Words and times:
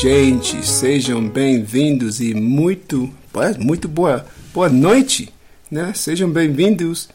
gente? 0.00 0.64
Sejam 0.64 1.28
bem-vindos 1.28 2.20
e 2.20 2.32
muito, 2.32 3.12
muito 3.58 3.88
boa, 3.88 4.24
boa 4.54 4.68
noite, 4.68 5.34
né? 5.68 5.92
Sejam 5.92 6.30
bem-vindos 6.30 7.08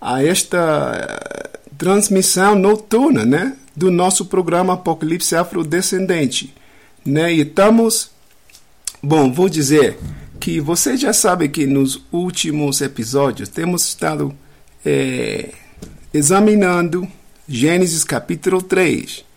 a 0.00 0.24
esta 0.24 0.94
eh, 0.94 1.58
transmissão 1.76 2.54
noturna, 2.54 3.26
né? 3.26 3.54
Do 3.76 3.90
nosso 3.90 4.24
programa 4.24 4.72
Apocalipse 4.72 5.36
Afrodescendente, 5.36 6.54
né? 7.04 7.30
E 7.30 7.42
estamos, 7.42 8.10
bom, 9.02 9.30
vou 9.30 9.50
dizer 9.50 9.98
que 10.40 10.60
você 10.60 10.96
já 10.96 11.12
sabe 11.12 11.46
que 11.46 11.66
nos 11.66 12.02
últimos 12.10 12.80
episódios 12.80 13.50
temos 13.50 13.84
estado 13.84 14.34
é, 14.82 15.50
examinando 16.14 17.06
Gênesis 17.46 18.02
capítulo 18.02 18.62
3 18.62 19.28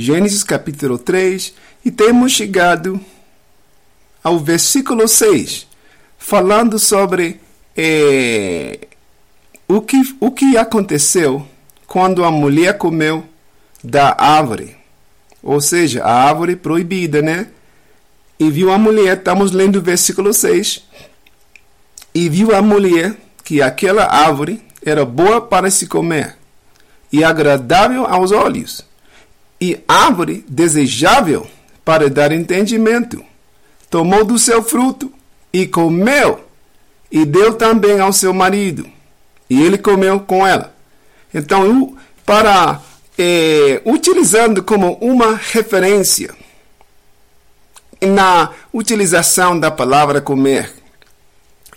Gênesis 0.00 0.44
capítulo 0.44 0.96
3, 0.96 1.52
e 1.84 1.90
temos 1.90 2.30
chegado 2.30 3.00
ao 4.22 4.38
versículo 4.38 5.08
6, 5.08 5.66
falando 6.16 6.78
sobre 6.78 7.40
é, 7.76 8.78
o, 9.66 9.80
que, 9.80 10.00
o 10.20 10.30
que 10.30 10.56
aconteceu 10.56 11.44
quando 11.84 12.24
a 12.24 12.30
mulher 12.30 12.78
comeu 12.78 13.24
da 13.82 14.14
árvore, 14.16 14.76
ou 15.42 15.60
seja, 15.60 16.04
a 16.04 16.28
árvore 16.28 16.54
proibida, 16.54 17.20
né? 17.20 17.48
E 18.38 18.48
viu 18.52 18.70
a 18.70 18.78
mulher, 18.78 19.16
estamos 19.16 19.50
lendo 19.50 19.80
o 19.80 19.82
versículo 19.82 20.32
6, 20.32 20.84
e 22.14 22.28
viu 22.28 22.54
a 22.54 22.62
mulher 22.62 23.16
que 23.42 23.60
aquela 23.60 24.04
árvore 24.04 24.62
era 24.80 25.04
boa 25.04 25.40
para 25.40 25.72
se 25.72 25.88
comer 25.88 26.36
e 27.12 27.24
agradável 27.24 28.06
aos 28.06 28.30
olhos 28.30 28.86
e 29.60 29.80
árvore 29.86 30.44
desejável 30.48 31.46
para 31.84 32.08
dar 32.08 32.32
entendimento. 32.32 33.24
Tomou 33.90 34.24
do 34.24 34.38
seu 34.38 34.62
fruto 34.62 35.12
e 35.52 35.66
comeu, 35.66 36.44
e 37.10 37.24
deu 37.24 37.54
também 37.54 38.00
ao 38.00 38.12
seu 38.12 38.34
marido, 38.34 38.86
e 39.48 39.62
ele 39.62 39.78
comeu 39.78 40.20
com 40.20 40.46
ela. 40.46 40.74
Então, 41.32 41.96
para 42.24 42.80
é, 43.18 43.82
utilizando 43.84 44.62
como 44.62 44.92
uma 45.00 45.34
referência 45.34 46.34
na 48.00 48.52
utilização 48.72 49.58
da 49.58 49.70
palavra 49.70 50.20
comer. 50.20 50.72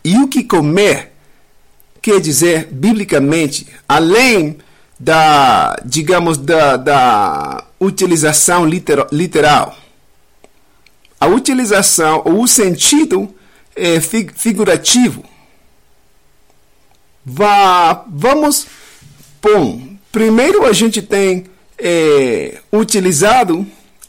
E 0.04 0.18
o 0.18 0.28
que 0.28 0.44
comer 0.44 1.12
quer 2.02 2.20
dizer 2.20 2.68
biblicamente, 2.72 3.68
além 3.88 4.58
da, 5.02 5.76
digamos, 5.84 6.38
da, 6.38 6.78
da 6.78 7.64
utilização 7.80 8.68
literal. 8.68 9.76
A 11.20 11.26
utilização 11.26 12.22
ou 12.24 12.44
o 12.44 12.48
sentido 12.48 13.34
é, 13.76 14.00
figurativo. 14.00 15.24
Vá, 17.26 18.06
vamos, 18.08 18.68
bom, 19.42 19.88
primeiro 20.12 20.66
a 20.66 20.74
gente 20.74 21.02
tem 21.02 21.46
é, 21.80 22.60
utilizado 22.72 23.66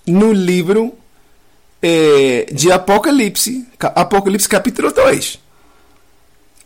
no 0.06 0.30
livro 0.30 0.92
é, 1.80 2.46
de 2.52 2.70
Apocalipse, 2.70 3.66
Apocalipse 3.78 4.48
capítulo 4.48 4.92
2. 4.92 5.38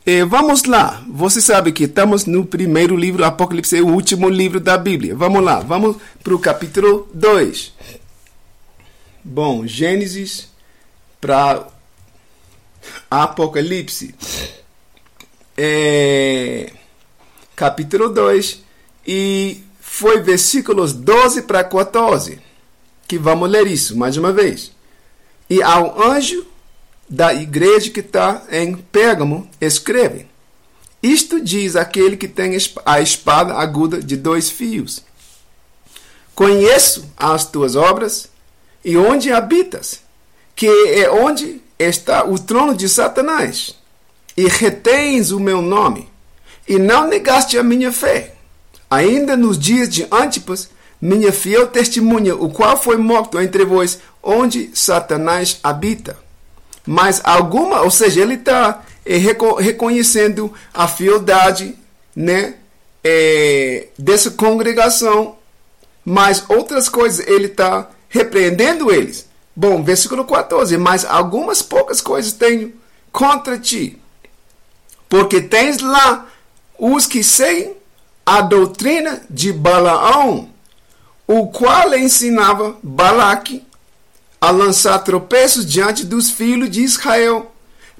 É, 0.08 0.25
vamos 0.25 0.62
lá. 0.62 1.05
Você 1.08 1.43
sabe 1.43 1.73
que 1.73 1.82
estamos 1.82 2.26
no 2.26 2.47
primeiro 2.47 2.94
livro, 2.94 3.25
Apocalipse 3.25 3.81
o 3.81 3.88
último 3.88 4.29
livro 4.29 4.61
da 4.61 4.79
Bíblia. 4.79 5.17
Vamos 5.17 5.43
lá, 5.43 5.58
vamos 5.58 5.97
para 6.23 6.32
o 6.32 6.38
capítulo 6.38 7.08
2. 7.12 7.73
Bom, 9.25 9.67
Gênesis 9.67 10.49
para 11.20 11.67
Apocalipse. 13.11 14.14
É, 15.58 16.73
capítulo 17.56 18.08
2 18.08 18.62
e 19.05 19.64
foi 19.81 20.20
versículos 20.20 20.93
12 20.93 21.43
para 21.43 21.64
14 21.64 22.38
que 23.08 23.19
vamos 23.19 23.50
ler 23.50 23.67
isso 23.67 23.97
mais 23.97 24.17
uma 24.17 24.32
vez. 24.32 24.70
E 25.50 25.61
ao 25.62 26.00
anjo 26.00 26.47
da 27.08 27.32
igreja 27.32 27.91
que 27.91 28.00
está 28.00 28.43
em 28.50 28.75
Pérgamo 28.76 29.49
escreve: 29.61 30.26
Isto 31.03 31.41
diz 31.41 31.76
aquele 31.76 32.17
que 32.17 32.29
tem 32.29 32.56
a 32.85 33.00
espada 33.00 33.55
aguda 33.55 34.03
de 34.03 34.17
dois 34.17 34.50
fios. 34.50 35.05
Conheço 36.35 37.08
as 37.17 37.47
tuas 37.47 37.76
obras 37.76 38.29
e 38.85 38.97
onde 38.97 39.32
habitas, 39.32 40.00
que 40.55 40.67
é 40.67 41.11
onde 41.11 41.62
está 41.79 42.25
o 42.25 42.38
trono 42.38 42.75
de 42.75 42.88
Satanás, 42.88 43.75
e 44.37 44.47
retens 44.47 45.31
o 45.31 45.41
meu 45.41 45.62
nome, 45.62 46.08
e 46.69 46.79
não 46.79 47.08
negaste 47.08 47.56
a 47.56 47.62
minha 47.62 47.93
fé. 47.93 48.35
Ainda 48.91 49.37
nos 49.37 49.58
dias 49.58 49.88
de 49.88 50.06
Antipas, 50.12 50.70
minha 51.00 51.32
fiel 51.32 51.67
testemunha, 51.67 52.35
o 52.35 52.50
qual 52.50 52.76
foi 52.76 52.97
morto 52.97 53.41
entre 53.41 53.64
vós, 53.64 53.99
onde 54.23 54.70
Satanás 54.75 55.58
habita 55.62 56.25
mas 56.87 57.21
alguma, 57.25 57.83
ou 57.83 57.91
seja, 57.91 58.21
ele 58.21 58.35
está 58.35 58.83
é, 59.05 59.17
reconhecendo 59.17 60.53
a 60.73 60.87
fieldade 60.87 61.77
né, 62.15 62.55
é, 63.03 63.88
dessa 63.99 64.31
congregação, 64.31 65.37
mas 66.05 66.44
outras 66.49 66.88
coisas 66.88 67.27
ele 67.27 67.47
está 67.47 67.91
repreendendo 68.09 68.93
eles. 68.93 69.29
Bom, 69.55 69.83
versículo 69.83 70.25
14: 70.25 70.77
Mas 70.79 71.05
algumas 71.05 71.62
poucas 71.62 72.00
coisas 72.00 72.33
tenho 72.33 72.73
contra 73.11 73.59
ti, 73.59 74.00
porque 75.09 75.41
tens 75.41 75.81
lá 75.81 76.27
os 76.79 77.06
que 77.06 77.25
seguem 77.25 77.75
a 78.25 78.41
doutrina 78.41 79.23
de 79.29 79.53
Balaão, 79.53 80.50
o 81.27 81.49
qual 81.49 81.94
ensinava 81.94 82.77
Balaque 82.82 83.66
a 84.46 84.50
lançar 84.52 84.96
tropeços 85.00 85.66
diante 85.66 86.04
dos 86.04 86.31
filhos 86.31 86.70
de 86.70 86.81
Israel, 86.81 87.52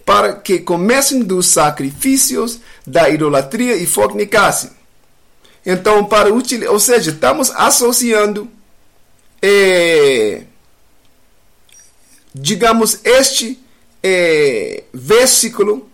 para 0.04 0.34
que 0.34 0.60
comecem 0.60 1.20
dos 1.25 1.48
sacrifícios 1.48 2.60
da 2.87 3.10
idolatria 3.10 3.75
e 3.75 3.84
fornicassem. 3.84 4.70
Então, 5.64 6.04
para 6.04 6.32
utilizar, 6.32 6.72
ou 6.72 6.78
seja, 6.78 7.10
estamos 7.10 7.50
associando, 7.50 8.48
é, 9.43 10.44
digamos, 12.32 13.00
este 13.02 13.58
é, 14.00 14.84
versículo, 14.94 15.90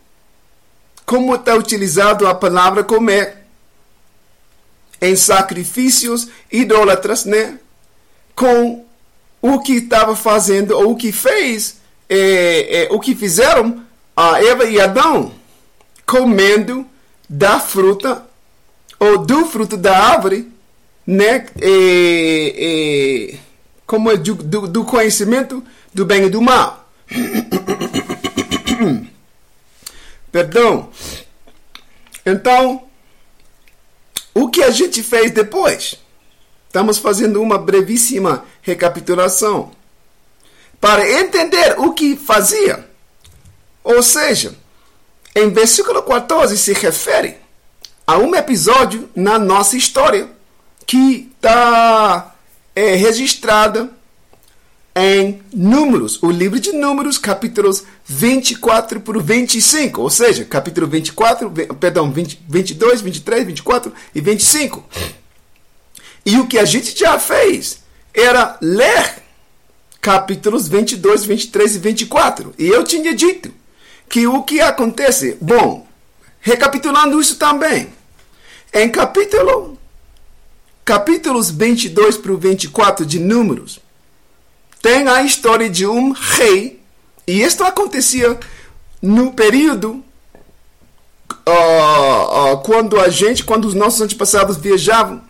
como 1.06 1.34
está 1.34 1.54
utilizado 1.54 2.26
a 2.26 2.34
palavra 2.34 2.84
comer, 2.84 3.38
em 5.00 5.16
sacrifícios 5.16 6.28
idólatras, 6.50 7.24
né? 7.24 7.58
Com 8.36 8.81
o 9.42 9.58
que 9.58 9.72
estava 9.72 10.14
fazendo, 10.14 10.78
ou 10.78 10.92
o 10.92 10.96
que 10.96 11.10
fez, 11.10 11.78
é, 12.08 12.84
é, 12.84 12.88
o 12.92 13.00
que 13.00 13.14
fizeram 13.14 13.84
a 14.16 14.42
Eva 14.42 14.64
e 14.64 14.80
Adão, 14.80 15.32
comendo 16.06 16.86
da 17.28 17.58
fruta, 17.58 18.24
ou 19.00 19.18
do 19.18 19.44
fruto 19.46 19.76
da 19.76 19.98
árvore, 19.98 20.48
né? 21.04 21.46
É, 21.60 23.34
é, 23.34 23.38
como 23.84 24.10
é 24.10 24.16
do, 24.16 24.36
do, 24.36 24.68
do 24.68 24.84
conhecimento 24.84 25.62
do 25.92 26.06
bem 26.06 26.26
e 26.26 26.30
do 26.30 26.40
mal. 26.40 26.88
Perdão. 30.30 30.88
Então, 32.24 32.84
o 34.32 34.48
que 34.48 34.62
a 34.62 34.70
gente 34.70 35.02
fez 35.02 35.32
depois? 35.32 36.00
Estamos 36.72 36.96
fazendo 36.96 37.42
uma 37.42 37.58
brevíssima 37.58 38.46
recapitulação 38.62 39.72
para 40.80 41.06
entender 41.20 41.78
o 41.78 41.92
que 41.92 42.16
fazia. 42.16 42.88
Ou 43.84 44.02
seja, 44.02 44.54
em 45.36 45.50
versículo 45.50 46.02
14 46.02 46.56
se 46.56 46.72
refere 46.72 47.36
a 48.06 48.16
um 48.16 48.34
episódio 48.34 49.06
na 49.14 49.38
nossa 49.38 49.76
história 49.76 50.30
que 50.86 51.30
está 51.36 52.34
é, 52.74 52.94
registrada 52.94 53.90
em 54.96 55.42
Números, 55.52 56.22
o 56.22 56.30
livro 56.30 56.58
de 56.58 56.72
Números, 56.72 57.18
capítulos 57.18 57.84
24 58.06 58.98
por 59.02 59.22
25, 59.22 60.00
ou 60.00 60.08
seja, 60.08 60.46
capítulo 60.46 60.86
24, 60.86 61.50
perdão, 61.78 62.10
20, 62.10 62.40
22, 62.48 63.02
23, 63.02 63.46
24 63.46 63.92
e 64.14 64.20
25. 64.22 64.82
E 66.24 66.38
o 66.38 66.46
que 66.46 66.58
a 66.58 66.64
gente 66.64 66.98
já 66.98 67.18
fez 67.18 67.82
era 68.14 68.56
ler 68.60 69.22
capítulos 70.00 70.68
22, 70.68 71.24
23 71.24 71.76
e 71.76 71.78
24. 71.78 72.54
E 72.58 72.66
eu 72.66 72.84
tinha 72.84 73.14
dito 73.14 73.52
que 74.08 74.26
o 74.26 74.42
que 74.42 74.60
acontece, 74.60 75.38
bom, 75.40 75.86
recapitulando 76.40 77.20
isso 77.20 77.36
também, 77.36 77.88
em 78.72 78.90
capítulo 78.90 79.78
capítulos 80.84 81.50
22 81.50 82.16
para 82.16 82.32
o 82.32 82.36
24 82.36 83.06
de 83.06 83.20
Números, 83.20 83.80
tem 84.80 85.06
a 85.06 85.22
história 85.22 85.70
de 85.70 85.86
um 85.86 86.10
rei, 86.10 86.80
e 87.24 87.40
isto 87.40 87.62
acontecia 87.62 88.38
no 89.00 89.32
período 89.32 90.02
uh, 91.46 92.52
uh, 92.54 92.58
quando 92.64 92.98
a 92.98 93.08
gente, 93.08 93.44
quando 93.44 93.66
os 93.66 93.74
nossos 93.74 94.00
antepassados 94.00 94.56
viajavam 94.56 95.22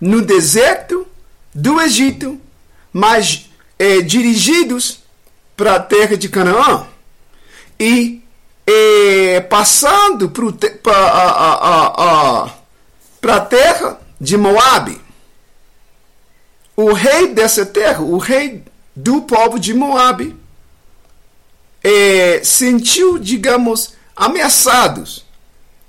no 0.00 0.22
deserto 0.22 1.06
do 1.54 1.80
Egito, 1.80 2.40
mas 2.92 3.50
eh, 3.78 4.00
dirigidos 4.00 5.00
para 5.56 5.76
a 5.76 5.80
terra 5.80 6.16
de 6.16 6.28
Canaã 6.28 6.86
e 7.78 8.22
eh, 8.66 9.40
passando 9.48 10.30
para 10.30 10.92
a, 13.22 13.40
terra 13.40 14.00
de 14.20 14.36
Moabe. 14.36 15.00
O 16.76 16.92
rei 16.92 17.34
dessa 17.34 17.66
terra, 17.66 18.00
o 18.00 18.16
rei 18.16 18.64
do 18.94 19.22
povo 19.22 19.58
de 19.58 19.74
Moabe, 19.74 20.36
eh, 21.82 22.40
sentiu, 22.42 23.18
digamos, 23.18 23.94
ameaçados 24.14 25.24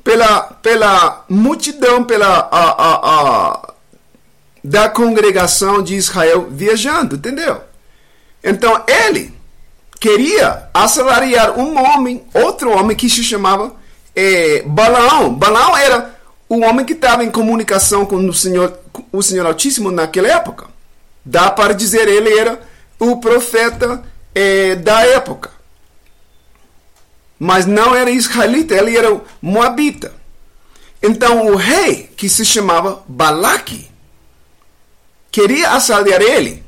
pela, 0.03 0.41
pela 0.41 1.25
multidão, 1.29 2.03
pela 2.03 2.49
a, 2.51 2.61
a, 2.61 2.93
a, 2.93 3.60
da 4.63 4.89
congregação 4.89 5.81
de 5.81 5.95
Israel 5.95 6.47
viajando, 6.51 7.15
entendeu? 7.15 7.61
Então 8.43 8.83
ele 8.87 9.33
queria 9.99 10.69
assalariar 10.73 11.57
um 11.59 11.77
homem, 11.77 12.23
outro 12.33 12.71
homem 12.71 12.95
que 12.95 13.09
se 13.09 13.23
chamava 13.23 13.75
eh, 14.15 14.63
Balaão. 14.65 15.33
Balaão 15.33 15.77
era 15.77 16.19
o 16.49 16.59
homem 16.61 16.85
que 16.85 16.93
estava 16.93 17.23
em 17.23 17.31
comunicação 17.31 18.05
com 18.05 18.17
o 18.17 18.33
Senhor, 18.33 18.77
o 19.11 19.21
Senhor 19.21 19.45
Altíssimo 19.45 19.91
naquela 19.91 20.27
época. 20.27 20.67
Dá 21.23 21.51
para 21.51 21.73
dizer 21.73 22.07
ele 22.07 22.37
era 22.37 22.59
o 22.99 23.17
profeta 23.17 24.03
eh, 24.33 24.75
da 24.75 25.05
época 25.05 25.61
mas 27.43 27.65
não 27.65 27.95
era 27.95 28.11
israelita, 28.11 28.75
ele 28.75 28.95
era 28.95 29.19
moabita. 29.41 30.13
Então 31.01 31.47
o 31.47 31.55
rei, 31.55 32.07
que 32.15 32.29
se 32.29 32.45
chamava 32.45 33.01
Balaque, 33.07 33.89
queria 35.31 35.71
assaltar 35.71 36.21
ele 36.21 36.63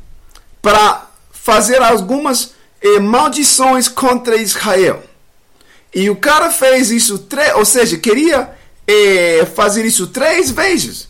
para 0.62 1.08
fazer 1.32 1.82
algumas 1.82 2.54
eh, 2.82 3.00
maldições 3.00 3.88
contra 3.88 4.38
Israel. 4.38 5.04
E 5.94 6.10
o 6.10 6.16
cara 6.16 6.52
fez 6.52 6.90
isso, 6.90 7.28
ou 7.56 7.66
seja, 7.66 7.98
queria 7.98 8.50
eh, 8.88 9.46
fazer 9.56 9.86
isso 9.86 10.08
três 10.08 10.50
vezes. 10.50 11.10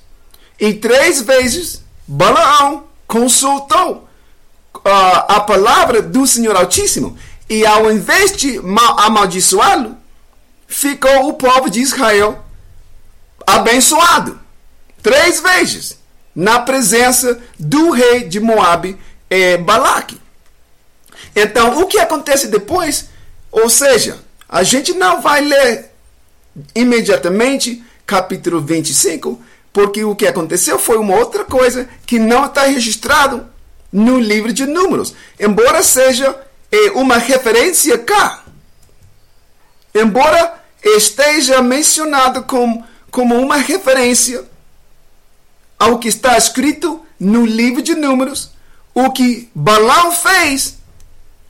E 0.59 0.73
três 0.73 1.21
vezes 1.21 1.83
Balaão 2.07 2.85
consultou 3.07 4.07
uh, 4.77 5.25
a 5.27 5.39
palavra 5.41 6.01
do 6.01 6.25
Senhor 6.27 6.55
Altíssimo. 6.55 7.17
E 7.49 7.65
ao 7.65 7.91
invés 7.91 8.35
de 8.35 8.59
amaldiçoá-lo, 8.97 9.97
ficou 10.67 11.29
o 11.29 11.33
povo 11.33 11.69
de 11.69 11.79
Israel 11.79 12.43
abençoado. 13.45 14.39
Três 15.01 15.39
vezes. 15.39 15.97
Na 16.35 16.59
presença 16.59 17.39
do 17.59 17.91
rei 17.91 18.23
de 18.23 18.39
Moabe, 18.39 18.97
é, 19.29 19.57
Balaque. 19.57 20.19
Então, 21.35 21.81
o 21.81 21.87
que 21.87 21.99
acontece 21.99 22.47
depois? 22.47 23.09
Ou 23.51 23.69
seja, 23.69 24.17
a 24.47 24.63
gente 24.63 24.93
não 24.93 25.21
vai 25.21 25.41
ler 25.41 25.91
imediatamente 26.75 27.83
capítulo 28.05 28.61
25, 28.61 29.41
porque 29.71 30.03
o 30.03 30.15
que 30.15 30.27
aconteceu 30.27 30.77
foi 30.77 30.97
uma 30.97 31.15
outra 31.15 31.43
coisa 31.43 31.89
que 32.05 32.19
não 32.19 32.45
está 32.45 32.63
registrado 32.63 33.47
no 33.91 34.19
livro 34.19 34.53
de 34.53 34.65
Números. 34.65 35.13
Embora 35.39 35.81
seja 35.81 36.35
é 36.71 36.91
uma 36.91 37.17
referência 37.17 37.97
cá. 37.97 38.43
Embora 39.93 40.61
esteja 40.83 41.61
mencionado 41.61 42.43
como, 42.43 42.85
como 43.11 43.39
uma 43.39 43.57
referência 43.57 44.43
ao 45.83 45.99
que 45.99 46.07
está 46.07 46.37
escrito 46.37 47.05
no 47.19 47.45
livro 47.45 47.81
de 47.81 47.93
Números, 47.93 48.51
o 48.93 49.11
que 49.11 49.49
Balaão 49.53 50.13
fez 50.13 50.77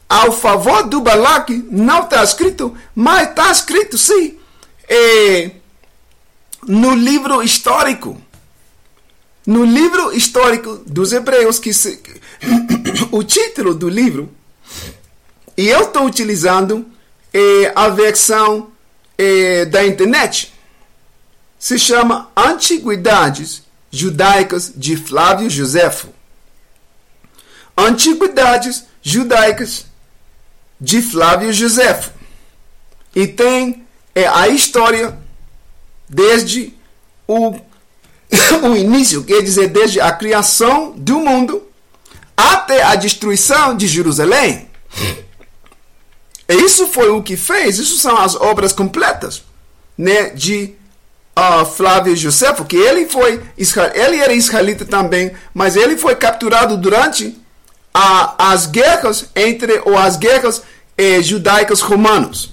ao 0.10 0.32
favor 0.32 0.88
do 0.88 1.02
Balaque 1.02 1.64
não 1.70 2.04
está 2.04 2.24
escrito, 2.24 2.76
mas 2.96 3.30
está 3.30 3.52
escrito 3.52 3.96
sim 3.96 4.36
é, 4.90 5.52
no 6.68 6.96
livro 6.96 7.44
histórico. 7.44 8.20
No 9.46 9.64
livro 9.66 10.16
histórico 10.16 10.78
dos 10.88 11.14
Hebreus, 11.14 11.60
que 11.60 11.72
se, 11.72 12.02
o 13.12 13.24
título 13.24 13.76
do 13.76 13.88
livro 13.88 14.32
e 15.56 15.68
eu 15.68 15.82
estou 15.84 16.06
utilizando 16.06 16.88
eh, 17.32 17.72
a 17.76 17.90
versão 17.90 18.72
eh, 19.16 19.66
da 19.66 19.86
internet. 19.86 20.52
Se 21.60 21.78
chama 21.78 22.32
Antiguidades 22.36 23.63
Judaicas 23.94 24.74
de 24.76 24.98
Flávio 24.98 25.48
Josefo. 25.52 26.08
Antiguidades 27.78 28.86
Judaicas 29.04 29.86
de 30.82 31.00
Flávio 31.00 31.54
Josefo. 31.54 32.10
E 33.16 33.28
tem 33.28 33.86
eh, 34.16 34.26
a 34.28 34.48
história 34.48 35.16
desde 36.10 36.74
o, 37.28 37.52
o 38.68 38.76
início, 38.76 39.24
quer 39.24 39.44
dizer, 39.44 39.68
desde 39.68 40.02
a 40.02 40.12
criação 40.12 40.94
do 40.98 41.20
mundo 41.20 41.62
até 42.36 42.82
a 42.82 42.96
destruição 42.96 43.78
de 43.78 43.88
Jerusalém. 43.88 44.68
Isso 46.50 46.88
foi 46.88 47.12
o 47.12 47.22
que 47.22 47.38
fez, 47.38 47.78
isso 47.78 47.98
são 47.98 48.18
as 48.18 48.34
obras 48.34 48.74
completas 48.74 49.44
né, 49.96 50.32
de 50.32 50.74
uh, 51.38 51.66
Flávio 51.66 52.16
Josefo, 52.16 52.66
que 52.66 52.76
ele 52.76 53.08
foi 53.08 53.42
ele 53.96 54.18
era 54.18 54.34
israelita 54.34 54.86
também, 54.86 55.32
mas 55.54 55.76
ele 55.76 55.98
foi 55.98 56.16
capturado 56.16 56.78
durante 56.78 57.28
uh, 57.28 58.34
as 58.38 58.66
guerras 58.66 59.30
entre 59.36 59.82
ou 59.86 59.98
as 59.98 60.18
guerras 60.18 60.64
eh, 60.98 61.22
judaicas 61.22 61.82
romanos. 61.82 62.52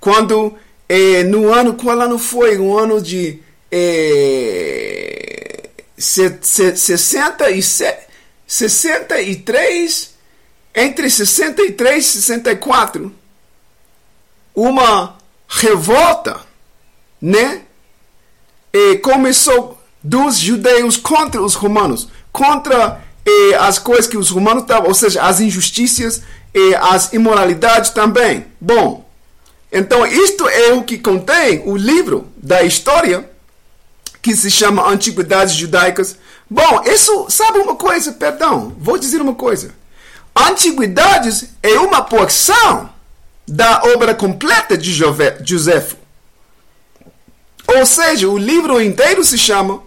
Quando 0.00 0.56
eh, 0.88 1.22
no 1.24 1.52
ano 1.52 1.74
qual 1.74 2.00
ano 2.00 2.18
foi? 2.18 2.58
Um 2.58 2.76
ano 2.76 3.00
de 3.00 3.40
eh, 3.70 5.68
67, 5.96 8.08
63 8.46 10.12
entre 10.74 11.10
63 11.10 12.04
e 12.04 12.08
64, 12.08 13.14
uma 14.54 15.18
revolta, 15.46 16.40
né? 17.22 17.62
E 18.72 18.96
começou 18.98 19.80
dos 20.02 20.36
judeus 20.36 20.96
contra 20.96 21.40
os 21.40 21.54
romanos, 21.54 22.08
contra 22.32 23.00
as 23.60 23.78
coisas 23.78 24.08
que 24.08 24.16
os 24.16 24.30
romanos 24.30 24.62
estavam, 24.64 24.88
ou 24.88 24.94
seja, 24.94 25.22
as 25.22 25.40
injustiças 25.40 26.22
e 26.52 26.74
as 26.74 27.12
imoralidades 27.12 27.90
também. 27.90 28.46
Bom, 28.60 29.08
então 29.70 30.04
isto 30.04 30.48
é 30.48 30.72
o 30.72 30.82
que 30.82 30.98
contém 30.98 31.62
o 31.64 31.76
livro 31.76 32.26
da 32.36 32.62
história 32.62 33.30
que 34.20 34.34
se 34.34 34.50
chama 34.50 34.88
Antiguidades 34.88 35.54
Judaicas. 35.54 36.16
Bom, 36.50 36.82
isso, 36.84 37.26
sabe 37.30 37.58
uma 37.58 37.76
coisa? 37.76 38.12
Perdão, 38.12 38.74
vou 38.78 38.98
dizer 38.98 39.20
uma 39.20 39.34
coisa. 39.34 39.72
Antiguidades 40.34 41.50
é 41.62 41.78
uma 41.78 42.02
porção 42.02 42.90
da 43.46 43.82
obra 43.94 44.14
completa 44.14 44.76
de 44.76 44.92
José. 44.92 45.38
Ou 47.76 47.86
seja, 47.86 48.28
o 48.28 48.36
livro 48.36 48.80
inteiro 48.80 49.24
se 49.24 49.38
chama 49.38 49.82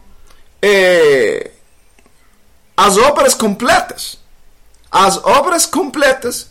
é, 0.61 1.51
As 2.75 2.97
Obras 2.97 3.33
Completas. 3.33 4.17
As 4.91 5.17
Obras 5.17 5.65
Completas 5.65 6.49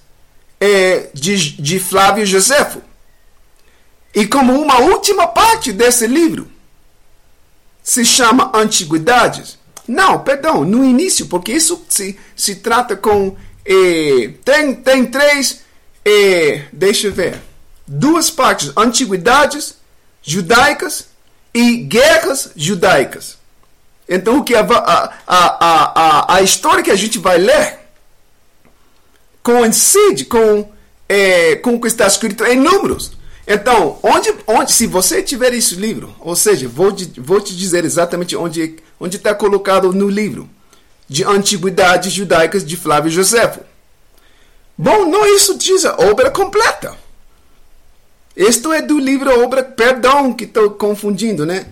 é, 0.60 1.08
de, 1.12 1.60
de 1.60 1.78
Flávio 1.78 2.24
Josefo. 2.24 2.82
E 4.14 4.26
como 4.26 4.52
uma 4.60 4.78
última 4.78 5.26
parte 5.26 5.72
desse 5.72 6.06
livro, 6.06 6.48
se 7.82 8.04
chama 8.04 8.52
Antiguidades. 8.54 9.58
Não, 9.88 10.20
perdão, 10.20 10.64
no 10.64 10.84
início, 10.84 11.26
porque 11.26 11.52
isso 11.52 11.84
se, 11.88 12.18
se 12.36 12.56
trata 12.56 12.96
com 12.96 13.36
e 13.66 14.28
tem, 14.44 14.74
tem 14.74 15.06
três, 15.06 15.62
e, 16.04 16.60
deixa 16.72 17.06
eu 17.06 17.12
ver, 17.12 17.40
duas 17.86 18.30
partes: 18.30 18.72
antiguidades 18.76 19.76
judaicas 20.22 21.08
e 21.54 21.76
guerras 21.76 22.50
judaicas. 22.56 23.38
Então, 24.08 24.38
o 24.38 24.44
que 24.44 24.54
a, 24.54 24.60
a, 24.60 25.14
a, 25.26 26.00
a, 26.26 26.34
a 26.36 26.42
história 26.42 26.82
que 26.82 26.90
a 26.90 26.96
gente 26.96 27.18
vai 27.18 27.38
ler 27.38 27.78
coincide 29.42 30.24
com, 30.24 30.68
é, 31.08 31.56
com 31.56 31.74
o 31.74 31.80
que 31.80 31.86
está 31.86 32.06
escrito 32.06 32.44
em 32.44 32.58
Números. 32.58 33.12
Então, 33.46 33.98
onde, 34.02 34.34
onde, 34.46 34.72
se 34.72 34.86
você 34.86 35.22
tiver 35.22 35.54
esse 35.54 35.74
livro, 35.74 36.14
ou 36.20 36.34
seja, 36.34 36.66
vou, 36.66 36.94
vou 37.18 37.40
te 37.40 37.54
dizer 37.54 37.84
exatamente 37.84 38.34
onde 38.34 38.82
onde 38.98 39.16
está 39.16 39.34
colocado 39.34 39.92
no 39.92 40.08
livro. 40.08 40.48
de 41.06 41.22
Antiguidades 41.22 42.12
Judaicas 42.12 42.64
de 42.64 42.76
Flávio 42.76 43.10
Josefo. 43.10 43.60
Bom, 44.76 45.04
não 45.04 45.26
isso 45.26 45.56
diz 45.58 45.84
a 45.84 45.94
obra 45.96 46.30
completa. 46.30 46.96
Isto 48.36 48.72
é 48.72 48.82
do 48.82 48.98
livro 48.98 49.42
Obra, 49.42 49.62
perdão 49.62 50.32
que 50.32 50.44
estou 50.44 50.70
confundindo, 50.70 51.46
né? 51.46 51.66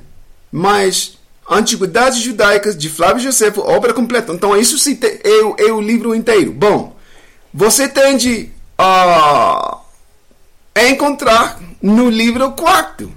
Mas 0.50 1.18
Antiguidades 1.50 2.18
Judaicas 2.18 2.76
de 2.76 2.88
Flávio 2.88 3.22
Josefo, 3.22 3.60
obra 3.62 3.92
completa. 3.92 4.32
Então 4.32 4.56
isso 4.56 4.78
sim 4.78 4.98
é, 5.02 5.64
é 5.66 5.72
o 5.72 5.80
livro 5.80 6.14
inteiro. 6.14 6.52
Bom, 6.52 6.96
você 7.52 7.88
tende 7.88 8.50
a 8.78 9.80
encontrar 10.88 11.60
no 11.80 12.08
livro 12.08 12.52
quarto. 12.52 13.12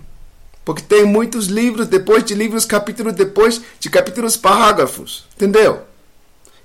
Porque 0.63 0.81
tem 0.81 1.05
muitos 1.05 1.45
livros, 1.45 1.87
depois 1.87 2.23
de 2.23 2.33
livros, 2.33 2.65
capítulos 2.65 3.13
depois 3.13 3.61
de 3.79 3.89
capítulos, 3.89 4.35
parágrafos. 4.35 5.25
Entendeu? 5.35 5.81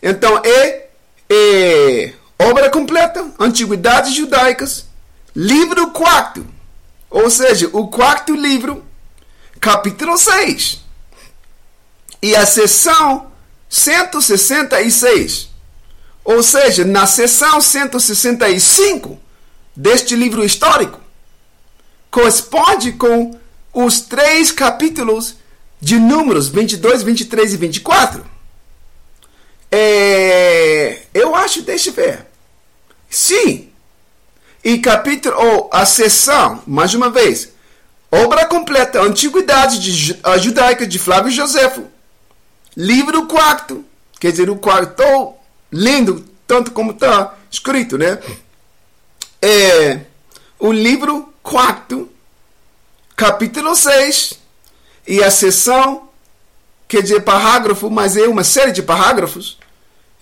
Então 0.03 0.41
é, 0.43 0.87
é 1.29 2.13
obra 2.39 2.71
completa, 2.71 3.31
Antiguidades 3.39 4.15
Judaicas, 4.15 4.87
livro 5.37 5.91
quarto. 5.91 6.47
Ou 7.11 7.29
seja, 7.29 7.69
o 7.73 7.89
quarto 7.89 8.35
livro, 8.35 8.85
capítulo 9.61 10.17
6. 10.17 10.81
E 12.23 12.37
a 12.37 12.47
sessão 12.47 13.33
166. 13.69 15.51
Ou 16.25 16.43
seja, 16.43 16.85
na 16.85 17.07
sessão 17.07 17.61
165 17.61 19.19
deste 19.75 20.15
livro 20.15 20.45
histórico, 20.45 21.01
corresponde 22.11 22.93
com 22.93 23.39
os 23.73 24.01
três 24.01 24.53
capítulos 24.53 25.37
de 25.81 25.99
Números 25.99 26.49
22, 26.49 27.03
23 27.03 27.55
e 27.55 27.57
24. 27.57 28.25
É, 29.73 31.03
eu 31.15 31.35
acho, 31.35 31.63
deixa 31.63 31.91
eu 31.91 31.95
ver. 31.95 32.27
Sim, 33.09 33.70
e 34.63 34.79
capítulo, 34.79 35.37
ou 35.37 35.71
a 35.73 35.87
sessão, 35.87 36.63
mais 36.67 36.95
uma 36.95 37.11
vez, 37.11 37.53
obra 38.11 38.47
completa, 38.47 39.01
Antiguidade 39.01 39.79
de, 39.79 40.19
a 40.23 40.37
Judaica 40.37 40.87
de 40.87 40.99
Flávio 40.99 41.31
Josefo, 41.31 41.87
livro 42.77 43.27
quarto, 43.27 43.85
quer 44.19 44.31
dizer, 44.31 44.51
o 44.51 44.57
quarto, 44.57 45.35
lindo, 45.73 46.25
tanto 46.47 46.73
como 46.73 46.93
está 46.93 47.35
escrito, 47.51 47.97
né? 47.97 48.19
É, 49.41 50.01
o 50.59 50.73
livro 50.73 51.33
quarto, 51.43 52.11
capítulo 53.17 53.75
6, 53.75 54.35
e 55.07 55.25
a 55.25 55.31
sessão, 55.31 56.09
quer 56.87 57.03
dizer, 57.03 57.21
parágrafo, 57.23 57.91
mas 57.91 58.17
é 58.17 58.29
uma 58.29 58.45
série 58.45 58.73
de 58.73 58.83
parágrafos, 58.83 59.59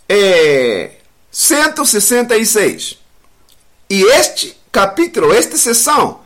é 0.09 0.93
166. 1.31 2.99
E 3.91 4.03
este 4.03 4.57
capítulo, 4.71 5.33
esta 5.33 5.57
sessão, 5.57 6.21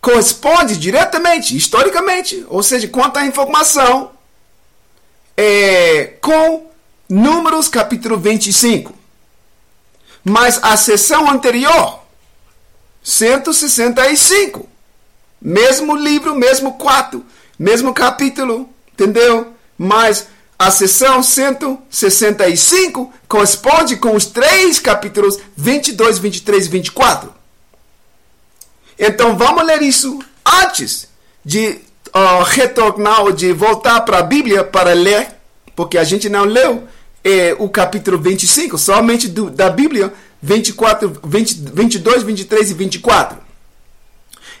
corresponde 0.00 0.76
diretamente, 0.76 1.56
historicamente, 1.56 2.44
ou 2.48 2.62
seja, 2.62 2.88
quanto 2.88 3.18
à 3.18 3.24
informação, 3.24 4.10
é, 5.36 6.14
com 6.20 6.70
Números 7.08 7.68
capítulo 7.68 8.18
25. 8.18 8.94
Mas 10.24 10.58
a 10.62 10.76
sessão 10.76 11.30
anterior, 11.30 12.00
165, 13.02 14.68
mesmo 15.40 15.94
livro, 15.94 16.34
mesmo 16.34 16.74
quarto, 16.74 17.24
mesmo 17.58 17.92
capítulo, 17.92 18.68
entendeu? 18.92 19.52
Mas 19.76 20.26
a 20.66 20.70
sessão 20.70 21.22
165 21.24 23.12
corresponde 23.26 23.96
com 23.96 24.14
os 24.14 24.26
três 24.26 24.78
capítulos 24.78 25.36
22, 25.56 26.20
23 26.20 26.66
e 26.66 26.68
24. 26.68 27.34
Então 28.96 29.36
vamos 29.36 29.64
ler 29.64 29.82
isso 29.82 30.20
antes 30.46 31.08
de 31.44 31.80
uh, 32.14 32.44
retornar 32.44 33.22
ou 33.22 33.32
de 33.32 33.52
voltar 33.52 34.02
para 34.02 34.18
a 34.18 34.22
Bíblia 34.22 34.62
para 34.62 34.92
ler, 34.92 35.34
porque 35.74 35.98
a 35.98 36.04
gente 36.04 36.28
não 36.28 36.44
leu 36.44 36.86
é, 37.24 37.56
o 37.58 37.68
capítulo 37.68 38.18
25, 38.18 38.78
somente 38.78 39.26
do, 39.26 39.50
da 39.50 39.68
Bíblia 39.68 40.14
24, 40.40 41.22
20, 41.24 41.54
22, 41.74 42.22
23 42.22 42.70
e 42.70 42.74
24. 42.74 43.38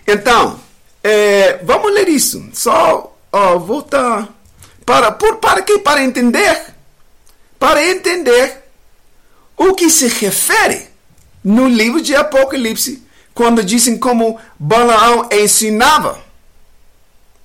Então, 0.04 0.58
é, 1.04 1.60
vamos 1.62 1.92
ler 1.94 2.08
isso. 2.08 2.44
Só 2.52 3.16
uh, 3.32 3.60
voltar 3.60 4.41
para, 4.84 5.12
por, 5.12 5.36
para 5.36 5.62
quê? 5.62 5.78
Para 5.78 6.02
entender. 6.02 6.74
Para 7.58 7.84
entender 7.86 8.64
o 9.56 9.74
que 9.74 9.88
se 9.88 10.08
refere 10.08 10.88
no 11.44 11.68
livro 11.68 12.00
de 12.00 12.14
Apocalipse, 12.14 13.02
quando 13.34 13.62
dizem 13.62 13.98
como 13.98 14.38
Balaão 14.58 15.28
ensinava 15.32 16.20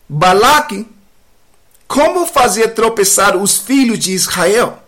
Balaque 0.09 0.87
como 1.87 2.25
fazer 2.25 2.69
tropeçar 2.69 3.35
os 3.35 3.57
filhos 3.57 3.99
de 3.99 4.13
Israel 4.13 4.79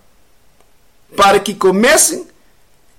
para 1.16 1.40
que 1.40 1.54
comecem 1.54 2.28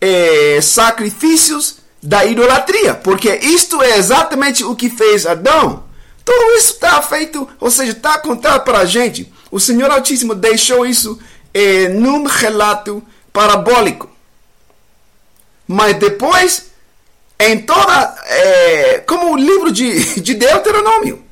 é, 0.00 0.60
sacrifícios 0.60 1.78
da 2.02 2.24
idolatria, 2.24 2.94
porque 2.94 3.34
isto 3.36 3.82
é 3.82 3.98
exatamente 3.98 4.64
o 4.64 4.74
que 4.74 4.88
fez 4.88 5.26
Adão. 5.26 5.84
Tudo 6.24 6.56
isso 6.56 6.74
está 6.74 7.00
feito, 7.02 7.46
ou 7.60 7.70
seja, 7.70 7.92
está 7.92 8.18
contado 8.18 8.64
para 8.64 8.78
a 8.78 8.84
gente. 8.84 9.30
O 9.50 9.58
Senhor 9.58 9.90
Altíssimo 9.90 10.34
deixou 10.34 10.86
isso 10.86 11.18
eh, 11.52 11.88
num 11.88 12.24
relato 12.24 13.02
parabólico. 13.32 14.08
Mas 15.66 15.96
depois, 15.96 16.66
em 17.38 17.58
toda. 17.60 18.14
Eh, 18.26 19.04
como 19.06 19.32
o 19.32 19.36
livro 19.36 19.72
de, 19.72 20.20
de 20.20 20.34
Deuteronômio, 20.34 21.22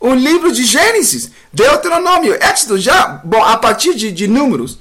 o 0.00 0.14
livro 0.14 0.52
de 0.52 0.64
Gênesis, 0.64 1.30
Deuteronômio, 1.52 2.34
Éxodo, 2.34 2.78
já, 2.78 3.20
bom, 3.24 3.42
a 3.42 3.56
partir 3.56 3.94
de, 3.94 4.12
de 4.12 4.26
números, 4.26 4.78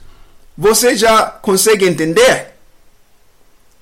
você 0.58 0.96
já 0.96 1.26
consegue 1.26 1.86
entender 1.86 2.54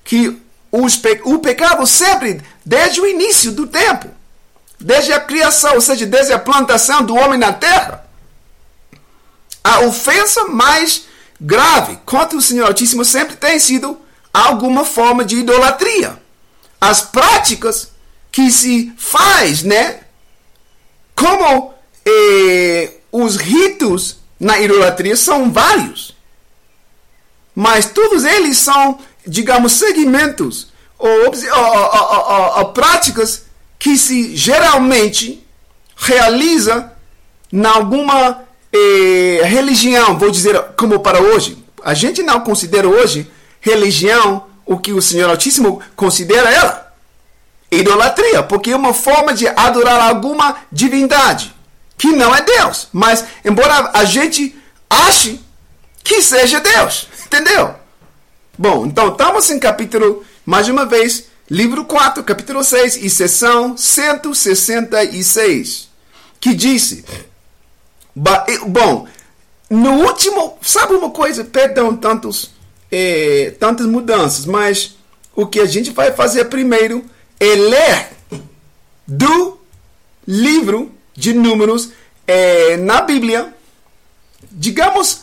que 0.04 0.40
os, 0.70 1.00
o 1.24 1.38
pecado 1.38 1.86
sempre, 1.86 2.40
desde 2.64 3.00
o 3.00 3.06
início 3.06 3.52
do 3.52 3.66
tempo, 3.66 4.08
desde 4.78 5.12
a 5.12 5.20
criação, 5.20 5.74
ou 5.74 5.80
seja, 5.80 6.06
desde 6.06 6.32
a 6.32 6.38
plantação 6.38 7.04
do 7.04 7.14
homem 7.14 7.38
na 7.38 7.52
terra, 7.52 8.06
a 9.62 9.80
ofensa 9.80 10.46
mais 10.46 11.04
grave 11.40 11.98
contra 12.04 12.36
o 12.36 12.42
Senhor 12.42 12.66
Altíssimo 12.66 13.04
sempre 13.04 13.36
tem 13.36 13.58
sido 13.58 13.98
alguma 14.32 14.84
forma 14.84 15.24
de 15.24 15.36
idolatria. 15.36 16.20
As 16.80 17.02
práticas 17.02 17.90
que 18.30 18.50
se 18.50 18.92
faz, 18.96 19.62
né? 19.62 20.00
Como 21.14 21.74
eh, 22.04 22.94
os 23.10 23.36
ritos 23.36 24.18
na 24.40 24.58
idolatria 24.58 25.16
são 25.16 25.52
vários. 25.52 26.16
Mas 27.54 27.86
todos 27.86 28.24
eles 28.24 28.58
são, 28.58 28.98
digamos, 29.26 29.72
segmentos 29.72 30.72
ou, 30.98 31.08
ou, 31.08 31.32
ou, 31.54 32.58
ou 32.58 32.72
práticas 32.72 33.44
que 33.78 33.98
se 33.98 34.34
geralmente 34.36 35.46
realiza 35.96 36.92
em 37.52 37.64
alguma 37.64 38.42
eh, 38.72 39.40
religião, 39.44 40.18
vou 40.18 40.30
dizer 40.30 40.58
como 40.76 41.00
para 41.00 41.20
hoje, 41.20 41.62
a 41.84 41.94
gente 41.94 42.22
não 42.22 42.40
considera 42.40 42.88
hoje 42.88 43.30
religião 43.60 44.46
o 44.64 44.78
que 44.78 44.92
o 44.92 45.02
Senhor 45.02 45.28
Altíssimo 45.28 45.80
considera 45.94 46.50
ela. 46.50 46.92
Idolatria, 47.70 48.42
porque 48.42 48.70
é 48.70 48.76
uma 48.76 48.92
forma 48.92 49.32
de 49.32 49.46
adorar 49.48 50.00
alguma 50.00 50.56
divindade 50.70 51.54
que 51.96 52.08
não 52.08 52.34
é 52.34 52.42
Deus. 52.42 52.88
Mas, 52.92 53.24
embora 53.44 53.90
a 53.94 54.04
gente 54.04 54.56
ache 54.90 55.40
que 56.02 56.20
seja 56.20 56.60
Deus, 56.60 57.08
entendeu? 57.26 57.74
Bom, 58.58 58.86
então 58.86 59.08
estamos 59.08 59.48
em 59.50 59.58
capítulo, 59.58 60.24
mais 60.44 60.68
uma 60.68 60.84
vez, 60.84 61.24
livro 61.50 61.84
4, 61.84 62.22
capítulo 62.24 62.62
6 62.62 62.96
e 62.96 63.08
sessão 63.08 63.76
166, 63.76 65.88
que 66.40 66.54
disse 66.54 67.04
Bom, 68.14 69.06
no 69.70 70.04
último, 70.04 70.58
sabe 70.60 70.94
uma 70.94 71.10
coisa? 71.10 71.44
Perdão, 71.44 71.96
tantos, 71.96 72.50
é, 72.90 73.54
tantas 73.58 73.86
mudanças, 73.86 74.44
mas 74.44 74.96
o 75.34 75.46
que 75.46 75.60
a 75.60 75.64
gente 75.64 75.90
vai 75.90 76.12
fazer 76.12 76.44
primeiro 76.46 77.04
é 77.40 77.54
ler 77.54 78.08
do 79.06 79.58
livro 80.26 80.92
de 81.14 81.32
Números 81.32 81.90
é, 82.26 82.76
na 82.76 83.00
Bíblia, 83.00 83.54
digamos, 84.50 85.22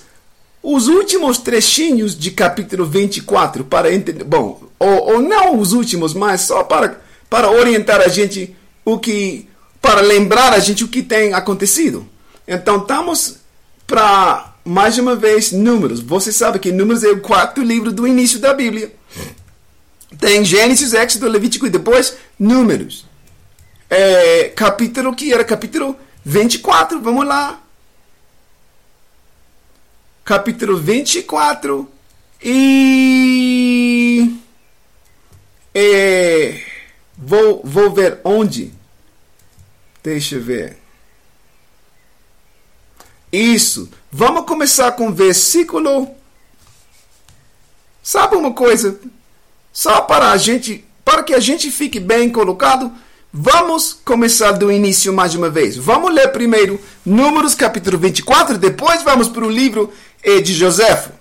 os 0.62 0.88
últimos 0.88 1.38
trechinhos 1.38 2.18
de 2.18 2.32
capítulo 2.32 2.86
24 2.86 3.64
para 3.64 3.94
entender, 3.94 4.24
bom, 4.24 4.62
ou, 4.78 5.14
ou 5.14 5.22
não 5.22 5.60
os 5.60 5.74
últimos, 5.74 6.14
mas 6.14 6.42
só 6.42 6.64
para, 6.64 7.02
para 7.30 7.52
orientar 7.52 8.02
a 8.02 8.08
gente 8.08 8.56
o 8.84 8.98
que, 8.98 9.48
para 9.82 10.02
lembrar 10.02 10.54
a 10.54 10.60
gente 10.60 10.84
o 10.84 10.88
que 10.88 11.02
tem 11.02 11.34
acontecido. 11.34 12.06
Então 12.52 12.78
estamos 12.78 13.38
para 13.86 14.56
mais 14.66 14.98
uma 14.98 15.16
vez, 15.16 15.52
Números. 15.52 16.00
Você 16.00 16.32
sabe 16.32 16.58
que 16.58 16.72
Números 16.72 17.04
é 17.04 17.10
o 17.10 17.22
quarto 17.22 17.62
livro 17.62 17.92
do 17.92 18.08
início 18.08 18.40
da 18.40 18.56
Bíblia. 18.56 18.92
Tem 20.20 20.44
Gênesis, 20.44 20.96
Éxodo, 20.96 21.28
Levítico 21.28 21.68
e 21.68 21.70
depois 21.70 22.18
Números. 22.40 23.06
É, 23.88 24.46
capítulo 24.56 25.16
que 25.16 25.32
era 25.32 25.44
capítulo 25.44 25.96
24. 26.26 27.00
Vamos 27.00 27.28
lá. 27.28 27.62
Capítulo 30.26 30.76
24. 30.76 31.88
E. 32.42 34.36
É, 35.72 36.64
vou, 37.16 37.62
vou 37.64 37.94
ver 37.94 38.20
onde. 38.24 38.74
Deixa 40.02 40.38
eu 40.38 40.42
ver. 40.42 40.79
Isso. 43.32 43.90
Vamos 44.12 44.46
começar 44.46 44.92
com 44.94 45.10
o 45.10 45.14
versículo. 45.14 46.10
Sabe 48.02 48.36
uma 48.36 48.54
coisa? 48.54 49.00
Só 49.72 50.02
para 50.02 50.32
a 50.32 50.38
gente, 50.38 50.84
para 51.06 51.22
que 51.24 51.34
a 51.34 51.40
gente 51.40 51.70
fique 51.70 52.00
bem 52.00 52.30
colocado, 52.30 52.92
vamos 53.32 53.94
começar 54.04 54.54
do 54.54 54.72
início 54.72 55.14
mais 55.14 55.36
uma 55.36 55.50
vez. 55.50 55.78
Vamos 55.78 56.14
ler 56.14 56.30
primeiro 56.30 56.82
Números 57.06 57.54
capítulo 57.54 57.98
24, 57.98 58.58
depois 58.58 59.04
vamos 59.04 59.30
para 59.30 59.46
o 59.46 59.50
livro 59.50 59.94
de 60.24 60.54
José. 60.54 61.12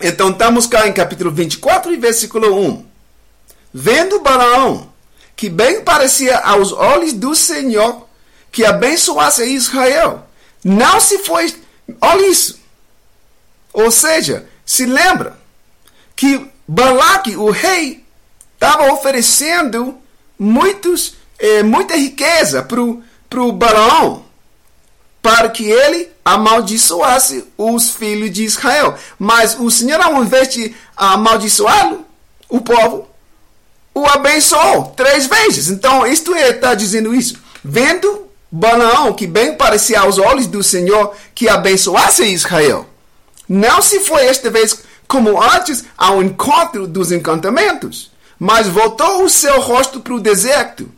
Então 0.00 0.30
estamos 0.30 0.66
cá 0.66 0.88
em 0.88 0.92
capítulo 0.92 1.30
24 1.30 1.92
e 1.92 1.96
versículo 1.98 2.58
1. 2.58 2.86
Vendo 3.72 4.20
Balaão, 4.20 4.90
que 5.36 5.50
bem 5.50 5.82
parecia 5.82 6.38
aos 6.38 6.72
olhos 6.72 7.12
do 7.12 7.34
Senhor, 7.34 8.06
que 8.50 8.64
abençoasse 8.64 9.44
Israel, 9.44 10.26
não 10.64 11.00
se 11.00 11.18
foi 11.18 11.52
Olha 12.00 12.26
isso. 12.26 12.60
Ou 13.72 13.90
seja, 13.90 14.46
se 14.64 14.84
lembra 14.84 15.38
que 16.14 16.48
Balaque, 16.66 17.36
o 17.36 17.50
rei, 17.50 18.04
estava 18.54 18.92
oferecendo 18.92 19.98
muitos, 20.38 21.14
eh, 21.38 21.62
muita 21.62 21.96
riqueza 21.96 22.62
para 22.62 23.42
o 23.42 23.52
Balaão 23.52 24.24
para 25.22 25.50
que 25.50 25.64
ele 25.64 26.08
amaldiçoasse 26.24 27.44
os 27.56 27.90
filhos 27.90 28.30
de 28.30 28.44
Israel. 28.44 28.96
Mas 29.18 29.58
o 29.58 29.70
Senhor, 29.70 30.00
ao 30.00 30.22
invés 30.22 30.48
de 30.48 30.74
amaldiçoá-lo, 30.96 32.06
o 32.48 32.60
povo 32.60 33.08
o 33.92 34.06
abençoou 34.06 34.86
três 34.96 35.26
vezes. 35.26 35.68
Então, 35.68 36.06
isto 36.06 36.34
é, 36.34 36.50
está 36.50 36.74
dizendo 36.74 37.14
isso. 37.14 37.38
Vendo 37.62 38.29
Balaão, 38.50 39.12
que 39.12 39.26
bem 39.26 39.54
parecia 39.54 40.00
aos 40.00 40.18
olhos 40.18 40.46
do 40.46 40.62
Senhor 40.62 41.14
que 41.34 41.48
abençoasse 41.48 42.24
Israel. 42.24 42.86
Não 43.48 43.80
se 43.80 44.00
foi 44.00 44.26
esta 44.26 44.50
vez 44.50 44.82
como 45.06 45.40
antes 45.40 45.84
ao 45.96 46.22
encontro 46.22 46.86
dos 46.86 47.12
encantamentos, 47.12 48.10
mas 48.38 48.68
voltou 48.68 49.24
o 49.24 49.30
seu 49.30 49.60
rosto 49.60 50.00
para 50.00 50.14
o 50.14 50.20
deserto. 50.20 50.90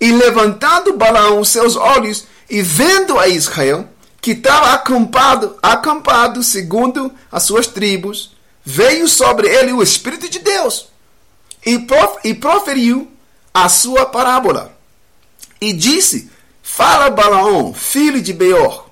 E 0.00 0.12
levantando 0.12 0.96
Balaão 0.96 1.40
os 1.40 1.48
seus 1.48 1.74
olhos 1.74 2.26
e 2.48 2.62
vendo 2.62 3.18
a 3.18 3.26
Israel, 3.28 3.88
que 4.20 4.32
estava 4.32 4.72
acampado, 4.72 5.56
acampado 5.62 6.42
segundo 6.42 7.12
as 7.30 7.44
suas 7.44 7.66
tribos, 7.66 8.36
veio 8.64 9.08
sobre 9.08 9.48
ele 9.48 9.72
o 9.72 9.82
Espírito 9.82 10.28
de 10.28 10.38
Deus 10.38 10.88
e, 11.64 11.78
prof, 11.78 12.18
e 12.24 12.34
proferiu 12.34 13.10
a 13.52 13.68
sua 13.68 14.06
parábola. 14.06 14.76
E 15.60 15.72
disse: 15.72 16.30
Fala 16.78 17.10
Balaão, 17.10 17.74
filho 17.74 18.22
de 18.22 18.32
Beor, 18.32 18.86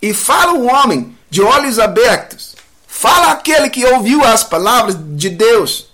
e 0.00 0.14
fala 0.14 0.52
o 0.52 0.64
homem 0.64 1.18
de 1.28 1.42
olhos 1.42 1.80
abertos. 1.80 2.54
Fala 2.86 3.32
aquele 3.32 3.68
que 3.68 3.84
ouviu 3.84 4.24
as 4.24 4.44
palavras 4.44 4.96
de 5.16 5.28
Deus. 5.28 5.88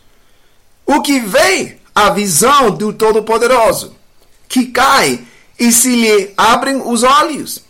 O 0.84 1.00
que 1.00 1.18
vê 1.18 1.78
a 1.94 2.10
visão 2.10 2.70
do 2.72 2.92
Todo-Poderoso, 2.92 3.96
que 4.46 4.66
cai 4.66 5.26
e 5.58 5.72
se 5.72 5.96
lhe 5.96 6.34
abrem 6.36 6.82
os 6.84 7.02
olhos. 7.02 7.64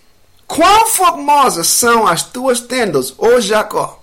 Quão 0.44 0.88
formosas 0.88 1.68
são 1.68 2.04
as 2.04 2.24
tuas 2.24 2.58
tendas, 2.58 3.14
ó 3.16 3.38
Jacó, 3.38 4.02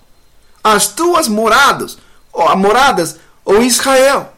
as 0.64 0.86
tuas 0.86 1.28
moradas, 1.28 1.98
ó 2.32 2.56
moradas, 2.56 3.16
ó 3.44 3.58
Israel. 3.58 4.32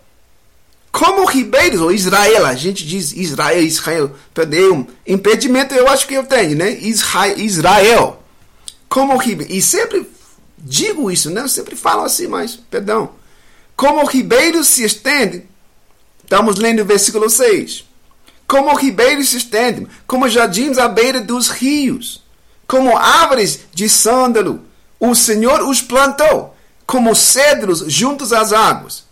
Como 0.91 1.27
ribeiros, 1.27 1.81
ou 1.81 1.93
Israel, 1.93 2.47
a 2.47 2.55
gente 2.55 2.87
diz 2.87 3.13
Israel, 3.13 3.63
Israel. 3.63 4.13
Perdeu 4.33 4.75
um 4.75 4.87
impedimento, 5.07 5.75
eu 5.75 5.89
acho 5.89 6.07
que 6.07 6.15
eu 6.15 6.25
tenho, 6.25 6.57
né? 6.57 6.71
Israel. 6.81 7.39
Israel. 7.39 8.23
Como 8.89 9.17
ribeiros. 9.17 9.55
E 9.55 9.61
sempre 9.61 10.09
digo 10.57 11.11
isso, 11.11 11.31
né? 11.31 11.43
Eu 11.43 11.49
sempre 11.49 11.77
falo 11.77 12.03
assim, 12.03 12.27
mas, 12.27 12.57
perdão. 12.57 13.11
Como 13.77 14.05
ribeiros 14.07 14.67
se 14.67 14.83
estende. 14.83 15.45
Estamos 16.23 16.57
lendo 16.57 16.83
o 16.83 16.87
versículo 16.87 17.29
6. 17.29 17.85
Como 18.47 18.75
ribeiros 18.75 19.29
se 19.29 19.37
estendem, 19.37 19.87
como 20.07 20.29
jardins 20.29 20.79
à 20.79 20.89
beira 20.89 21.21
dos 21.21 21.49
rios, 21.51 22.25
como 22.67 22.97
árvores 22.97 23.61
de 23.75 23.91
sândalo, 23.91 24.63
o 24.99 25.15
Senhor 25.15 25.61
os 25.69 25.83
plantou, 25.83 26.57
como 26.87 27.15
cedros 27.15 27.85
juntos 27.87 28.33
às 28.33 28.53
águas 28.55 29.08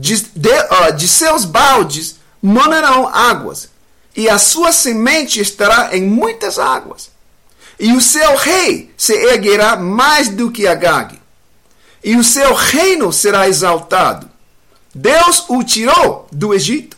de, 0.00 0.16
de, 0.34 0.48
uh, 0.48 0.92
de 0.96 1.06
seus 1.06 1.44
baldes 1.44 2.16
manarão 2.40 3.08
águas, 3.08 3.68
e 4.14 4.28
a 4.28 4.38
sua 4.38 4.72
semente 4.72 5.40
estará 5.40 5.96
em 5.96 6.02
muitas 6.02 6.58
águas. 6.58 7.10
E 7.78 7.92
o 7.92 8.00
seu 8.00 8.36
rei 8.36 8.92
se 8.96 9.14
erguerá 9.14 9.76
mais 9.76 10.28
do 10.28 10.50
que 10.50 10.66
Agag, 10.66 11.18
e 12.02 12.16
o 12.16 12.24
seu 12.24 12.54
reino 12.54 13.12
será 13.12 13.48
exaltado. 13.48 14.30
Deus 14.94 15.44
o 15.48 15.62
tirou 15.62 16.26
do 16.30 16.52
Egito. 16.52 16.96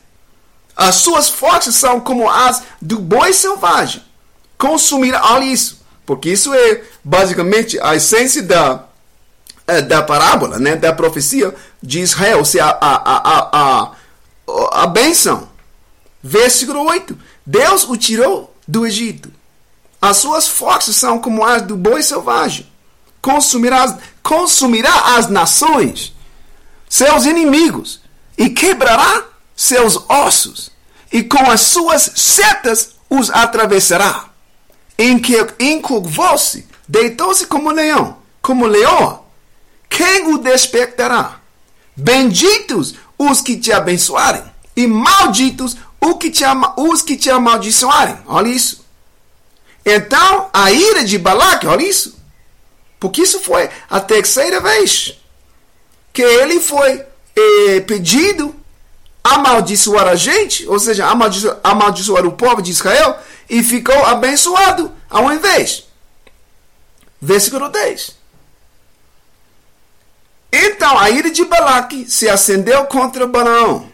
As 0.77 0.97
suas 0.97 1.29
forças 1.29 1.75
são 1.77 2.01
como 2.01 2.29
as 2.29 2.63
do 2.81 2.99
boi 2.99 3.33
selvagem. 3.33 4.03
Consumirá, 4.59 5.33
olha 5.33 5.45
isso, 5.45 5.85
porque 6.05 6.31
isso 6.31 6.53
é 6.53 6.83
basicamente 7.05 7.79
a 7.81 7.95
essência 7.95 8.43
da, 8.43 8.85
da 9.67 10.03
parábola, 10.03 10.59
né, 10.59 10.77
da 10.77 10.93
profecia 10.93 11.55
de 11.83 12.01
Israel, 12.01 12.45
se 12.45 12.61
a, 12.61 12.69
a, 12.69 12.79
a, 12.81 13.49
a, 13.53 14.83
a 14.83 14.87
benção. 14.87 15.49
Versículo 16.23 16.85
8: 16.85 17.17
Deus 17.45 17.85
o 17.89 17.97
tirou 17.97 18.55
do 18.67 18.87
Egito. 18.87 19.31
As 20.01 20.19
suas 20.19 20.47
forças 20.47 20.97
são 20.97 21.19
como 21.19 21.45
as 21.45 21.63
do 21.63 21.77
boi 21.77 22.03
selvagem. 22.03 22.71
Consumirá, 23.23 23.99
consumirá 24.23 25.17
as 25.17 25.29
nações, 25.29 26.15
seus 26.89 27.25
inimigos, 27.25 28.01
e 28.37 28.51
quebrará 28.51 29.25
seus 29.57 29.99
ossos, 30.11 30.71
e 31.11 31.23
com 31.23 31.51
as 31.51 31.63
suas 31.63 32.11
setas 32.17 32.97
os 33.09 33.31
atravessará. 33.31 34.27
Encurvou-se, 35.59 36.69
deitou-se 36.87 37.47
como 37.47 37.71
leão, 37.71 38.19
como 38.43 38.67
leoa, 38.67 39.24
quem 39.97 40.35
o 40.35 40.39
despertará? 40.39 41.41
Benditos 41.97 42.97
os 43.17 43.41
que 43.41 43.57
te 43.57 43.73
abençoarem, 43.73 44.43
e 44.77 44.89
malditos 44.89 45.77
os 46.01 47.03
que 47.03 47.17
te, 47.17 47.31
amaldiçoarem. 47.31 48.19
Olha 48.27 48.49
isso. 48.49 48.85
Então, 49.87 50.51
a 50.53 50.73
ira 50.73 51.05
de 51.05 51.17
Balaque, 51.17 51.67
olha 51.67 51.87
isso. 51.87 52.19
Porque 52.99 53.23
isso 53.23 53.41
foi 53.41 53.71
a 53.89 54.01
terceira 54.01 54.61
vez 54.61 55.15
que 56.13 56.23
ele 56.23 56.59
foi 56.59 57.05
eh, 57.37 57.81
pedido 57.81 58.55
amaldiçoar 59.23 60.09
a 60.09 60.15
gente, 60.15 60.67
ou 60.67 60.79
seja, 60.79 61.07
amaldiçoar, 61.07 61.59
amaldiçoar 61.63 62.27
o 62.27 62.33
povo 62.33 62.61
de 62.61 62.71
Israel, 62.71 63.19
e 63.49 63.63
ficou 63.63 64.05
abençoado 64.05 64.93
ao 65.09 65.33
invés. 65.33 65.85
Versículo 67.21 67.69
10. 67.69 68.24
Então 70.57 70.97
a 70.97 71.11
ira 71.11 71.33
de 71.33 71.45
Balaque 71.45 72.09
se 72.09 72.29
acendeu 72.29 72.85
contra 72.85 73.27
Balaão 73.27 73.91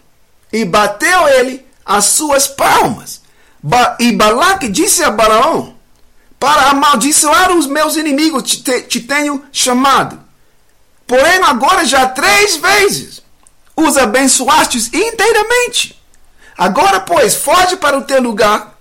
e 0.52 0.62
bateu 0.62 1.26
ele 1.26 1.64
as 1.86 2.04
suas 2.04 2.46
palmas. 2.46 3.22
Ba 3.62 3.96
e 3.98 4.12
Balaque 4.12 4.68
disse 4.68 5.02
a 5.02 5.10
Balaão: 5.10 5.74
Para 6.38 6.68
amaldiçoar 6.68 7.50
os 7.52 7.66
meus 7.66 7.96
inimigos 7.96 8.42
te, 8.42 8.62
te, 8.62 8.82
te 8.82 9.00
tenho 9.00 9.42
chamado. 9.50 10.20
Porém, 11.06 11.42
agora 11.42 11.82
já 11.86 12.06
três 12.06 12.56
vezes 12.56 13.22
os 13.74 13.96
abençoastes 13.96 14.92
inteiramente. 14.92 15.98
Agora, 16.58 17.00
pois, 17.00 17.36
foge 17.36 17.78
para 17.78 17.96
o 17.96 18.02
teu 18.02 18.20
lugar. 18.20 18.78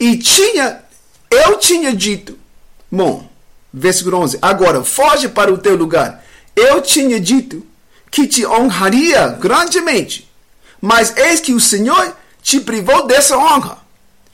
E 0.00 0.16
tinha, 0.16 0.82
eu 1.30 1.58
tinha 1.58 1.92
dito, 1.92 2.38
bom, 2.90 3.28
versículo 3.72 4.16
11: 4.20 4.38
Agora, 4.40 4.82
foge 4.82 5.28
para 5.28 5.52
o 5.52 5.58
teu 5.58 5.76
lugar 5.76 6.24
eu 6.58 6.82
tinha 6.82 7.20
dito 7.20 7.66
que 8.10 8.26
te 8.26 8.46
honraria 8.46 9.28
grandemente, 9.28 10.30
mas 10.80 11.16
eis 11.16 11.40
que 11.40 11.52
o 11.52 11.60
Senhor 11.60 12.16
te 12.42 12.60
privou 12.60 13.06
dessa 13.06 13.36
honra. 13.36 13.78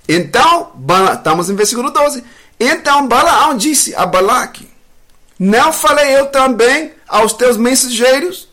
Então, 0.08 0.72
estamos 1.12 1.48
em 1.50 1.54
versículo 1.54 1.90
12. 1.90 2.22
Então 2.58 3.08
Balaão 3.08 3.56
disse 3.56 3.94
a 3.94 4.06
Balaque: 4.06 4.68
Não 5.38 5.72
falei 5.72 6.16
eu 6.16 6.26
também 6.26 6.92
aos 7.08 7.32
teus 7.32 7.56
mensageiros 7.56 8.48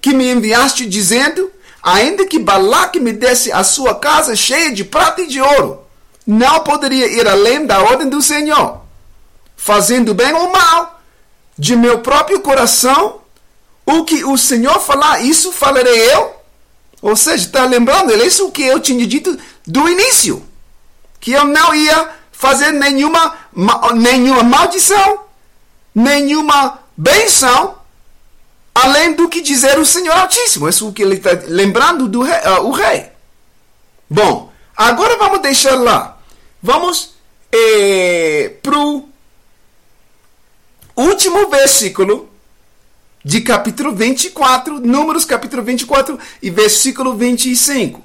que 0.00 0.14
me 0.14 0.30
enviaste, 0.30 0.86
dizendo: 0.86 1.50
Ainda 1.82 2.26
que 2.26 2.38
Balaque 2.38 3.00
me 3.00 3.12
desse 3.12 3.50
a 3.52 3.64
sua 3.64 3.94
casa 3.94 4.36
cheia 4.36 4.72
de 4.72 4.84
prata 4.84 5.22
e 5.22 5.26
de 5.26 5.40
ouro, 5.40 5.82
não 6.26 6.60
poderia 6.60 7.06
ir 7.06 7.26
além 7.26 7.66
da 7.66 7.82
ordem 7.82 8.08
do 8.08 8.22
Senhor, 8.22 8.80
fazendo 9.56 10.14
bem 10.14 10.32
ou 10.32 10.52
mal, 10.52 11.01
de 11.58 11.76
meu 11.76 12.00
próprio 12.00 12.40
coração, 12.40 13.20
o 13.84 14.04
que 14.04 14.24
o 14.24 14.36
Senhor 14.36 14.80
falar, 14.80 15.20
isso 15.22 15.52
falarei 15.52 16.12
eu. 16.12 16.34
Ou 17.00 17.16
seja, 17.16 17.46
está 17.46 17.64
lembrando, 17.64 18.12
é 18.12 18.26
isso 18.26 18.50
que 18.52 18.62
eu 18.62 18.78
tinha 18.78 19.06
dito 19.06 19.36
do 19.66 19.88
início, 19.88 20.46
que 21.20 21.32
eu 21.32 21.44
não 21.44 21.74
ia 21.74 22.10
fazer 22.30 22.72
nenhuma, 22.72 23.36
nenhuma 23.94 24.42
maldição, 24.44 25.24
nenhuma 25.94 26.78
benção, 26.96 27.76
além 28.74 29.14
do 29.14 29.28
que 29.28 29.40
dizer 29.40 29.78
o 29.78 29.86
Senhor 29.86 30.16
Altíssimo. 30.16 30.68
Isso 30.68 30.86
é 30.86 30.88
o 30.88 30.92
que 30.92 31.02
ele 31.02 31.16
está 31.16 31.30
lembrando 31.46 32.08
do 32.08 32.22
rei, 32.22 32.38
uh, 32.38 32.62
o 32.66 32.70
rei. 32.70 33.10
Bom, 34.08 34.52
agora 34.76 35.16
vamos 35.16 35.40
deixar 35.40 35.74
lá. 35.74 36.18
Vamos 36.62 37.14
eh, 37.50 38.54
para 38.62 38.78
o 38.78 39.08
último 40.96 41.48
versículo 41.48 42.28
de 43.24 43.40
capítulo 43.40 43.94
24, 43.94 44.80
Números 44.80 45.24
capítulo 45.24 45.62
24 45.62 46.18
e 46.42 46.50
versículo 46.50 47.14
25. 47.14 48.02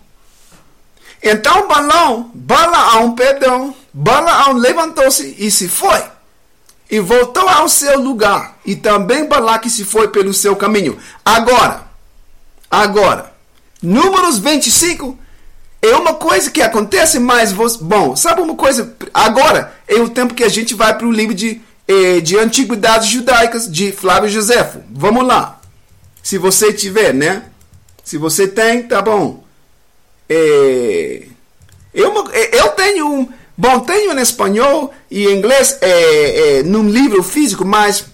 Então 1.21 1.67
Balaão, 1.67 2.32
Balaão, 2.34 3.13
perdão, 3.13 3.76
Balaão 3.93 4.54
levantou-se 4.54 5.36
e 5.39 5.50
se 5.50 5.67
foi. 5.67 6.04
E 6.89 7.00
voltou 7.00 7.50
ao 7.50 7.67
seu 7.67 8.00
lugar. 8.00 8.58
E 8.65 8.76
também 8.76 9.26
Balaque 9.26 9.69
se 9.69 9.84
foi 9.84 10.08
pelo 10.08 10.34
seu 10.34 10.56
caminho. 10.56 10.97
Agora, 11.26 11.84
agora, 12.71 13.34
Números 13.82 14.39
25 14.39 15.17
é 15.82 15.95
uma 15.95 16.13
coisa 16.13 16.50
que 16.50 16.62
acontece, 16.62 17.19
mas, 17.19 17.52
bom, 17.52 18.15
sabe 18.15 18.41
uma 18.41 18.56
coisa? 18.56 18.95
Agora 19.13 19.76
é 19.88 19.95
o 19.95 20.10
tempo 20.10 20.34
que 20.34 20.43
a 20.43 20.50
gente 20.50 20.73
vai 20.73 20.97
para 20.97 21.06
o 21.06 21.12
livro 21.12 21.36
de, 21.36 21.62
de 22.23 22.38
Antiguidades 22.38 23.08
Judaicas 23.08 23.71
de 23.71 23.91
Flávio 23.91 24.30
Josefo. 24.30 24.84
Vamos 24.91 25.26
lá. 25.26 25.62
Se 26.21 26.38
você 26.38 26.73
tiver, 26.73 27.13
né? 27.13 27.43
Se 28.04 28.17
você 28.17 28.47
tem, 28.47 28.84
tá 28.84 29.02
bom. 29.02 29.43
É, 30.30 31.23
eu, 31.93 32.32
é, 32.32 32.62
eu 32.62 32.69
tenho 32.69 33.08
um. 33.08 33.30
Bom, 33.58 33.80
tenho 33.80 34.12
em 34.12 34.21
espanhol 34.21 34.93
e 35.10 35.26
em 35.26 35.38
inglês 35.38 35.78
é, 35.82 36.60
é, 36.60 36.63
num 36.63 36.88
livro 36.88 37.23
físico, 37.23 37.65
mas 37.65 38.06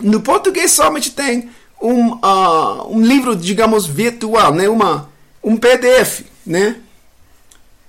no 0.00 0.20
português 0.22 0.70
somente 0.70 1.10
tem 1.10 1.50
um, 1.80 2.12
uh, 2.12 2.88
um 2.88 3.04
livro, 3.04 3.36
digamos, 3.36 3.86
virtual, 3.86 4.54
né? 4.54 4.68
Uma, 4.68 5.10
um 5.42 5.56
PDF, 5.56 6.22
né? 6.46 6.76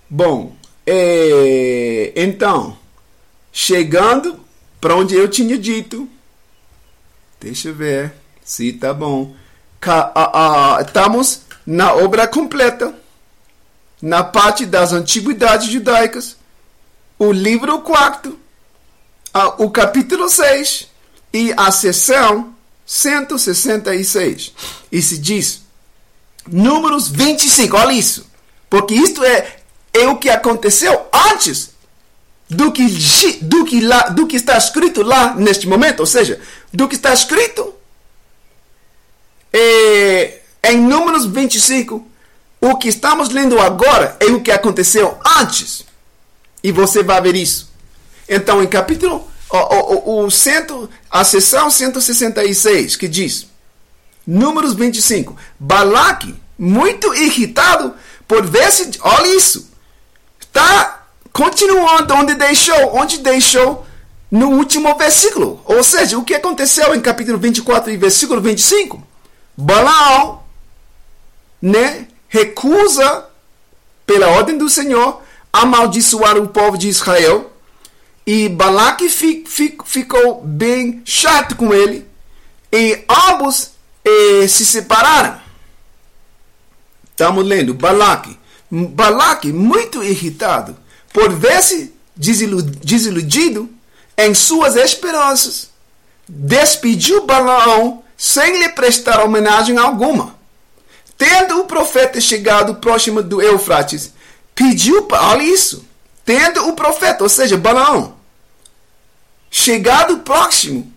Bom, 0.10 0.56
é, 0.86 2.12
então, 2.16 2.78
chegando 3.52 4.43
para 4.84 4.98
onde 4.98 5.16
eu 5.16 5.30
tinha 5.30 5.58
dito, 5.58 6.10
deixa 7.40 7.70
eu 7.70 7.74
ver 7.74 8.12
se 8.44 8.74
tá 8.74 8.94
bom. 8.94 9.34
Estamos 10.86 11.44
na 11.66 11.94
obra 11.94 12.28
completa. 12.28 12.94
Na 14.02 14.26
parte 14.26 14.66
das 14.66 14.92
antiguidades 14.92 15.70
judaicas, 15.70 16.36
o 17.18 17.32
livro 17.32 17.80
4, 17.80 18.38
o 19.58 19.70
capítulo 19.72 20.28
6 20.28 20.90
e 21.32 21.54
a 21.56 21.72
seção 21.72 22.54
166. 22.86 24.52
E 24.92 25.02
se 25.02 25.18
diz 25.18 25.62
Números 26.46 27.08
25, 27.08 27.78
olha 27.78 27.94
isso. 27.94 28.30
Porque 28.70 28.94
isto 28.94 29.24
é, 29.24 29.60
é 29.94 30.10
o 30.10 30.18
que 30.18 30.30
aconteceu 30.30 31.08
antes 31.32 31.73
do 32.54 32.72
que, 32.72 32.88
do, 33.42 33.66
que 33.66 33.82
lá, 33.82 34.10
do 34.10 34.28
que 34.28 34.36
está 34.36 34.58
escrito 34.58 35.02
lá 35.02 35.36
neste 35.36 35.68
momento. 35.68 36.02
Ou 36.02 36.06
seja, 36.06 36.40
do 36.72 36.88
que 36.88 36.96
está 36.96 37.14
escrito 37.14 37.74
é, 39.52 40.42
em 40.64 40.80
Números 40.80 41.26
25 41.26 42.08
o 42.62 42.78
que 42.78 42.88
estamos 42.88 43.28
lendo 43.28 43.60
agora 43.60 44.16
é 44.22 44.28
o 44.28 44.42
que 44.42 44.50
aconteceu 44.50 45.20
antes. 45.38 45.86
E 46.64 46.72
você 46.72 47.04
vai 47.04 47.22
ver 47.22 47.36
isso. 47.36 47.70
Então, 48.28 48.64
em 48.64 48.68
capítulo 48.68 49.28
o, 49.50 49.58
o, 49.58 50.26
o 50.26 50.32
cento, 50.32 50.90
a 51.12 51.24
sessão 51.24 51.70
166, 51.70 52.96
que 52.96 53.08
diz, 53.08 53.48
Números 54.26 54.74
25, 54.74 55.36
Balaque, 55.60 56.34
muito 56.58 57.14
irritado 57.14 57.94
por 58.28 58.46
ver 58.46 58.72
se, 58.72 58.92
olha 59.02 59.36
isso, 59.36 59.70
está 60.40 61.03
continuando 61.34 62.14
onde 62.14 62.36
deixou, 62.36 62.96
onde 62.96 63.18
deixou 63.18 63.86
no 64.30 64.52
último 64.52 64.96
versículo. 64.96 65.60
Ou 65.66 65.84
seja, 65.84 66.18
o 66.18 66.24
que 66.24 66.36
aconteceu 66.36 66.94
em 66.94 67.02
capítulo 67.02 67.40
24 67.40 67.92
e 67.92 67.98
versículo 67.98 68.40
25? 68.40 69.06
Balaão, 69.58 70.44
né, 71.60 72.08
recusa, 72.30 73.26
pela 74.06 74.28
ordem 74.28 74.58
do 74.58 74.70
Senhor, 74.70 75.22
amaldiçoar 75.52 76.38
o 76.38 76.48
povo 76.48 76.78
de 76.78 76.88
Israel. 76.88 77.52
E 78.26 78.48
Balaque 78.48 79.10
fi, 79.10 79.44
fi, 79.46 79.78
ficou 79.86 80.42
bem 80.44 81.02
chato 81.04 81.56
com 81.56 81.74
ele. 81.74 82.08
E 82.72 83.04
ambos 83.10 83.72
eh, 84.06 84.48
se 84.48 84.66
separaram. 84.66 85.42
Estamos 87.10 87.46
lendo 87.46 87.74
Balaque. 87.74 88.38
Balaque, 88.72 89.52
muito 89.52 90.02
irritado 90.04 90.83
por 91.14 91.32
ver-se 91.32 91.94
desiludido 92.16 93.70
em 94.18 94.34
suas 94.34 94.76
esperanças, 94.76 95.70
despediu 96.28 97.26
Balaão 97.26 98.04
sem 98.18 98.60
lhe 98.60 98.70
prestar 98.70 99.24
homenagem 99.24 99.78
alguma. 99.78 100.36
Tendo 101.18 101.60
o 101.60 101.66
profeta 101.66 102.20
chegado 102.20 102.76
próximo 102.76 103.22
do 103.22 103.42
Eufrates, 103.42 104.12
pediu, 104.56 105.08
olha 105.12 105.44
isso, 105.44 105.86
tendo 106.26 106.68
o 106.68 106.74
profeta, 106.74 107.24
ou 107.24 107.30
seja, 107.30 107.58
Balaão, 107.58 108.16
chegado 109.52 110.20
próximo 110.20 110.92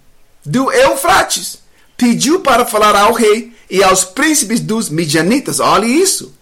do 0.45 0.73
Eufrates, 0.73 1.59
pediu 1.97 2.41
para 2.41 2.65
falar 2.65 2.97
ao 2.97 3.13
rei 3.13 3.55
e 3.69 3.83
aos 3.83 4.05
príncipes 4.05 4.61
dos 4.61 4.89
midianitas, 4.89 5.61
olha 5.61 5.87
isso, 5.87 6.35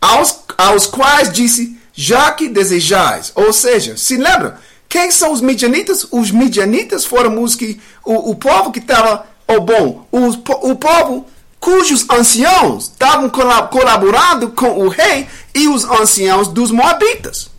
aos, 0.00 0.40
aos 0.56 0.86
quais 0.86 1.32
disse, 1.32 1.79
já 1.92 2.30
que 2.32 2.48
desejais, 2.48 3.32
ou 3.34 3.52
seja, 3.52 3.96
se 3.96 4.16
lembra, 4.16 4.58
quem 4.88 5.10
são 5.10 5.32
os 5.32 5.40
midianitas? 5.40 6.06
Os 6.10 6.30
midianitas 6.30 7.04
foram 7.04 7.42
os 7.42 7.54
que, 7.54 7.80
o, 8.04 8.30
o 8.30 8.34
povo 8.34 8.72
que 8.72 8.80
estava, 8.80 9.26
ou 9.46 9.56
oh, 9.56 9.60
bom, 9.60 10.06
o, 10.10 10.26
o 10.70 10.76
povo 10.76 11.26
cujos 11.60 12.08
anciãos 12.10 12.84
estavam 12.84 13.28
colaborando 13.28 14.50
com 14.50 14.78
o 14.80 14.88
rei 14.88 15.28
e 15.54 15.68
os 15.68 15.84
anciãos 15.84 16.48
dos 16.48 16.70
Moabitas. 16.70 17.50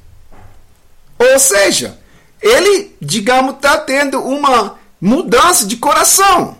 Ou 1.20 1.40
seja, 1.40 2.00
ele, 2.42 2.96
digamos, 3.00 3.56
está 3.56 3.78
tendo 3.78 4.20
uma 4.20 4.76
mudança 5.00 5.66
de 5.66 5.78
coração. 5.78 6.58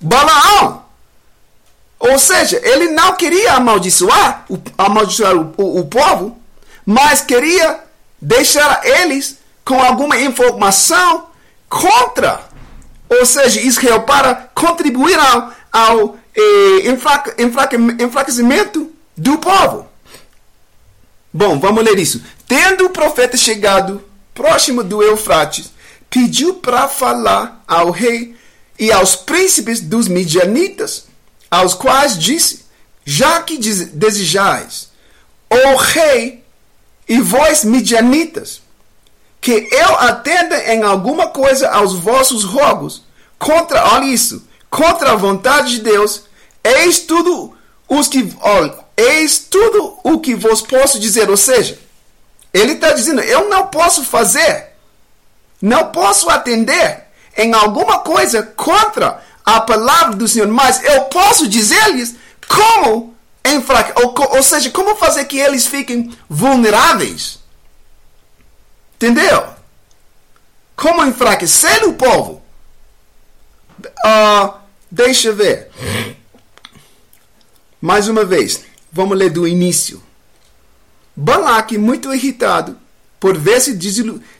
Balaão. 0.00 0.82
Ou 1.98 2.18
seja, 2.18 2.60
ele 2.62 2.90
não 2.90 3.14
queria 3.14 3.54
amaldiçoar, 3.54 4.44
amaldiçoar 4.76 5.36
o, 5.36 5.54
o, 5.56 5.80
o 5.80 5.86
povo, 5.86 6.37
mas 6.90 7.20
queria 7.20 7.80
deixar 8.18 8.80
eles 8.82 9.36
com 9.62 9.78
alguma 9.78 10.18
informação 10.18 11.26
contra, 11.68 12.48
ou 13.10 13.26
seja, 13.26 13.60
Israel 13.60 14.04
para 14.04 14.48
contribuir 14.54 15.18
ao, 15.18 15.52
ao 15.70 16.18
enfraquecimento 17.98 18.90
do 19.14 19.36
povo. 19.36 19.86
Bom, 21.30 21.60
vamos 21.60 21.84
ler 21.84 21.98
isso. 21.98 22.22
Tendo 22.46 22.86
o 22.86 22.90
profeta 22.90 23.36
chegado 23.36 24.02
próximo 24.32 24.82
do 24.82 25.02
Eufrates, 25.02 25.70
pediu 26.08 26.54
para 26.54 26.88
falar 26.88 27.62
ao 27.68 27.90
rei 27.90 28.34
e 28.78 28.90
aos 28.90 29.14
príncipes 29.14 29.78
dos 29.82 30.08
midianitas, 30.08 31.06
aos 31.50 31.74
quais 31.74 32.18
disse: 32.18 32.64
Já 33.04 33.42
que 33.42 33.58
desejais, 33.58 34.88
ó 35.50 35.76
rei 35.76 36.47
e 37.08 37.20
vós 37.20 37.64
midianitas, 37.64 38.60
que 39.40 39.68
eu 39.70 39.98
atenda 39.98 40.72
em 40.72 40.82
alguma 40.82 41.28
coisa 41.28 41.70
aos 41.70 41.94
vossos 41.94 42.44
rogos, 42.44 43.04
contra, 43.38 43.94
olha 43.94 44.06
isso, 44.06 44.46
contra 44.68 45.12
a 45.12 45.16
vontade 45.16 45.76
de 45.76 45.82
Deus, 45.82 46.24
Eis 46.62 46.98
tudo 46.98 47.56
os 47.88 48.08
que, 48.08 48.34
olha, 48.40 48.74
eis 48.96 49.38
tudo 49.38 49.98
o 50.02 50.18
que 50.18 50.34
vos 50.34 50.60
posso 50.60 50.98
dizer. 50.98 51.30
Ou 51.30 51.36
seja, 51.36 51.78
ele 52.52 52.72
está 52.72 52.92
dizendo, 52.92 53.22
eu 53.22 53.48
não 53.48 53.68
posso 53.68 54.04
fazer 54.04 54.68
não 55.60 55.86
posso 55.86 56.30
atender 56.30 57.04
em 57.36 57.52
alguma 57.52 57.98
coisa 57.98 58.42
contra 58.42 59.22
a 59.44 59.60
palavra 59.60 60.14
do 60.14 60.28
Senhor, 60.28 60.48
mas 60.48 60.82
eu 60.84 61.02
posso 61.04 61.48
dizer-lhes 61.48 62.14
como 62.46 63.14
enfraque, 63.44 63.92
ou, 64.02 64.14
ou 64.36 64.42
seja, 64.42 64.70
como 64.70 64.96
fazer 64.96 65.24
que 65.24 65.38
eles 65.38 65.66
fiquem 65.66 66.16
vulneráveis. 66.28 67.38
Entendeu? 68.96 69.46
Como 70.76 71.04
enfraquecer 71.04 71.84
o 71.84 71.94
povo. 71.94 72.42
Uh, 73.80 74.54
deixa 74.90 75.28
eu 75.28 75.36
ver. 75.36 75.70
Mais 77.80 78.08
uma 78.08 78.24
vez, 78.24 78.64
vamos 78.92 79.16
ler 79.16 79.30
do 79.30 79.46
início. 79.46 80.02
Balaque, 81.14 81.78
muito 81.78 82.12
irritado 82.12 82.76
por 83.20 83.36
ver-se 83.36 83.74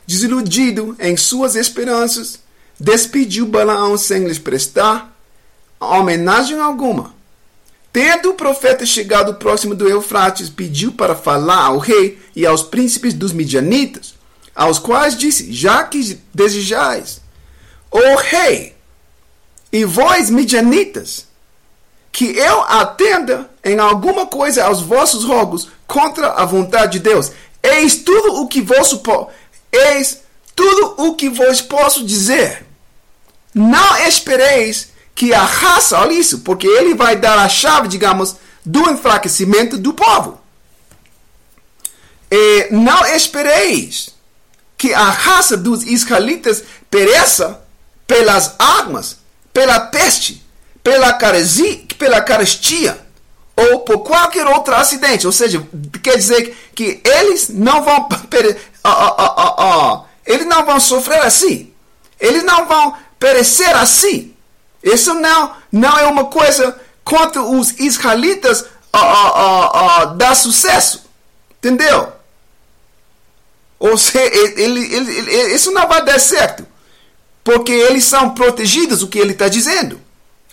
desiludido 0.07 0.95
em 0.99 1.17
suas 1.17 1.55
esperanças, 1.55 2.39
despediu 2.79 3.45
Balaão 3.45 3.97
sem 3.97 4.25
lhes 4.25 4.39
prestar 4.39 5.13
homenagem 5.79 6.59
alguma. 6.59 7.13
Tendo 7.91 8.31
o 8.31 8.35
profeta 8.35 8.85
chegado 8.85 9.35
próximo 9.35 9.73
do 9.73 9.89
Eufrates, 9.89 10.49
pediu 10.49 10.91
para 10.91 11.15
falar 11.15 11.65
ao 11.65 11.79
rei 11.79 12.19
e 12.35 12.45
aos 12.45 12.61
príncipes 12.61 13.13
dos 13.13 13.33
midianitas, 13.33 14.13
aos 14.55 14.77
quais 14.77 15.17
disse: 15.17 15.51
Já 15.51 15.83
que 15.83 16.19
desejais, 16.33 17.21
o 17.89 18.15
rei, 18.15 18.75
e 19.71 19.85
vós, 19.85 20.29
midianitas, 20.29 21.25
que 22.11 22.25
eu 22.25 22.61
atenda 22.61 23.49
em 23.63 23.79
alguma 23.79 24.25
coisa 24.25 24.65
aos 24.65 24.81
vossos 24.81 25.23
rogos 25.23 25.69
contra 25.87 26.31
a 26.33 26.45
vontade 26.45 26.93
de 26.93 26.99
Deus. 26.99 27.31
Eis 27.61 27.95
tudo 27.95 28.41
o 28.41 28.47
que 28.47 28.65
eis 29.71 30.21
tudo 30.55 30.95
o 30.97 31.15
que 31.15 31.29
vos 31.29 31.61
posso 31.61 32.05
dizer. 32.05 32.65
Não 33.53 33.97
espereis 34.05 34.88
que 35.19 35.33
a 35.33 35.43
raça, 35.43 35.99
olha 35.99 36.13
isso, 36.13 36.39
porque 36.39 36.65
ele 36.65 36.95
vai 36.95 37.17
dar 37.17 37.37
a 37.39 37.49
chave, 37.49 37.89
digamos, 37.89 38.37
do 38.65 38.89
enfraquecimento 38.89 39.77
do 39.77 39.93
povo. 39.93 40.39
E 42.31 42.69
não 42.71 43.05
espereis 43.05 44.15
que 44.77 44.93
a 44.93 45.09
raça 45.09 45.57
dos 45.57 45.83
israelitas 45.83 46.63
pereça 46.89 47.59
pelas 48.07 48.55
armas, 48.57 49.17
pela 49.51 49.81
peste, 49.81 50.41
pela 50.81 51.11
pela 51.97 52.21
carestia 52.21 52.97
ou 53.57 53.81
por 53.81 53.99
qualquer 53.99 54.47
outro 54.47 54.73
acidente. 54.73 55.27
Ou 55.27 55.33
seja, 55.33 55.61
quer 56.01 56.15
dizer 56.15 56.71
que 56.73 57.01
eles 57.03 57.49
não 57.49 57.83
vão 57.83 58.07
eles 60.25 60.45
não 60.45 60.65
vão 60.65 60.79
sofrer 60.79 61.25
assim. 61.25 61.73
Eles 62.17 62.41
não 62.41 62.65
vão 62.65 62.95
perecer 63.19 63.75
assim. 63.75 64.33
Isso 64.83 65.13
não, 65.13 65.55
não 65.71 65.97
é 65.97 66.05
uma 66.07 66.25
coisa 66.25 66.79
contra 67.03 67.41
os 67.41 67.71
israelitas 67.79 68.61
uh, 68.61 68.97
uh, 68.97 70.03
uh, 70.03 70.15
dar 70.15 70.35
sucesso. 70.35 71.03
Entendeu? 71.57 72.13
Ou 73.79 73.97
seja, 73.97 74.25
ele, 74.35 74.63
ele, 74.63 74.95
ele, 74.95 75.53
isso 75.53 75.71
não 75.71 75.87
vai 75.87 76.03
dar 76.03 76.19
certo. 76.19 76.65
Porque 77.43 77.71
eles 77.71 78.03
são 78.03 78.31
protegidos, 78.31 79.01
o 79.01 79.07
que 79.07 79.19
ele 79.19 79.33
está 79.33 79.47
dizendo. 79.47 79.99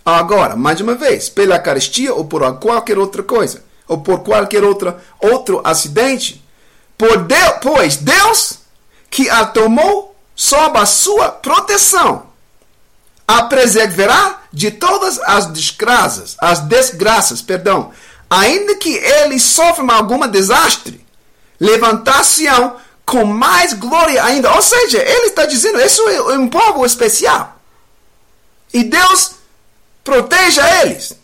Agora, 0.05 0.55
mais 0.55 0.81
uma 0.81 0.95
vez, 0.95 1.29
pela 1.29 1.59
carestia 1.59 2.15
ou 2.15 2.25
por 2.25 2.41
qualquer 2.59 2.97
outra 2.97 3.25
coisa, 3.25 3.65
ou 3.89 3.99
por 3.99 4.21
qualquer 4.21 4.63
outra, 4.63 5.03
outro 5.21 5.61
acidente, 5.65 6.45
por 6.97 7.19
Deus, 7.25 7.55
pois 7.61 7.97
Deus 7.97 8.59
que 9.11 9.29
a 9.29 9.45
tomou 9.45 10.15
sob 10.35 10.79
a 10.79 10.87
sua 10.87 11.31
proteção, 11.31 12.26
a 13.27 13.43
preservará 13.45 14.41
de 14.53 14.71
todas 14.71 15.19
as 15.21 15.47
desgraças, 15.47 16.37
as 16.39 16.61
desgraças, 16.61 17.43
perdão, 17.43 17.93
ainda 18.31 18.77
que 18.77 18.95
ele 18.95 19.39
sofra 19.41 19.85
algum 19.95 20.27
desastre, 20.29 21.05
levantar-se-ão 21.59 22.77
com 23.05 23.25
mais 23.25 23.73
glória 23.73 24.23
ainda. 24.25 24.53
Ou 24.53 24.63
seja, 24.63 24.99
ele 24.99 25.29
está 25.29 25.47
dizendo, 25.47 25.81
isso 25.81 26.03
é 26.09 26.39
um 26.39 26.49
povo 26.49 26.85
especial. 26.85 27.57
E 28.73 28.85
Deus 28.85 29.33
proteja 30.03 30.83
eles. 30.83 31.15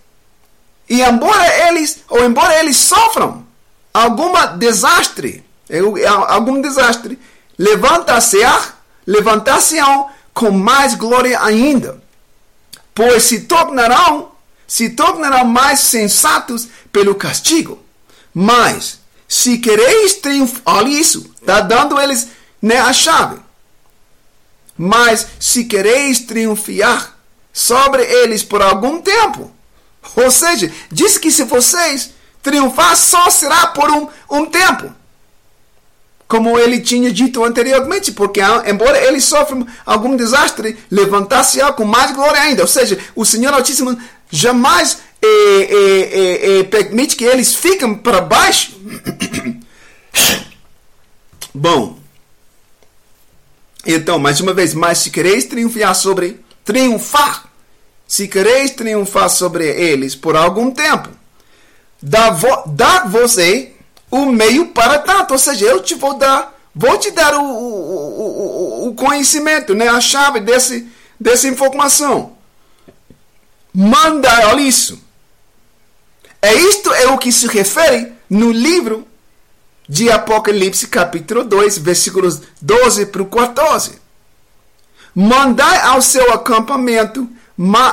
E 0.88 1.02
embora 1.02 1.68
eles, 1.68 1.98
ou 2.08 2.24
embora 2.24 2.58
eles 2.60 2.76
sofram 2.76 3.46
algum 3.92 4.32
desastre, 4.58 5.44
algum 6.28 6.60
desastre, 6.60 7.18
levanta-se-á, 7.58 8.74
levantar-se-ão 9.06 10.10
com 10.34 10.50
mais 10.50 10.94
glória 10.94 11.42
ainda, 11.42 12.02
pois 12.94 13.24
se 13.24 13.40
tornarão, 13.40 14.32
se 14.66 14.90
tornarão 14.90 15.44
mais 15.44 15.80
sensatos 15.80 16.68
pelo 16.92 17.14
castigo. 17.14 17.78
Mas, 18.34 18.98
se 19.28 19.58
quereis 19.58 20.14
triunfar, 20.14 20.62
olha 20.64 20.88
isso, 20.88 21.30
está 21.40 21.60
dando 21.60 22.00
eles 22.00 22.28
né, 22.60 22.78
a 22.78 22.92
chave. 22.92 23.40
Mas, 24.76 25.26
se 25.38 25.64
quereis 25.64 26.20
triunfar 26.20 27.16
sobre 27.52 28.02
eles 28.02 28.42
por 28.42 28.62
algum 28.62 29.00
tempo. 29.02 29.50
Ou 30.16 30.30
seja, 30.30 30.72
diz 30.90 31.18
que 31.18 31.30
se 31.30 31.44
vocês 31.44 32.10
triunfar, 32.42 32.96
só 32.96 33.30
será 33.30 33.68
por 33.68 33.90
um, 33.90 34.08
um 34.30 34.46
tempo. 34.46 34.92
Como 36.32 36.58
ele 36.58 36.80
tinha 36.80 37.12
dito 37.12 37.44
anteriormente, 37.44 38.10
porque 38.10 38.40
embora 38.66 38.96
ele 39.04 39.20
sofra 39.20 39.66
algum 39.84 40.16
desastre, 40.16 40.78
levantar-se-á 40.90 41.70
com 41.74 41.84
mais 41.84 42.10
glória 42.12 42.40
ainda. 42.40 42.62
Ou 42.62 42.66
seja, 42.66 42.98
o 43.14 43.22
Senhor 43.22 43.52
Altíssimo 43.52 43.98
jamais 44.30 44.96
eh, 45.20 45.28
eh, 45.28 46.40
eh, 46.60 46.64
permite 46.64 47.16
que 47.16 47.24
eles 47.26 47.54
fiquem 47.54 47.94
para 47.96 48.22
baixo. 48.22 48.72
Bom, 51.54 51.98
então, 53.84 54.18
mais 54.18 54.40
uma 54.40 54.54
vez, 54.54 54.72
mas 54.72 55.00
se 55.00 55.10
quereis 55.10 55.44
triunfar 55.44 55.94
sobre 55.94 56.40
triunfar, 56.64 57.44
se 58.08 58.26
quereis 58.26 58.70
triunfar 58.70 59.28
sobre 59.28 59.66
eles 59.68 60.14
por 60.14 60.34
algum 60.34 60.70
tempo, 60.70 61.10
dá, 62.00 62.30
vo, 62.30 62.62
dá 62.68 63.04
você 63.04 63.72
o 64.12 64.27
meio 64.27 64.68
para 64.68 64.98
tanto. 64.98 65.33
Ou 65.33 65.38
seja, 65.38 65.64
eu 65.64 65.83
te 65.83 65.94
vou 65.94 66.14
dar, 66.14 66.55
vou 66.75 66.98
te 66.98 67.11
dar 67.11 67.35
o, 67.35 67.42
o, 67.42 68.85
o, 68.85 68.88
o 68.88 68.94
conhecimento, 68.94 69.75
né? 69.75 69.88
a 69.88 70.01
chave 70.01 70.38
desse, 70.38 70.87
dessa 71.18 71.48
informação. 71.48 72.37
Manda, 73.75 74.48
olha 74.48 74.61
isso. 74.61 75.03
É 76.42 76.55
isto 76.55 76.92
é 76.92 77.09
o 77.09 77.16
que 77.16 77.33
se 77.33 77.46
refere 77.46 78.12
no 78.29 78.53
livro 78.53 79.07
de 79.88 80.11
Apocalipse, 80.11 80.88
capítulo 80.88 81.44
2, 81.44 81.79
versículos 81.79 82.42
12 82.61 83.07
para 83.07 83.22
o 83.22 83.27
14. 83.27 83.92
Mandai 85.14 85.81
ao 85.83 86.03
seu 86.03 86.33
acampamento 86.33 87.29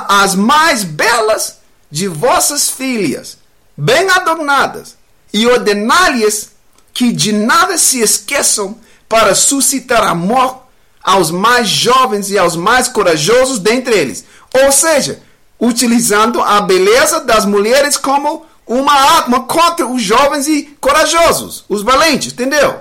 as 0.08 0.34
mais 0.34 0.84
belas 0.84 1.58
de 1.90 2.08
vossas 2.08 2.68
filhas, 2.70 3.38
bem 3.76 4.08
adornadas, 4.10 4.96
e 5.32 5.46
ordenai-lhes 5.46 6.50
que 6.92 7.12
de 7.12 7.32
nada 7.32 7.78
se 7.78 8.00
esqueçam 8.00 8.78
para 9.08 9.34
suscitar 9.34 10.02
amor 10.04 10.62
aos 11.02 11.30
mais 11.30 11.68
jovens 11.68 12.30
e 12.30 12.38
aos 12.38 12.56
mais 12.56 12.88
corajosos 12.88 13.58
dentre 13.58 13.94
eles. 13.94 14.24
Ou 14.64 14.70
seja, 14.70 15.22
utilizando 15.58 16.40
a 16.40 16.60
beleza 16.60 17.20
das 17.20 17.44
mulheres 17.44 17.96
como 17.96 18.46
uma 18.66 18.92
arma 18.92 19.40
contra 19.40 19.86
os 19.86 20.02
jovens 20.02 20.46
e 20.46 20.76
corajosos, 20.80 21.64
os 21.68 21.82
valentes, 21.82 22.32
entendeu? 22.32 22.80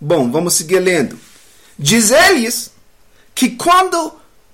Bom, 0.00 0.30
vamos 0.30 0.54
seguir 0.54 0.80
lendo. 0.80 1.18
Diz-lhes 1.78 2.70
que 3.34 3.50
quando 3.50 4.12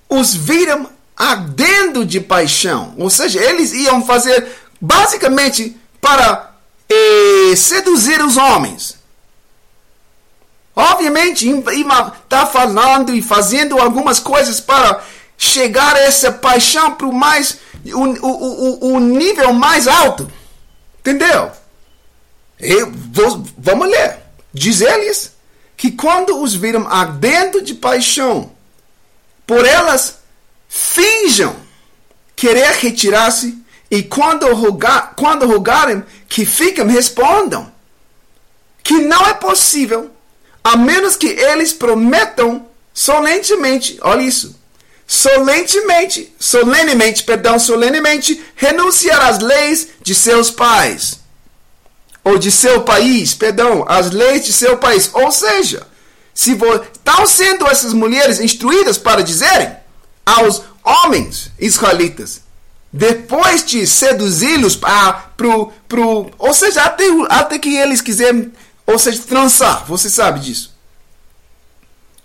os 0.09 0.33
viram 0.33 0.89
ardendo 1.15 2.05
de 2.05 2.19
paixão, 2.19 2.93
ou 2.97 3.09
seja, 3.09 3.43
eles 3.43 3.73
iam 3.73 4.05
fazer 4.05 4.47
basicamente 4.79 5.77
para 6.01 6.51
eh, 6.89 7.55
seduzir 7.55 8.21
os 8.21 8.37
homens. 8.37 8.97
Obviamente, 10.75 11.47
está 11.49 12.45
falando 12.45 13.13
e 13.13 13.21
fazendo 13.21 13.79
algumas 13.79 14.19
coisas 14.19 14.61
para 14.61 15.03
chegar 15.37 15.95
a 15.95 15.99
essa 15.99 16.31
paixão 16.31 16.95
para 16.95 17.07
o 17.07 17.13
mais 17.13 17.57
o, 17.85 18.03
o, 18.25 18.95
o, 18.95 18.99
nível 18.99 19.53
mais 19.53 19.87
alto. 19.87 20.31
Entendeu? 20.99 21.51
Eu 22.59 22.91
vamos 23.57 23.89
ler. 23.89 24.19
Diz 24.53 24.81
eles 24.81 25.33
que 25.75 25.91
quando 25.91 26.41
os 26.41 26.55
viram 26.55 26.87
ardendo 26.87 27.61
de 27.61 27.73
paixão, 27.73 28.51
por 29.45 29.65
elas 29.65 30.19
finjam 30.67 31.55
querer 32.35 32.71
retirar-se 32.75 33.58
e 33.91 34.03
quando, 34.03 34.53
rogar, 34.53 35.13
quando 35.15 35.47
rogarem 35.47 36.03
que 36.27 36.45
fiquem, 36.45 36.87
respondam 36.87 37.71
que 38.83 38.99
não 39.01 39.25
é 39.25 39.33
possível 39.33 40.11
a 40.63 40.75
menos 40.75 41.15
que 41.15 41.27
eles 41.27 41.73
prometam 41.73 42.67
solenemente, 42.93 43.97
olha 44.01 44.21
isso, 44.21 44.59
solenemente, 45.07 46.33
solenemente, 46.39 47.23
perdão, 47.23 47.57
solenemente 47.57 48.43
renunciar 48.55 49.27
às 49.27 49.39
leis 49.39 49.87
de 50.01 50.13
seus 50.13 50.51
pais 50.51 51.19
ou 52.23 52.37
de 52.37 52.51
seu 52.51 52.83
país, 52.83 53.33
perdão, 53.33 53.85
às 53.87 54.11
leis 54.11 54.45
de 54.45 54.53
seu 54.53 54.77
país. 54.77 55.09
Ou 55.13 55.31
seja, 55.31 55.87
se 56.33 56.51
estão 56.51 57.25
sendo 57.25 57.65
essas 57.67 57.93
mulheres 57.93 58.39
instruídas 58.39 58.97
para 58.97 59.23
dizerem 59.23 59.75
aos 60.25 60.61
homens 60.83 61.51
israelitas, 61.57 62.41
depois 62.91 63.63
de 63.63 63.85
seduzi-los 63.85 64.75
para 64.75 65.13
pro, 65.37 65.71
pro, 65.87 66.31
ou 66.37 66.53
seja, 66.53 66.83
até, 66.83 67.03
até 67.29 67.59
que 67.59 67.75
eles 67.77 68.01
quiserem, 68.01 68.51
ou 68.85 68.97
seja, 68.97 69.21
trançar, 69.21 69.85
você 69.85 70.09
sabe 70.09 70.39
disso. 70.39 70.73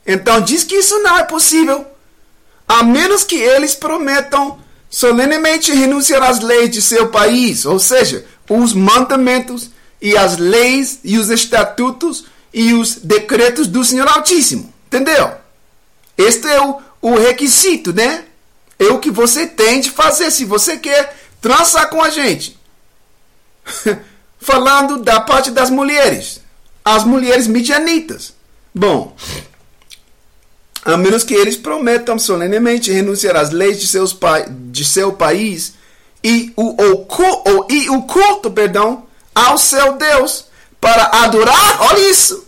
Então 0.06 0.40
diz 0.40 0.64
que 0.64 0.74
isso 0.74 0.98
não 1.00 1.18
é 1.18 1.24
possível, 1.24 1.86
a 2.66 2.82
menos 2.82 3.24
que 3.24 3.36
eles 3.36 3.74
prometam 3.74 4.58
solenemente 4.88 5.72
renunciar 5.72 6.22
às 6.22 6.40
leis 6.40 6.70
de 6.70 6.80
seu 6.80 7.08
país, 7.08 7.66
ou 7.66 7.78
seja, 7.78 8.24
os 8.48 8.72
mandamentos 8.72 9.70
e 10.00 10.16
as 10.16 10.36
leis 10.36 11.00
e 11.02 11.18
os 11.18 11.30
estatutos 11.30 12.26
e 12.52 12.72
os 12.72 12.96
decretos 12.96 13.66
do 13.66 13.84
Senhor 13.84 14.06
Altíssimo. 14.08 14.72
Entendeu? 14.86 15.32
Este 16.16 16.46
é 16.46 16.60
o, 16.60 16.80
o 17.02 17.16
requisito, 17.16 17.92
né? 17.92 18.24
É 18.78 18.86
o 18.86 18.98
que 18.98 19.10
você 19.10 19.46
tem 19.46 19.80
de 19.80 19.90
fazer 19.90 20.30
se 20.30 20.44
você 20.44 20.76
quer 20.76 21.16
trançar 21.40 21.88
com 21.90 22.02
a 22.02 22.10
gente. 22.10 22.58
Falando 24.38 24.98
da 24.98 25.20
parte 25.20 25.50
das 25.50 25.70
mulheres. 25.70 26.40
As 26.84 27.04
mulheres 27.04 27.46
midianitas. 27.46 28.34
Bom, 28.74 29.16
a 30.84 30.96
menos 30.96 31.24
que 31.24 31.34
eles 31.34 31.56
prometam 31.56 32.18
solenemente 32.18 32.92
renunciar 32.92 33.36
às 33.36 33.50
leis 33.50 33.80
de, 33.80 33.86
seus 33.86 34.16
de 34.70 34.84
seu 34.84 35.12
país 35.12 35.74
e 36.22 36.52
o, 36.56 36.74
o, 36.82 37.66
e 37.70 37.88
o 37.88 38.02
culto 38.02 38.50
perdão, 38.50 39.04
ao 39.34 39.56
seu 39.56 39.94
Deus 39.94 40.46
para 40.80 41.24
adorar, 41.24 41.82
olha 41.82 42.10
isso, 42.10 42.46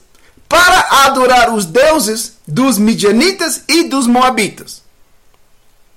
para 0.49 1.05
adorar 1.07 1.55
os 1.55 1.65
deuses 1.65 2.35
dos 2.47 2.79
midianitas 2.79 3.63
e 3.69 3.85
dos 3.85 4.07
moabitas. 4.07 4.83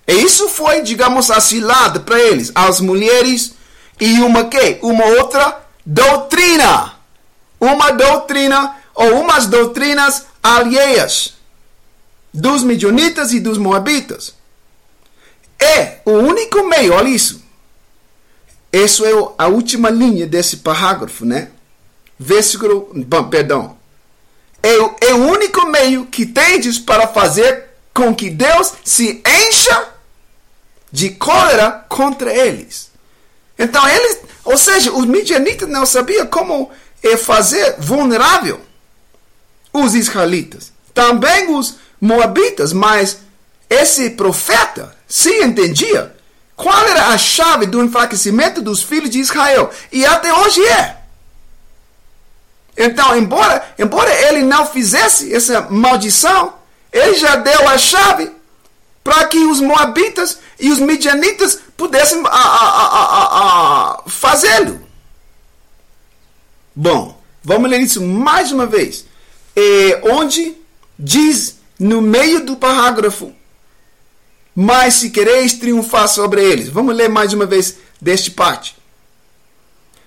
E 0.09 0.23
isso 0.23 0.49
foi, 0.49 0.81
digamos, 0.81 1.29
assilado 1.29 2.01
para 2.01 2.19
eles, 2.19 2.51
as 2.55 2.81
mulheres 2.81 3.53
e 3.99 4.19
uma 4.21 4.45
que? 4.45 4.79
Uma 4.81 5.05
outra 5.05 5.61
doutrina. 5.85 6.95
Uma 7.59 7.91
doutrina 7.91 8.75
ou 8.95 9.21
umas 9.21 9.45
doutrinas 9.45 10.25
alheias 10.41 11.35
dos 12.33 12.63
midianitas 12.63 13.33
e 13.33 13.39
dos 13.39 13.59
moabitas. 13.59 14.33
É 15.59 15.99
o 16.03 16.13
único 16.13 16.67
meio, 16.67 16.93
olha 16.93 17.09
isso, 17.09 17.43
isso 18.73 19.05
é 19.05 19.11
a 19.37 19.47
última 19.47 19.91
linha 19.91 20.25
desse 20.25 20.57
parágrafo, 20.57 21.23
né? 21.23 21.51
Versículo, 22.17 22.89
bom, 22.95 23.25
perdão. 23.25 23.77
É, 24.63 25.07
é 25.09 25.13
o 25.13 25.27
único 25.27 25.67
meio 25.67 26.07
que 26.07 26.25
tendes 26.25 26.79
para 26.79 27.07
fazer 27.07 27.65
com 27.93 28.15
que 28.15 28.29
Deus 28.29 28.73
se 28.83 29.21
encha 29.25 29.98
de 30.91 31.11
cólera 31.11 31.85
contra 31.87 32.33
eles. 32.33 32.89
Então 33.57 33.87
eles, 33.87 34.19
ou 34.43 34.57
seja, 34.57 34.91
os 34.91 35.05
midianitas 35.05 35.67
não 35.67 35.85
sabiam 35.85 36.27
como 36.27 36.71
é 37.03 37.17
fazer 37.17 37.75
vulnerável 37.79 38.61
os 39.71 39.95
israelitas. 39.95 40.71
Também 40.93 41.53
os 41.53 41.75
moabitas, 41.99 42.73
mas 42.73 43.19
esse 43.69 44.11
profeta 44.11 44.95
se 45.07 45.43
entendia 45.43 46.15
qual 46.59 46.85
era 46.89 47.07
a 47.07 47.17
chave 47.17 47.65
do 47.65 47.81
enfraquecimento 47.81 48.61
dos 48.61 48.83
filhos 48.83 49.09
de 49.09 49.19
Israel? 49.19 49.71
E 49.93 50.05
até 50.05 50.33
hoje 50.33 50.61
é. 50.65 50.97
Então, 52.75 53.17
embora, 53.17 53.63
embora 53.79 54.13
ele 54.27 54.41
não 54.41 54.65
fizesse 54.65 55.33
essa 55.33 55.61
maldição, 55.69 56.53
ele 56.91 57.15
já 57.15 57.37
deu 57.37 57.65
a 57.65 57.77
chave 57.77 58.29
para 59.09 59.25
que 59.25 59.39
os 59.39 59.59
moabitas 59.59 60.37
e 60.59 60.69
os 60.69 60.77
midianitas 60.77 61.57
pudessem 61.75 62.21
fazê-lo. 64.05 64.79
Bom, 66.75 67.19
vamos 67.43 67.71
ler 67.71 67.81
isso 67.81 68.03
mais 68.03 68.51
uma 68.51 68.67
vez. 68.67 69.03
É, 69.55 69.99
onde 70.11 70.55
diz 70.97 71.55
no 71.79 72.03
meio 72.03 72.45
do 72.45 72.55
parágrafo 72.55 73.33
mas 74.55 74.95
se 74.95 75.09
quereis 75.09 75.53
triunfar 75.53 76.07
sobre 76.07 76.43
eles. 76.43 76.69
Vamos 76.69 76.95
ler 76.95 77.07
mais 77.07 77.33
uma 77.33 77.45
vez 77.45 77.77
deste 77.99 78.29
parte. 78.29 78.75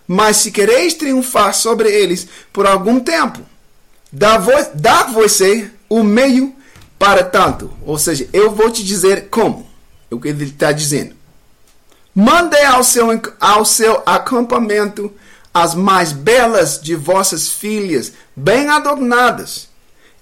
Mas 0.07 0.37
se 0.37 0.53
quereis 0.53 0.95
triunfar 0.95 1.55
sobre 1.55 1.91
eles 1.91 2.29
por 2.53 2.67
algum 2.67 3.01
tempo, 3.01 3.41
dá, 4.13 4.37
dá 4.75 5.05
você 5.05 5.71
o 5.89 6.05
meio 6.05 6.55
para 7.03 7.25
tanto. 7.25 7.69
Ou 7.85 7.99
seja, 7.99 8.29
eu 8.33 8.53
vou 8.53 8.71
te 8.71 8.85
dizer 8.85 9.27
como. 9.29 9.69
É 10.09 10.15
o 10.15 10.21
que 10.21 10.29
ele 10.29 10.45
está 10.45 10.71
dizendo. 10.71 11.17
Mande 12.15 12.57
ao 12.59 12.85
seu, 12.85 13.09
ao 13.41 13.65
seu 13.65 14.01
acampamento 14.07 15.13
as 15.53 15.75
mais 15.75 16.13
belas 16.13 16.81
de 16.81 16.95
vossas 16.95 17.49
filhas, 17.49 18.13
bem 18.37 18.69
adornadas 18.69 19.69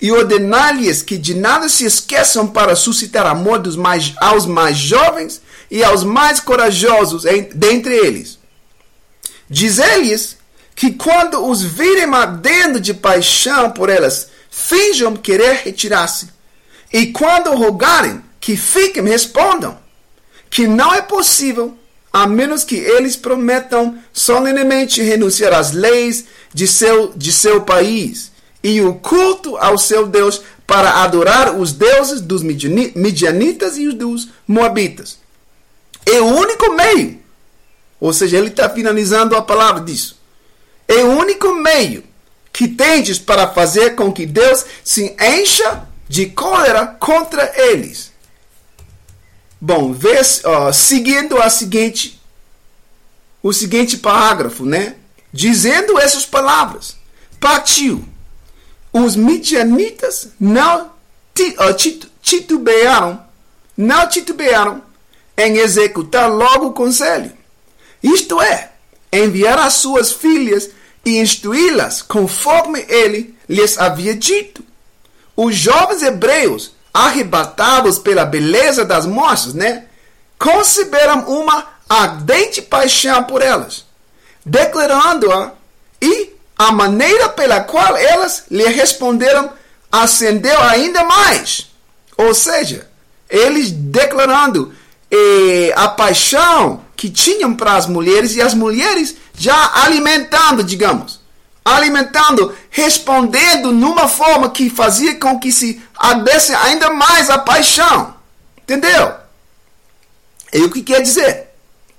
e 0.00 0.10
ordenar-lhes 0.10 1.02
que 1.02 1.18
de 1.18 1.34
nada 1.34 1.68
se 1.68 1.84
esqueçam 1.84 2.46
para 2.46 2.74
suscitar 2.74 3.26
amor 3.26 3.58
dos 3.58 3.76
mais, 3.76 4.14
aos 4.16 4.46
mais 4.46 4.78
jovens 4.78 5.42
e 5.70 5.84
aos 5.84 6.02
mais 6.02 6.40
corajosos 6.40 7.24
dentre 7.54 7.94
eles. 7.94 8.38
Dizer-lhes 9.50 10.38
que 10.74 10.92
quando 10.92 11.46
os 11.46 11.62
virem 11.62 12.14
ardendo 12.14 12.80
de 12.80 12.94
paixão 12.94 13.70
por 13.70 13.90
elas, 13.90 14.28
finjam 14.50 15.14
querer 15.14 15.60
retirar-se. 15.62 16.39
E 16.92 17.06
quando 17.06 17.54
rogarem 17.54 18.22
que 18.40 18.56
fiquem, 18.56 19.04
respondam 19.04 19.78
que 20.48 20.66
não 20.66 20.92
é 20.92 21.00
possível, 21.00 21.76
a 22.12 22.26
menos 22.26 22.64
que 22.64 22.74
eles 22.74 23.14
prometam 23.14 23.98
solenemente 24.12 25.00
renunciar 25.00 25.52
às 25.52 25.70
leis 25.70 26.24
de 26.52 26.66
seu, 26.66 27.12
de 27.14 27.32
seu 27.32 27.60
país 27.60 28.32
e 28.62 28.80
o 28.80 28.94
culto 28.94 29.56
ao 29.56 29.78
seu 29.78 30.06
Deus 30.06 30.42
para 30.66 31.02
adorar 31.02 31.56
os 31.56 31.72
deuses 31.72 32.20
dos 32.20 32.42
midianitas 32.42 33.78
e 33.78 33.86
os 33.86 33.94
dos 33.94 34.28
moabitas. 34.46 35.18
É 36.04 36.20
o 36.20 36.26
único 36.26 36.72
meio. 36.72 37.20
Ou 38.00 38.12
seja, 38.12 38.38
ele 38.38 38.48
está 38.48 38.68
finalizando 38.68 39.36
a 39.36 39.42
palavra 39.42 39.82
disso. 39.82 40.18
É 40.88 41.04
o 41.04 41.18
único 41.18 41.54
meio 41.54 42.02
que 42.52 42.66
tendes 42.66 43.18
para 43.18 43.48
fazer 43.48 43.94
com 43.94 44.12
que 44.12 44.26
Deus 44.26 44.64
se 44.82 45.14
encha 45.20 45.86
de 46.10 46.26
cólera 46.26 46.88
contra 46.88 47.52
eles. 47.56 48.10
Bom, 49.60 49.92
uh, 49.92 50.72
seguindo 50.74 51.40
a 51.40 51.48
seguinte, 51.48 52.20
o 53.40 53.52
seguinte 53.52 53.96
parágrafo, 53.96 54.64
né? 54.64 54.96
Dizendo 55.32 56.00
essas 56.00 56.26
palavras, 56.26 56.96
partiu 57.38 58.04
os 58.92 59.14
midianitas 59.14 60.30
não 60.40 60.90
titubearam, 62.20 63.24
não 63.76 64.08
titubearam 64.08 64.82
em 65.36 65.58
executar 65.58 66.28
logo 66.28 66.66
o 66.66 66.72
conselho. 66.72 67.30
Isto 68.02 68.42
é, 68.42 68.72
enviar 69.12 69.60
as 69.60 69.74
suas 69.74 70.10
filhas 70.10 70.70
e 71.04 71.18
instruí-las 71.18 72.02
conforme 72.02 72.84
ele 72.88 73.32
lhes 73.48 73.78
havia 73.78 74.16
dito. 74.16 74.69
Os 75.42 75.56
jovens 75.56 76.02
hebreus, 76.02 76.72
arrebatados 76.92 77.98
pela 77.98 78.26
beleza 78.26 78.84
das 78.84 79.06
moças, 79.06 79.54
né, 79.54 79.84
conceberam 80.38 81.20
uma 81.30 81.66
ardente 81.88 82.60
paixão 82.60 83.24
por 83.24 83.40
elas, 83.40 83.86
declarando-a 84.44 85.52
e 85.98 86.34
a 86.58 86.70
maneira 86.70 87.30
pela 87.30 87.60
qual 87.60 87.96
elas 87.96 88.44
lhe 88.50 88.66
responderam 88.66 89.50
acendeu 89.90 90.60
ainda 90.60 91.04
mais. 91.04 91.70
Ou 92.18 92.34
seja, 92.34 92.86
eles 93.26 93.70
declarando 93.70 94.74
eh, 95.10 95.72
a 95.74 95.88
paixão 95.88 96.82
que 96.94 97.08
tinham 97.08 97.54
para 97.54 97.76
as 97.76 97.86
mulheres 97.86 98.36
e 98.36 98.42
as 98.42 98.52
mulheres 98.52 99.16
já 99.38 99.70
alimentando, 99.84 100.62
digamos, 100.62 101.19
alimentando, 101.64 102.54
respondendo 102.70 103.72
numa 103.72 104.08
forma 104.08 104.50
que 104.50 104.70
fazia 104.70 105.14
com 105.16 105.38
que 105.38 105.52
se 105.52 105.82
ardesse 105.96 106.54
ainda 106.54 106.90
mais 106.90 107.30
a 107.30 107.38
paixão. 107.38 108.14
Entendeu? 108.62 109.14
É 110.52 110.58
o 110.58 110.70
que 110.70 110.82
quer 110.82 111.02
dizer. 111.02 111.48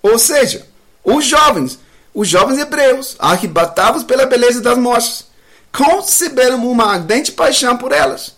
Ou 0.01 0.18
seja, 0.18 0.68
os 1.03 1.26
jovens 1.26 1.80
os 2.14 2.28
jovens 2.28 2.59
hebreus, 2.59 3.16
arrebatados 3.18 4.03
pela 4.03 4.26
beleza 4.26 4.62
das 4.62 4.78
moças, 4.78 5.28
conceberam 5.72 6.66
uma 6.68 6.93
ardente 6.93 7.32
paixão 7.32 7.78
por 7.78 7.91
elas, 7.91 8.36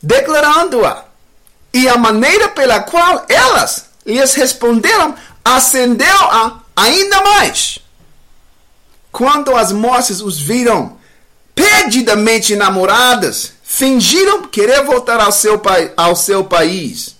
declarando-a. 0.00 1.04
E 1.72 1.88
a 1.88 1.96
maneira 1.96 2.48
pela 2.48 2.80
qual 2.80 3.26
elas 3.28 3.86
lhes 4.06 4.34
responderam 4.34 5.14
acendeu-a 5.44 6.60
ainda 6.76 7.20
mais. 7.22 7.78
Quando 9.12 9.54
as 9.56 9.72
moças 9.72 10.20
os 10.20 10.40
viram 10.40 10.98
perdidamente 11.54 12.54
namoradas, 12.56 13.52
fingiram 13.62 14.46
querer 14.46 14.84
voltar 14.84 15.20
ao 15.20 15.32
seu, 15.32 15.60
ao 15.96 16.16
seu 16.16 16.44
país. 16.44 17.16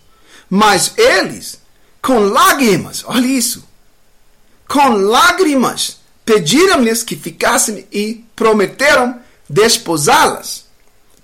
Mas 0.49 0.93
eles, 0.97 1.61
com 2.03 2.19
lágrimas, 2.19 3.05
olha 3.07 3.27
isso, 3.27 3.65
com 4.69 4.89
lágrimas, 4.89 5.99
pediram-lhes 6.25 7.03
que 7.03 7.17
ficassem 7.17 7.87
e 7.93 8.25
prometeram 8.37 9.21
desposá-las, 9.49 10.67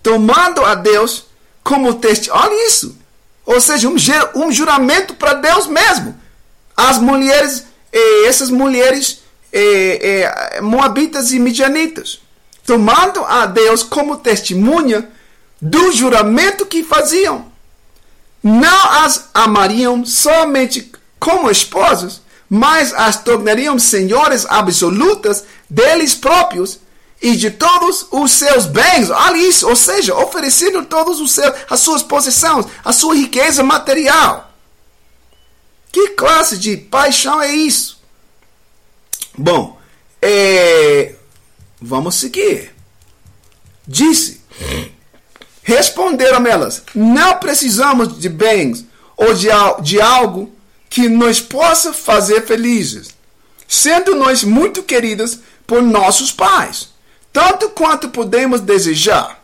tomando 0.02 0.64
a 0.64 0.74
Deus 0.74 1.26
como 1.62 1.94
testemunho. 1.94 2.44
Olha 2.44 2.66
isso. 2.66 2.96
Ou 3.44 3.60
seja, 3.60 3.88
um, 3.88 3.96
um 4.34 4.52
juramento 4.52 5.14
para 5.14 5.34
Deus 5.34 5.68
mesmo. 5.68 6.20
As 6.76 6.98
mulheres, 6.98 7.64
eh, 7.92 8.26
essas 8.26 8.50
mulheres 8.50 9.22
eh, 9.52 10.30
eh, 10.54 10.60
moabitas 10.60 11.32
e 11.32 11.38
midianitas, 11.38 12.20
tomando 12.64 13.24
a 13.24 13.46
Deus 13.46 13.82
como 13.82 14.16
testemunha 14.16 15.08
do 15.60 15.92
juramento 15.92 16.66
que 16.66 16.82
faziam. 16.82 17.46
Não 18.42 18.90
as 18.90 19.28
amariam 19.34 20.04
somente 20.04 20.92
como 21.18 21.50
esposas, 21.50 22.20
mas 22.48 22.92
as 22.94 23.22
tornariam 23.22 23.78
senhores 23.78 24.46
absolutas 24.48 25.44
deles 25.68 26.14
próprios 26.14 26.78
e 27.20 27.34
de 27.34 27.50
todos 27.50 28.06
os 28.10 28.30
seus 28.32 28.66
bens. 28.66 29.10
Olha 29.10 29.36
isso, 29.36 29.68
ou 29.68 29.74
seja, 29.74 30.14
oferecendo 30.14 30.84
todos 30.84 31.20
os 31.20 31.32
seus, 31.32 31.54
as 31.68 31.80
suas 31.80 32.02
possessões, 32.02 32.66
a 32.84 32.92
sua 32.92 33.16
riqueza 33.16 33.62
material. 33.62 34.52
Que 35.90 36.08
classe 36.10 36.58
de 36.58 36.76
paixão 36.76 37.40
é 37.40 37.52
isso? 37.52 37.95
Bom, 39.36 39.78
é, 40.20 41.14
vamos 41.80 42.14
seguir. 42.16 42.74
Disse: 43.86 44.40
Responderam 45.62 46.46
elas: 46.46 46.82
Não 46.94 47.38
precisamos 47.38 48.18
de 48.18 48.28
bens 48.28 48.84
ou 49.16 49.34
de, 49.34 49.48
de 49.82 50.00
algo 50.00 50.52
que 50.88 51.08
nos 51.08 51.40
possa 51.40 51.92
fazer 51.92 52.46
felizes, 52.46 53.08
sendo 53.66 54.14
nós 54.14 54.42
muito 54.44 54.82
queridas 54.82 55.40
por 55.66 55.82
nossos 55.82 56.30
pais, 56.32 56.90
tanto 57.32 57.68
quanto 57.70 58.08
podemos 58.08 58.60
desejar. 58.60 59.42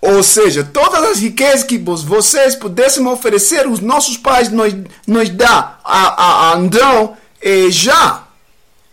Ou 0.00 0.22
seja, 0.22 0.62
todas 0.62 1.02
as 1.02 1.18
riquezas 1.18 1.64
que 1.64 1.78
vocês 1.78 2.54
pudessem 2.54 3.06
oferecer, 3.06 3.66
os 3.66 3.80
nossos 3.80 4.16
pais 4.16 4.50
nos, 4.50 4.72
nos 5.06 5.28
dá 5.30 5.80
a, 5.82 6.24
a, 6.24 6.54
Andrão 6.54 7.16
eh, 7.40 7.70
já. 7.70 8.25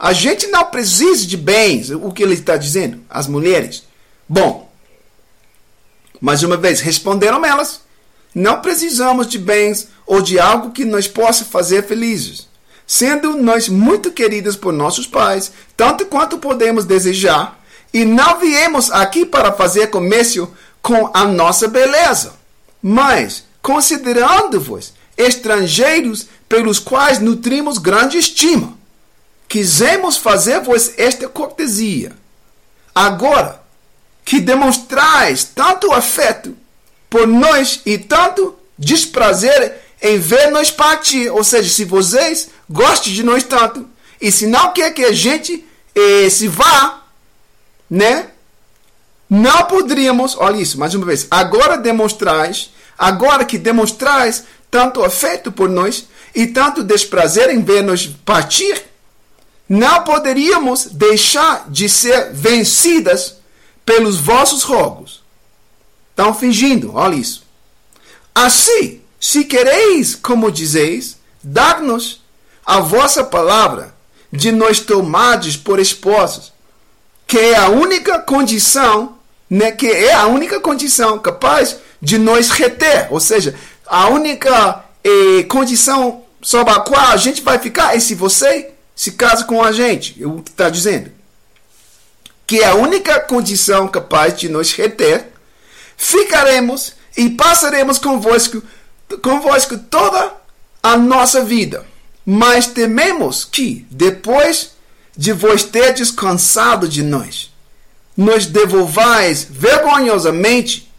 A 0.04 0.12
gente 0.12 0.48
não 0.48 0.66
precisa 0.66 1.26
de 1.26 1.38
bens, 1.38 1.90
o 1.90 2.12
que 2.12 2.22
ele 2.22 2.34
está 2.34 2.58
dizendo, 2.58 3.00
as 3.10 3.26
mulheres. 3.26 3.84
Bom, 4.28 4.70
mais 6.20 6.44
uma 6.44 6.58
vez, 6.58 6.82
responderam 6.82 7.46
elas: 7.46 7.80
Não 8.36 8.60
precisamos 8.60 9.28
de 9.28 9.40
bens 9.40 9.88
ou 10.06 10.22
de 10.22 10.38
algo 10.38 10.72
que 10.72 10.84
nos 10.84 11.08
possa 11.08 11.46
fazer 11.46 11.88
felizes, 11.88 12.50
sendo 12.86 13.38
nós 13.38 13.70
muito 13.70 14.12
queridas 14.12 14.58
por 14.58 14.74
nossos 14.74 15.08
pais, 15.08 15.54
tanto 15.78 16.06
quanto 16.08 16.38
podemos 16.38 16.84
desejar, 16.84 17.64
e 17.94 18.04
não 18.04 18.42
viemos 18.42 18.92
aqui 18.92 19.26
para 19.26 19.54
fazer 19.54 19.88
comércio 19.88 20.54
com 20.82 21.12
a 21.14 21.24
nossa 21.24 21.66
beleza, 21.70 22.34
mas 22.82 23.46
considerando-vos 23.62 24.92
estrangeiros 25.16 26.28
pelos 26.50 26.78
quais 26.78 27.20
nutrimos 27.20 27.78
grande 27.78 28.18
estima, 28.18 28.83
quisemos 29.54 30.18
fazer-vos 30.18 30.94
esta 30.98 31.30
cortesia. 31.30 32.12
Agora, 32.96 33.62
que 34.26 34.40
demonstrais 34.40 35.44
tanto 35.44 35.94
afeto 35.94 36.58
por 37.08 37.28
nós 37.28 37.80
e 37.86 38.00
tanto 38.00 38.56
desprazer 38.76 39.76
em 40.02 40.18
ver-nos 40.18 40.72
partir. 40.72 41.30
Ou 41.30 41.44
seja, 41.44 41.70
se 41.70 41.86
vocês 41.86 42.50
gostam 42.68 43.14
de 43.14 43.22
nós 43.22 43.44
tanto 43.44 43.88
e 44.20 44.32
se 44.32 44.48
não 44.48 44.74
quer 44.74 44.92
que 44.92 45.06
a 45.06 45.12
gente 45.12 45.64
eh, 45.94 46.28
se 46.32 46.48
vá, 46.48 47.04
né? 47.88 48.30
Não 49.30 49.66
poderíamos, 49.66 50.36
olha 50.36 50.64
isso, 50.64 50.80
mais 50.80 50.96
uma 50.96 51.06
vez, 51.06 51.28
agora 51.30 51.78
demonstrais, 51.78 52.72
agora 52.98 53.46
que 53.46 53.60
demonstrais 53.60 54.46
tanto 54.72 55.04
afeto 55.04 55.52
por 55.52 55.70
nós 55.70 56.08
e 56.34 56.48
tanto 56.48 56.84
desprazer 56.84 57.52
em 57.52 57.64
ver-nos 57.64 58.08
partir, 58.08 58.93
não 59.68 60.04
poderíamos 60.04 60.86
deixar 60.86 61.70
de 61.70 61.88
ser 61.88 62.32
vencidas 62.34 63.38
pelos 63.86 64.18
vossos 64.18 64.64
rogos. 64.64 65.24
Estão 66.10 66.34
fingindo, 66.34 66.94
olha 66.96 67.16
isso. 67.16 67.44
Assim, 68.36 69.02
se 69.20 69.46
quereis, 69.46 70.16
como 70.16 70.52
dizeis, 70.52 71.18
dar-nos 71.42 72.22
a 72.66 72.80
vossa 72.80 73.24
palavra 73.24 73.94
de 74.32 74.52
nós 74.52 74.80
tomados 74.80 75.56
por 75.56 75.80
esposos, 75.80 76.52
que 77.28 77.38
é 77.38 77.56
a 77.56 77.70
única 77.70 78.20
condição, 78.20 79.18
né, 79.50 79.72
que 79.72 79.88
é 79.88 80.14
a 80.14 80.28
única 80.28 80.60
condição 80.60 81.20
capaz 81.20 81.78
de 82.02 82.18
nos 82.18 82.50
reter, 82.50 83.08
ou 83.12 83.20
seja, 83.20 83.56
a 83.86 84.08
única 84.10 84.84
eh, 85.04 85.44
condição 85.44 86.24
sobre 86.42 86.74
a 86.74 86.80
qual 86.80 87.10
a 87.10 87.18
gente 87.18 87.42
vai 87.42 87.60
ficar 87.60 87.96
é 87.96 88.00
se 88.00 88.16
você 88.16 88.73
se 88.96 89.14
casa 89.14 89.44
com 89.46 89.64
a 89.64 89.72
gente, 89.72 90.22
é 90.22 90.28
o 90.28 90.42
que 90.42 90.52
está 90.52 90.70
dizendo 90.70 91.12
que 92.46 92.60
é 92.60 92.68
a 92.68 92.76
única 92.76 93.20
condição 93.20 93.88
capaz 93.88 94.38
de 94.38 94.50
nos 94.50 94.74
reter, 94.74 95.32
ficaremos 95.98 96.94
e 97.16 97.30
passaremos 97.32 97.98
convosco, 97.98 98.62
convosco 99.22 99.78
toda 99.78 100.34
a 100.82 100.98
nossa 100.98 101.44
vida. 101.44 101.86
Mas 102.26 102.68
tememos 102.68 103.44
que, 103.44 103.86
depois 103.90 104.72
de 105.16 105.34
vos 105.34 105.64
ter 105.64 105.94
descansado 105.94 106.88
de 106.88 107.04
nós, 107.04 107.52
nos 108.16 108.46
devolvais 108.46 109.48
vergonhosamente 109.50 110.92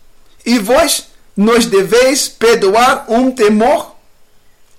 e 0.45 0.59
vós 0.59 1.09
nos 1.37 1.67
deveis 1.67 2.29
perdoar 2.29 3.07
um 3.09 3.31
temor 3.31 3.95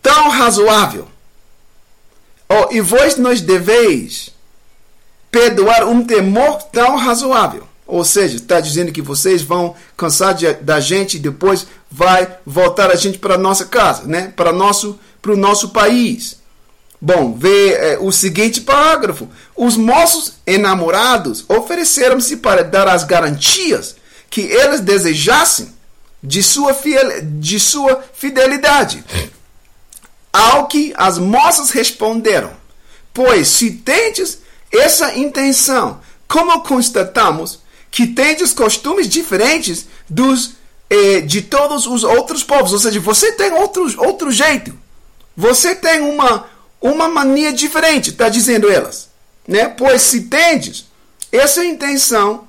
tão 0.02 0.30
razoável. 0.30 1.08
Oh, 2.48 2.74
e 2.74 2.80
vós 2.82 3.18
nos 3.18 3.42
deveis 3.42 4.30
perdoar 5.32 5.86
um 5.86 6.04
temor 6.04 6.62
tão 6.64 6.96
razoável. 6.96 7.68
Ou 7.88 8.04
seja, 8.04 8.38
está 8.38 8.60
dizendo 8.60 8.92
que 8.92 9.02
vocês 9.02 9.42
vão 9.42 9.76
cansar 9.96 10.34
de, 10.34 10.52
da 10.54 10.80
gente 10.80 11.18
e 11.18 11.20
depois 11.20 11.68
vai 11.90 12.38
voltar 12.46 12.90
a 12.90 12.96
gente 12.96 13.20
para 13.20 13.38
nossa 13.38 13.66
casa, 13.66 14.04
né? 14.08 14.34
para 14.36 14.52
nosso, 14.52 15.00
o 15.26 15.36
nosso 15.36 15.70
país. 15.70 16.38
Bom, 17.00 17.36
vê 17.38 17.74
é, 17.74 17.98
o 18.00 18.12
seguinte 18.12 18.62
parágrafo. 18.62 19.28
Os 19.56 19.78
moços 19.78 20.34
enamorados 20.48 21.46
ofereceram-se 21.48 22.38
para 22.38 22.64
dar 22.64 22.88
as 22.88 23.04
garantias 23.04 23.96
que 24.30 24.42
eles 24.42 24.82
desejassem 24.82 25.74
de 26.24 26.42
sua, 26.42 26.74
fiel, 26.74 27.22
de 27.22 27.60
sua 27.60 28.04
fidelidade. 28.14 29.04
Ao 30.36 30.68
que 30.68 30.94
as 30.98 31.18
moças 31.18 31.70
responderam: 31.70 32.52
Pois 33.14 33.48
se 33.48 33.72
tendes 33.72 34.40
essa 34.70 35.18
intenção. 35.18 36.02
Como 36.28 36.60
constatamos 36.62 37.60
que 37.90 38.06
tendes 38.06 38.52
costumes 38.52 39.08
diferentes 39.08 39.86
dos 40.10 40.56
eh, 40.90 41.22
de 41.22 41.42
todos 41.42 41.88
os 41.88 42.04
outros 42.04 42.44
povos, 42.44 42.74
ou 42.74 42.80
seja, 42.80 43.00
você 43.00 43.32
tem 43.32 43.54
outro, 43.54 43.90
outro 43.98 44.30
jeito, 44.30 44.78
você 45.38 45.74
tem 45.74 46.02
uma 46.02 46.48
uma 46.82 47.08
mania 47.08 47.54
diferente, 47.54 48.10
está 48.10 48.28
dizendo 48.28 48.70
elas, 48.70 49.08
né? 49.48 49.70
Pois 49.70 50.02
se 50.02 50.24
tendes 50.24 50.86
essa 51.32 51.64
intenção 51.64 52.46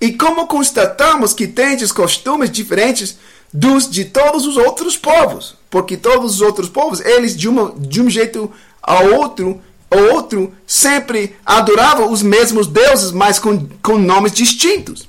e 0.00 0.12
como 0.12 0.48
constatamos 0.48 1.32
que 1.32 1.46
tendes 1.46 1.92
costumes 1.92 2.50
diferentes 2.50 3.16
dos 3.52 3.88
de 3.88 4.04
todos 4.04 4.46
os 4.46 4.56
outros 4.56 4.96
povos, 4.96 5.54
porque 5.70 5.96
todos 5.96 6.34
os 6.34 6.40
outros 6.40 6.68
povos 6.68 7.00
eles 7.00 7.36
de 7.36 7.48
uma 7.48 7.74
de 7.76 8.00
um 8.00 8.08
jeito 8.08 8.50
ao 8.82 9.12
outro 9.12 9.60
outro 9.92 10.52
sempre 10.66 11.36
adorava 11.44 12.06
os 12.06 12.22
mesmos 12.22 12.66
deuses, 12.66 13.12
mas 13.12 13.38
com, 13.38 13.68
com 13.82 13.98
nomes 13.98 14.32
distintos. 14.32 15.08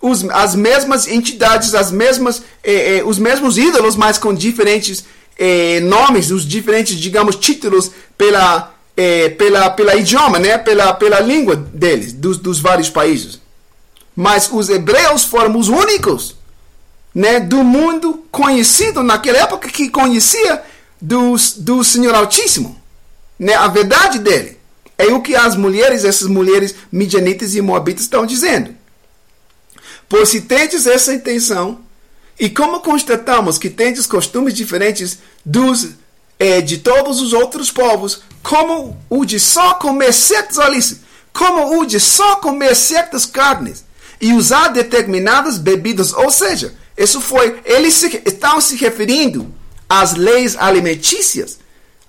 Os, 0.00 0.24
as 0.30 0.54
mesmas 0.54 1.08
entidades, 1.08 1.74
as 1.74 1.90
mesmas, 1.90 2.42
eh, 2.62 2.98
eh, 2.98 3.04
os 3.04 3.18
mesmos 3.18 3.58
ídolos, 3.58 3.96
mas 3.96 4.18
com 4.18 4.32
diferentes 4.32 5.04
eh, 5.38 5.80
nomes, 5.80 6.30
os 6.30 6.46
diferentes, 6.46 6.96
digamos, 6.96 7.36
títulos 7.36 7.90
pela, 8.16 8.74
eh, 8.96 9.30
pela, 9.30 9.70
pela 9.70 9.96
idioma, 9.96 10.38
né? 10.38 10.58
pela, 10.58 10.92
pela 10.94 11.18
língua 11.20 11.56
deles, 11.56 12.12
dos, 12.12 12.38
dos 12.38 12.60
vários 12.60 12.90
países. 12.90 13.40
Mas 14.14 14.48
os 14.52 14.68
hebreus 14.68 15.24
foram 15.24 15.58
os 15.58 15.68
únicos 15.68 16.36
né, 17.16 17.40
do 17.40 17.64
mundo 17.64 18.26
conhecido 18.30 19.02
naquela 19.02 19.38
época 19.38 19.70
que 19.70 19.88
conhecia 19.88 20.62
do, 21.00 21.34
do 21.56 21.82
Senhor 21.82 22.14
Altíssimo. 22.14 22.78
Né, 23.38 23.54
a 23.54 23.66
verdade 23.68 24.18
dele. 24.18 24.58
É 24.98 25.06
o 25.06 25.22
que 25.22 25.34
as 25.34 25.56
mulheres, 25.56 26.04
essas 26.04 26.28
mulheres 26.28 26.74
midianitas 26.92 27.54
e 27.54 27.62
moabitas 27.62 28.02
estão 28.02 28.26
dizendo. 28.26 28.74
Por 30.06 30.26
se 30.26 30.42
tendes 30.42 30.86
essa 30.86 31.14
intenção, 31.14 31.80
e 32.38 32.50
como 32.50 32.80
constatamos 32.80 33.56
que 33.56 33.70
tendes 33.70 34.06
costumes 34.06 34.52
diferentes 34.52 35.18
dos 35.42 35.88
é, 36.38 36.60
de 36.60 36.76
todos 36.76 37.22
os 37.22 37.32
outros 37.32 37.70
povos, 37.70 38.20
como 38.42 38.94
o 39.08 39.24
de 39.24 39.40
só 39.40 39.72
comer 39.74 40.12
certas, 40.12 40.58
olha 40.58 40.78
como 41.32 41.80
o 41.80 41.86
de 41.86 41.98
só 41.98 42.36
comer 42.36 42.74
certas 42.76 43.24
carnes 43.24 43.86
e 44.20 44.34
usar 44.34 44.68
determinadas 44.68 45.56
bebidas, 45.56 46.12
ou 46.12 46.30
seja, 46.30 46.74
isso 46.96 47.20
foi, 47.20 47.60
eles 47.64 47.94
se, 47.94 48.22
estão 48.24 48.60
se 48.60 48.76
referindo 48.76 49.52
às 49.88 50.14
leis 50.14 50.56
alimentícias, 50.56 51.58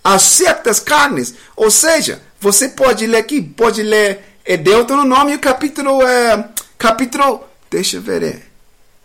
a 0.04 0.18
certas 0.18 0.80
carnes, 0.80 1.34
ou 1.56 1.70
seja, 1.70 2.22
você 2.40 2.70
pode 2.70 3.06
ler 3.06 3.18
aqui, 3.18 3.42
pode 3.42 3.84
ler 3.84 4.24
é 4.46 4.56
Deuteronômio 4.56 5.38
capítulo, 5.40 6.02
é, 6.08 6.50
capítulo, 6.78 7.44
deixa 7.70 7.98
eu 7.98 8.02
ver, 8.02 8.24
é, 8.24 8.42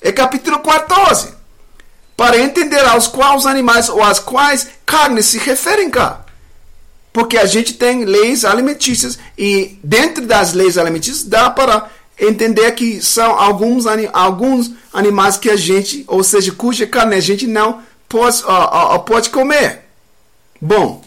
é 0.00 0.12
capítulo 0.12 0.60
14 0.60 1.34
para 2.16 2.38
entender 2.38 2.84
aos 2.86 3.08
quais 3.08 3.44
animais 3.46 3.88
ou 3.88 4.00
às 4.00 4.20
quais 4.20 4.68
carnes 4.86 5.26
se 5.26 5.38
referem 5.38 5.90
cá. 5.90 6.24
Porque 7.12 7.36
a 7.36 7.44
gente 7.44 7.74
tem 7.74 8.04
leis 8.04 8.44
alimentícias 8.44 9.18
e 9.36 9.76
dentro 9.82 10.24
das 10.24 10.52
leis 10.52 10.78
alimentícias 10.78 11.24
dá 11.24 11.50
para 11.50 11.90
entender 12.22 12.70
que 12.72 13.02
são 13.02 13.38
alguns, 13.38 13.84
alguns 14.12 14.72
animais 14.92 15.36
que 15.36 15.50
a 15.50 15.56
gente, 15.56 16.04
ou 16.06 16.22
seja, 16.22 16.52
cuja 16.52 16.86
carne 16.86 17.16
a 17.16 17.20
gente 17.20 17.46
não 17.46 17.82
pode, 18.08 18.42
uh, 18.44 18.96
uh, 18.96 19.00
pode 19.00 19.30
comer. 19.30 19.82
Bom, 20.60 21.02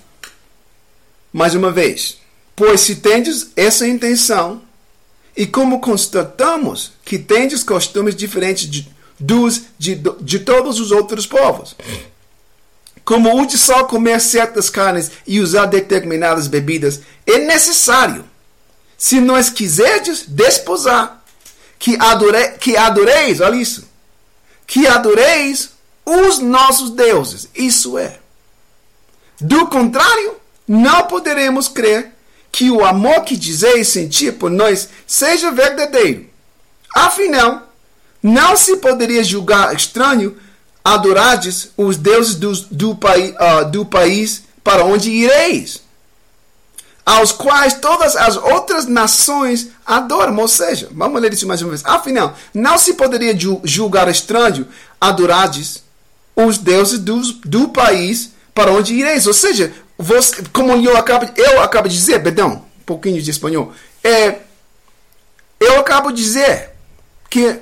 mais 1.32 1.56
uma 1.56 1.72
vez, 1.72 2.18
pois 2.56 2.82
se 2.82 2.98
tendes 2.98 3.52
essa 3.56 3.88
intenção, 3.88 4.62
e 5.36 5.46
como 5.46 5.82
constatamos 5.82 6.94
que 7.04 7.20
tendes 7.20 7.64
costumes 7.64 8.16
diferentes 8.16 8.70
de, 8.70 8.88
dos, 9.20 9.64
de, 9.78 10.02
de 10.22 10.40
todos 10.40 10.80
os 10.80 10.92
outros 10.92 11.26
povos. 11.26 11.76
Como 13.04 13.40
o 13.40 13.46
de 13.46 13.58
só 13.58 13.84
comer 13.84 14.20
certas 14.20 14.70
carnes 14.70 15.12
e 15.28 15.40
usar 15.40 15.66
determinadas 15.66 16.48
bebidas 16.48 17.02
é 17.28 17.38
necessário. 17.38 18.24
Se 18.98 19.20
nós 19.20 19.50
quiserdes 19.50 20.26
desposar, 20.28 21.24
que, 21.78 21.98
adore, 22.00 22.58
que 22.60 22.78
adoreis, 22.78 23.42
olha 23.42 23.56
isso, 23.56 23.88
que 24.66 24.88
adoreis 24.88 25.72
os 26.06 26.40
nossos 26.40 26.92
deuses. 26.92 27.48
Isso 27.54 27.98
é. 27.98 28.20
Do 29.40 29.68
contrário, 29.68 30.36
não 30.68 31.04
poderemos 31.04 31.68
crer 31.68 32.14
que 32.52 32.72
o 32.72 32.86
amor 32.86 33.22
que 33.24 33.36
dizeis 33.36 33.90
sentir 33.90 34.34
por 34.34 34.50
nós 34.50 34.88
seja 35.06 35.52
verdadeiro. 35.52 36.30
Afinal, 36.96 37.70
não 38.24 38.56
se 38.56 38.78
poderia 38.78 39.24
julgar 39.24 39.76
estranho 39.76 40.38
adorardes 40.84 41.72
os 41.76 41.98
deuses 41.98 42.36
do, 42.36 42.52
do, 42.72 42.92
uh, 42.92 43.70
do 43.72 43.86
país 43.86 44.44
para 44.64 44.86
onde 44.86 45.10
ireis, 45.10 45.82
aos 47.06 47.32
quais 47.32 47.76
todas 47.76 48.16
as 48.16 48.36
outras 48.36 48.88
nações 48.88 49.68
adoram. 49.86 50.36
Ou 50.38 50.48
seja, 50.48 50.90
vamos 50.92 51.22
ler 51.22 51.34
isso 51.34 51.48
mais 51.48 51.62
uma 51.62 51.70
vez. 51.70 51.84
Afinal, 51.86 52.36
não 52.54 52.78
se 52.78 52.96
poderia 52.96 53.38
julgar 53.64 54.08
estranho 54.08 54.68
adorardes 55.00 55.84
os 56.36 56.58
deuses 56.58 57.00
do, 57.00 57.22
do 57.46 57.70
país 57.70 58.32
para 58.54 58.72
onde 58.72 58.96
ireis. 58.96 59.28
Ou 59.28 59.34
seja, 59.34 59.72
você, 59.98 60.44
como 60.52 60.74
eu 60.74 60.98
acabo, 60.98 61.30
eu 61.36 61.62
acabo 61.62 61.88
de 61.88 61.96
dizer, 61.96 62.24
perdão, 62.24 62.66
um 62.82 62.84
pouquinho 62.86 63.22
de 63.22 63.30
espanhol, 63.30 63.72
é, 64.04 64.40
eu 65.60 65.80
acabo 65.80 66.12
de 66.12 66.22
dizer 66.22 66.72
que 67.30 67.60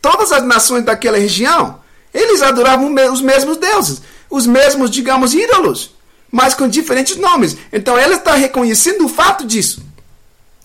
todas 0.00 0.32
as 0.32 0.42
nações 0.42 0.84
daquela 0.84 1.18
região, 1.18 1.80
eles 2.12 2.42
adoravam 2.42 2.92
os 3.12 3.20
mesmos 3.20 3.56
deuses, 3.56 4.02
os 4.28 4.46
mesmos, 4.46 4.90
digamos, 4.90 5.34
ídolos, 5.34 5.94
mas 6.30 6.54
com 6.54 6.68
diferentes 6.68 7.16
nomes. 7.16 7.56
Então 7.72 7.98
ela 7.98 8.14
está 8.16 8.34
reconhecendo 8.34 9.04
o 9.04 9.08
fato 9.08 9.46
disso. 9.46 9.82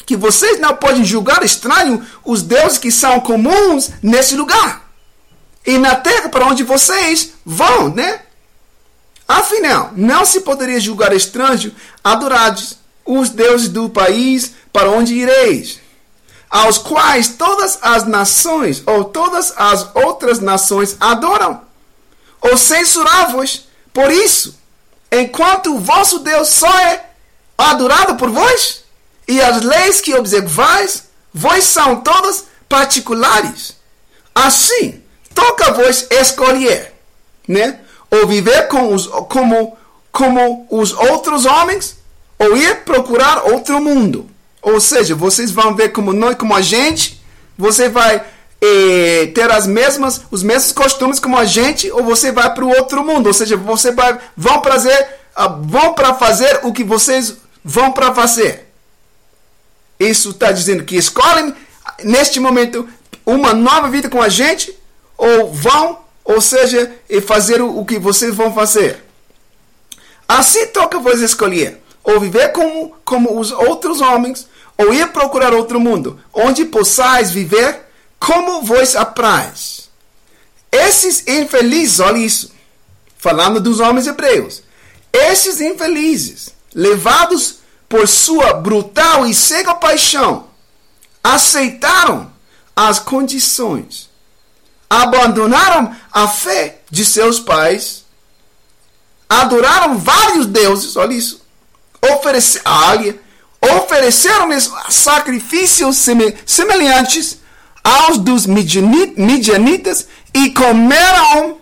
Que 0.05 0.15
vocês 0.15 0.59
não 0.59 0.75
podem 0.75 1.03
julgar 1.03 1.43
estranho 1.43 2.05
os 2.23 2.41
deuses 2.41 2.77
que 2.77 2.91
são 2.91 3.19
comuns 3.19 3.91
nesse 4.01 4.35
lugar. 4.35 4.89
E 5.65 5.77
na 5.77 5.95
terra 5.95 6.29
para 6.29 6.45
onde 6.45 6.63
vocês 6.63 7.31
vão, 7.43 7.89
né? 7.89 8.21
Afinal, 9.27 9.91
não 9.95 10.23
se 10.23 10.41
poderia 10.41 10.79
julgar 10.79 11.11
estranho 11.13 11.73
adorados 12.03 12.77
os 13.03 13.29
deuses 13.29 13.69
do 13.69 13.89
país 13.89 14.51
para 14.71 14.91
onde 14.91 15.15
ireis 15.15 15.79
aos 16.55 16.77
quais 16.77 17.27
todas 17.27 17.77
as 17.81 18.05
nações 18.05 18.81
ou 18.85 19.03
todas 19.03 19.53
as 19.57 19.89
outras 19.93 20.39
nações 20.39 20.95
adoram, 21.01 21.61
ou 22.39 22.55
censurar-vos 22.55 23.67
por 23.93 24.09
isso, 24.09 24.57
enquanto 25.21 25.75
o 25.75 25.79
vosso 25.79 26.19
Deus 26.19 26.49
só 26.49 26.71
é 26.79 27.05
adorado 27.57 28.15
por 28.15 28.29
vós, 28.29 28.83
e 29.27 29.41
as 29.41 29.61
leis 29.61 30.01
que 30.01 30.13
observais, 30.13 31.05
vós 31.33 31.63
são 31.63 32.01
todas 32.01 32.45
particulares. 32.69 33.75
Assim, 34.33 35.01
toca-vos 35.33 36.07
escolher, 36.11 36.93
né? 37.47 37.79
Ou 38.11 38.27
viver 38.27 38.67
com 38.67 38.93
os, 38.93 39.07
como, 39.07 39.77
como 40.11 40.67
os 40.69 40.91
outros 40.93 41.45
homens, 41.45 41.97
ou 42.37 42.55
ir 42.57 42.83
procurar 42.83 43.45
outro 43.45 43.81
mundo. 43.81 44.29
Ou 44.61 44.79
seja, 44.79 45.15
vocês 45.15 45.51
vão 45.51 45.75
ver 45.75 45.89
como 45.89 46.11
nós, 46.11 46.35
como 46.35 46.55
a 46.55 46.61
gente, 46.61 47.21
você 47.57 47.87
vai 47.87 48.23
eh, 48.61 49.27
ter 49.33 49.51
as 49.51 49.67
mesmas, 49.67 50.21
os 50.31 50.41
mesmos 50.41 50.71
costumes 50.71 51.19
como 51.19 51.37
a 51.37 51.45
gente, 51.45 51.91
ou 51.91 52.03
você 52.03 52.31
vai 52.31 52.53
para 52.53 52.65
o 52.65 52.69
outro 52.69 53.03
mundo. 53.03 53.27
Ou 53.27 53.33
seja, 53.33 53.55
você 53.57 53.91
vai, 53.91 54.17
vão 54.35 54.61
prazer, 54.61 55.07
uh, 55.37 55.61
vão 55.63 55.93
para 55.93 56.13
fazer 56.13 56.61
o 56.63 56.73
que 56.73 56.83
vocês 56.83 57.35
vão 57.63 57.91
para 57.91 58.13
fazer. 58.13 58.71
Isso 59.99 60.31
está 60.31 60.51
dizendo 60.51 60.83
que 60.83 60.95
escolhem 60.95 61.53
neste 62.03 62.39
momento 62.39 62.87
uma 63.25 63.53
nova 63.53 63.89
vida 63.89 64.09
com 64.09 64.21
a 64.21 64.29
gente, 64.29 64.77
ou 65.17 65.51
vão, 65.51 65.99
ou 66.23 66.41
seja, 66.41 66.91
e 67.09 67.21
fazer 67.21 67.61
o, 67.61 67.83
que 67.85 67.97
vocês 67.97 68.35
vão 68.35 68.53
fazer. 68.53 69.03
Assim 70.27 70.67
toca 70.67 70.99
vos 70.99 71.21
escolher, 71.21 71.81
ou 72.03 72.19
viver 72.19 72.49
como, 72.49 72.95
como 73.03 73.39
os 73.39 73.51
outros 73.51 74.01
homens, 74.01 74.47
ou 74.77 74.93
ir 74.93 75.07
procurar 75.09 75.53
outro 75.53 75.79
mundo, 75.79 76.19
onde 76.33 76.65
possais 76.65 77.31
viver 77.31 77.84
como 78.19 78.63
vos 78.63 78.95
apraz. 78.95 79.89
Esses 80.71 81.25
infelizes, 81.27 81.99
olha 81.99 82.17
isso, 82.17 82.51
falando 83.17 83.59
dos 83.59 83.79
homens 83.79 84.07
hebreus, 84.07 84.63
esses 85.11 85.61
infelizes, 85.61 86.53
levados 86.73 87.59
por 87.87 88.07
sua 88.07 88.53
brutal 88.53 89.25
e 89.25 89.33
cega 89.33 89.73
paixão, 89.75 90.47
aceitaram 91.23 92.31
as 92.75 92.99
condições, 92.99 94.09
abandonaram 94.89 95.95
a 96.11 96.27
fé 96.27 96.81
de 96.91 97.05
seus 97.05 97.39
pais, 97.39 98.03
adoraram 99.29 99.97
vários 99.97 100.45
deuses, 100.45 100.95
olha 100.97 101.13
isso, 101.13 101.41
ofereceram, 102.01 102.65
olha, 102.65 103.19
ofereceram 103.61 104.49
sacrifícios 104.89 106.05
semelhantes 106.45 107.39
aos 107.85 108.17
dos 108.17 108.47
midianitas 108.47 110.07
e 110.33 110.49
comeram 110.49 111.57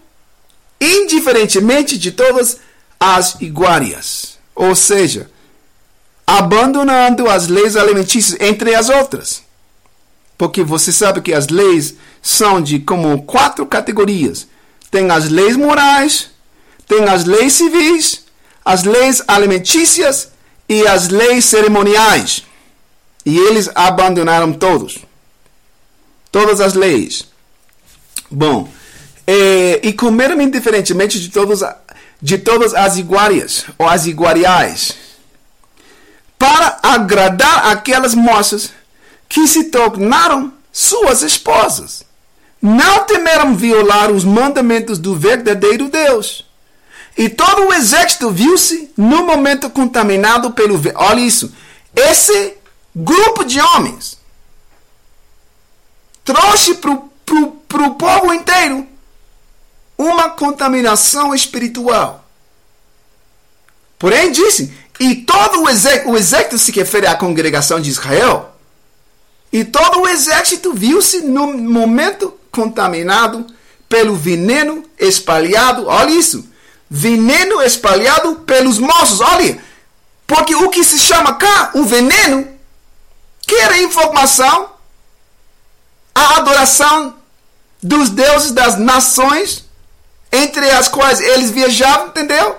indiferentemente 0.80 1.98
de 1.98 2.14
todas 2.14 2.60
as 2.98 3.42
iguarias. 3.42 4.38
Ou 4.56 4.74
seja, 4.74 5.30
abandonando 6.26 7.30
as 7.30 7.48
leis 7.50 7.76
alimentícias 7.76 8.40
entre 8.40 8.74
as 8.74 8.88
outras. 8.88 9.44
Porque 10.38 10.64
você 10.64 10.94
sabe 10.94 11.22
que 11.22 11.34
as 11.34 11.50
leis 11.50 11.96
são 12.22 12.62
de 12.62 12.80
como 12.80 13.24
quatro 13.24 13.66
categorias. 13.66 14.48
Tem 14.90 15.12
as 15.12 15.30
leis 15.30 15.58
morais, 15.58 16.32
tem 16.88 17.04
as 17.04 17.26
leis 17.26 17.52
civis, 17.52 18.24
as 18.64 18.86
leis 18.86 19.22
alimentícias 19.28 20.30
e 20.70 20.88
as 20.88 21.10
leis 21.10 21.44
cerimoniais. 21.44 22.46
E 23.26 23.38
eles 23.38 23.70
abandonaram 23.76 24.54
todos. 24.54 25.00
Todas 26.34 26.60
as 26.60 26.74
leis. 26.74 27.28
Bom, 28.32 28.68
e, 29.28 29.80
e 29.84 29.94
comeram 29.94 30.42
indiferentemente 30.42 31.20
de, 31.20 31.30
todos, 31.30 31.60
de 32.20 32.40
todas 32.40 32.74
as 32.74 32.98
iguarias, 32.98 33.66
ou 33.78 33.88
as 33.88 34.08
iguariais, 34.08 34.96
para 36.40 36.80
agradar 36.82 37.68
aquelas 37.68 38.16
moças 38.16 38.72
que 39.30 39.48
se 39.48 39.66
tornaram 39.66 40.52
suas 40.72 41.22
esposas. 41.22 42.04
Não 42.60 43.06
temeram 43.06 43.56
violar 43.56 44.10
os 44.10 44.24
mandamentos 44.24 44.98
do 44.98 45.14
verdadeiro 45.14 45.88
Deus. 45.88 46.48
E 47.16 47.30
todo 47.30 47.68
o 47.68 47.74
exército 47.74 48.32
viu-se 48.32 48.92
no 48.98 49.24
momento 49.24 49.70
contaminado 49.70 50.50
pelo. 50.50 50.82
Olha 50.96 51.20
isso. 51.20 51.54
Esse 51.96 52.56
grupo 52.96 53.44
de 53.44 53.62
homens 53.62 54.23
trouxe 56.24 56.76
para 56.76 56.92
o 56.92 57.96
povo 57.96 58.34
inteiro 58.34 58.88
uma 59.98 60.30
contaminação 60.30 61.34
espiritual. 61.34 62.26
Porém, 64.00 64.32
disse, 64.32 64.74
e 65.00 65.16
todo 65.16 65.64
o 65.64 65.70
exército, 65.70 66.10
o 66.10 66.18
exército 66.18 66.58
se 66.58 66.72
refere 66.72 67.08
à 67.08 67.16
congregação 67.16 67.80
de 67.80 67.90
Israel, 67.90 68.54
e 69.52 69.64
todo 69.64 70.02
o 70.02 70.08
exército 70.08 70.74
viu-se 70.74 71.22
no 71.22 71.58
momento 71.58 72.34
contaminado 72.52 73.46
pelo 73.88 74.16
veneno 74.16 74.84
espalhado. 74.98 75.88
Olha 75.88 76.10
isso. 76.10 76.50
Veneno 76.90 77.62
espalhado 77.62 78.38
pelos 78.38 78.80
moços. 78.80 79.22
Olha. 79.22 79.62
Porque 80.26 80.56
o 80.56 80.70
que 80.70 80.84
se 80.84 80.98
chama 80.98 81.36
cá, 81.36 81.70
o 81.76 81.84
veneno, 81.84 82.48
que 83.46 83.54
era 83.56 83.78
informação, 83.78 84.72
a 86.14 86.38
adoração 86.38 87.16
dos 87.82 88.10
deuses 88.10 88.52
das 88.52 88.78
nações 88.78 89.66
entre 90.32 90.70
as 90.72 90.88
quais 90.88 91.20
eles 91.20 91.52
viajavam, 91.52 92.08
entendeu? 92.08 92.58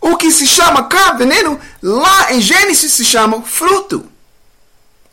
O 0.00 0.16
que 0.16 0.30
se 0.30 0.46
chama 0.46 0.84
cá, 0.84 1.12
veneno, 1.12 1.60
lá 1.82 2.32
em 2.32 2.40
Gênesis 2.40 2.92
se 2.92 3.04
chama 3.04 3.42
fruto 3.42 4.10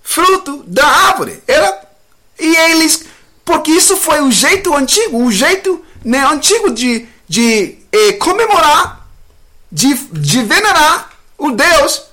fruto 0.07 0.63
da 0.65 0.87
árvore. 0.87 1.43
Era, 1.45 1.81
e 2.39 2.55
eles, 2.55 3.03
porque 3.43 3.71
isso 3.71 3.97
foi 3.97 4.21
o 4.21 4.31
jeito 4.31 4.73
antigo, 4.73 5.21
o 5.21 5.29
jeito 5.29 5.83
né, 6.03 6.25
antigo 6.25 6.71
de, 6.71 7.05
de 7.27 7.77
eh, 7.91 8.13
comemorar, 8.13 9.05
de, 9.69 9.93
de 9.95 10.43
venerar 10.43 11.09
o 11.37 11.51
Deus 11.51 12.03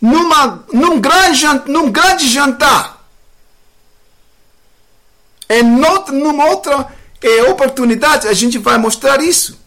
numa, 0.00 0.64
num, 0.72 1.00
grande, 1.00 1.46
num 1.66 1.92
grande 1.92 2.28
jantar. 2.28 2.93
Em 5.48 5.84
outra, 5.84 6.14
numa 6.14 6.46
outra 6.46 6.88
eh, 7.22 7.42
oportunidade, 7.44 8.28
a 8.28 8.32
gente 8.32 8.58
vai 8.58 8.78
mostrar 8.78 9.22
isso. 9.22 9.58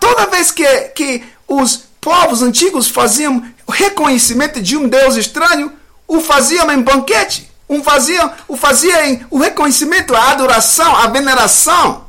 Toda 0.00 0.26
vez 0.26 0.50
que, 0.50 0.66
que 0.88 1.24
os 1.46 1.84
povos 2.00 2.42
antigos 2.42 2.88
faziam 2.88 3.44
reconhecimento 3.68 4.60
de 4.60 4.76
um 4.76 4.88
Deus 4.88 5.16
estranho, 5.16 5.72
o 6.06 6.20
faziam 6.20 6.70
em 6.70 6.82
banquete, 6.82 7.50
o 7.66 7.82
faziam, 7.82 8.32
o 8.46 8.56
fazia 8.56 9.06
em 9.08 9.26
o 9.30 9.38
reconhecimento, 9.38 10.14
a 10.14 10.30
adoração, 10.30 10.94
a 10.96 11.06
veneração, 11.06 12.06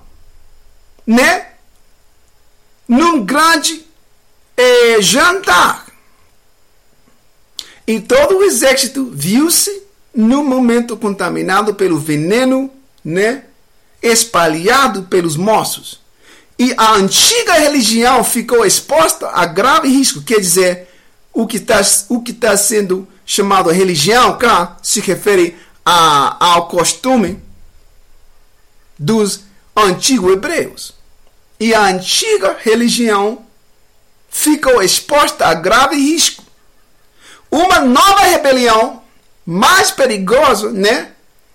né? 1.08 1.48
Num 2.88 3.24
grande 3.24 3.86
eh, 4.58 5.02
jantar. 5.02 5.86
E 7.88 8.00
todo 8.00 8.38
o 8.38 8.44
exército 8.44 9.10
viu-se 9.14 9.83
no 10.14 10.44
momento 10.44 10.96
contaminado 10.96 11.74
pelo 11.74 12.00
veneno, 12.00 12.70
né? 13.04 13.46
Espalhado 14.02 15.04
pelos 15.04 15.36
moços. 15.36 16.02
E 16.58 16.74
a 16.78 16.94
antiga 16.94 17.54
religião 17.54 18.24
ficou 18.24 18.66
exposta 18.66 19.30
a 19.30 19.46
grave 19.46 19.88
risco, 19.88 20.22
quer 20.22 20.40
dizer, 20.40 20.88
o 21.34 21.48
que 21.48 21.58
está 21.58 21.82
tá 22.40 22.58
sendo 22.58 23.08
chamado 23.26 23.70
religião 23.72 24.38
cá 24.38 24.78
se 24.84 25.00
refere 25.00 25.58
a, 25.84 26.54
ao 26.54 26.68
costume 26.68 27.42
dos 29.00 29.42
antigos 29.76 30.34
hebreus. 30.34 30.94
E 31.60 31.74
a 31.74 31.86
antiga 31.86 32.58
religião 32.62 33.46
ficou 34.30 34.82
exposta 34.82 35.48
a 35.48 35.54
grave 35.54 35.96
risco. 35.96 36.44
Uma 37.50 37.80
nova 37.80 38.22
rebelião 38.22 39.03
mais 39.46 39.92
perigosa, 39.92 40.72
né? 40.72 41.12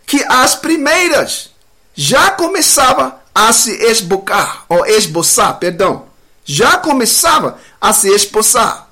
Que 0.07 0.23
as 0.25 0.55
primeiras 0.55 1.51
já 1.95 2.31
começava 2.31 3.21
a 3.35 3.53
se 3.53 3.73
esbocar, 3.91 4.65
ou 4.69 4.85
esboçar, 4.87 5.59
perdão. 5.59 6.07
Já 6.45 6.79
começava 6.79 7.59
a 7.81 7.93
se 7.93 8.09
esboçar 8.09 8.89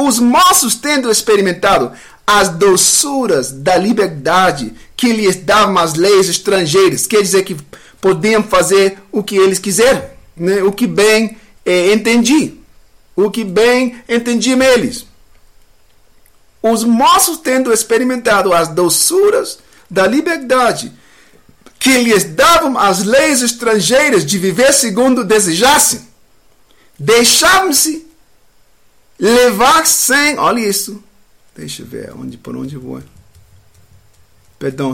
os 0.00 0.20
moços 0.20 0.76
tendo 0.76 1.10
experimentado 1.10 1.90
as 2.24 2.50
doçuras 2.50 3.50
da 3.50 3.76
liberdade 3.76 4.72
que 4.96 5.12
lhes 5.12 5.36
davam 5.36 5.78
as 5.78 5.94
leis 5.94 6.28
estrangeiras, 6.28 7.06
quer 7.06 7.20
dizer 7.22 7.42
que 7.42 7.56
podiam 8.00 8.42
fazer 8.42 8.98
o 9.10 9.24
que 9.24 9.36
eles 9.36 9.58
quiserem, 9.58 10.02
né? 10.36 10.62
o 10.62 10.70
que 10.70 10.86
bem 10.86 11.36
eh, 11.64 11.92
entendi, 11.92 12.54
o 13.16 13.30
que 13.30 13.42
bem 13.42 13.96
entendiam 14.08 14.62
eles. 14.62 15.04
Os 16.70 16.84
moços 16.84 17.38
tendo 17.38 17.72
experimentado 17.72 18.52
as 18.52 18.68
doçuras 18.68 19.58
da 19.90 20.06
liberdade 20.06 20.92
que 21.78 21.98
lhes 21.98 22.24
davam 22.24 22.76
as 22.76 23.04
leis 23.04 23.40
estrangeiras 23.40 24.26
de 24.26 24.36
viver 24.36 24.72
segundo 24.72 25.24
desejassem, 25.24 26.06
deixavam-se 26.98 28.08
Levar 29.18 29.84
sem. 29.84 30.38
Olha 30.38 30.60
isso. 30.60 31.02
Deixa 31.56 31.82
eu 31.82 31.86
ver 31.86 32.12
onde, 32.14 32.38
por 32.38 32.56
onde 32.56 32.76
vou. 32.76 33.02
Perdão. 34.58 34.92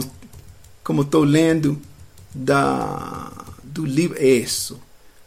Como 0.83 1.03
estou 1.03 1.23
lendo 1.23 1.79
da, 2.33 3.31
do 3.63 3.85
livro. 3.85 4.21
Isso. 4.21 4.81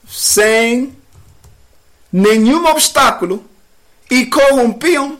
Sem 0.08 0.96
nenhum 2.12 2.66
obstáculo. 2.66 3.44
E 4.10 4.26
corrompiam. 4.26 5.17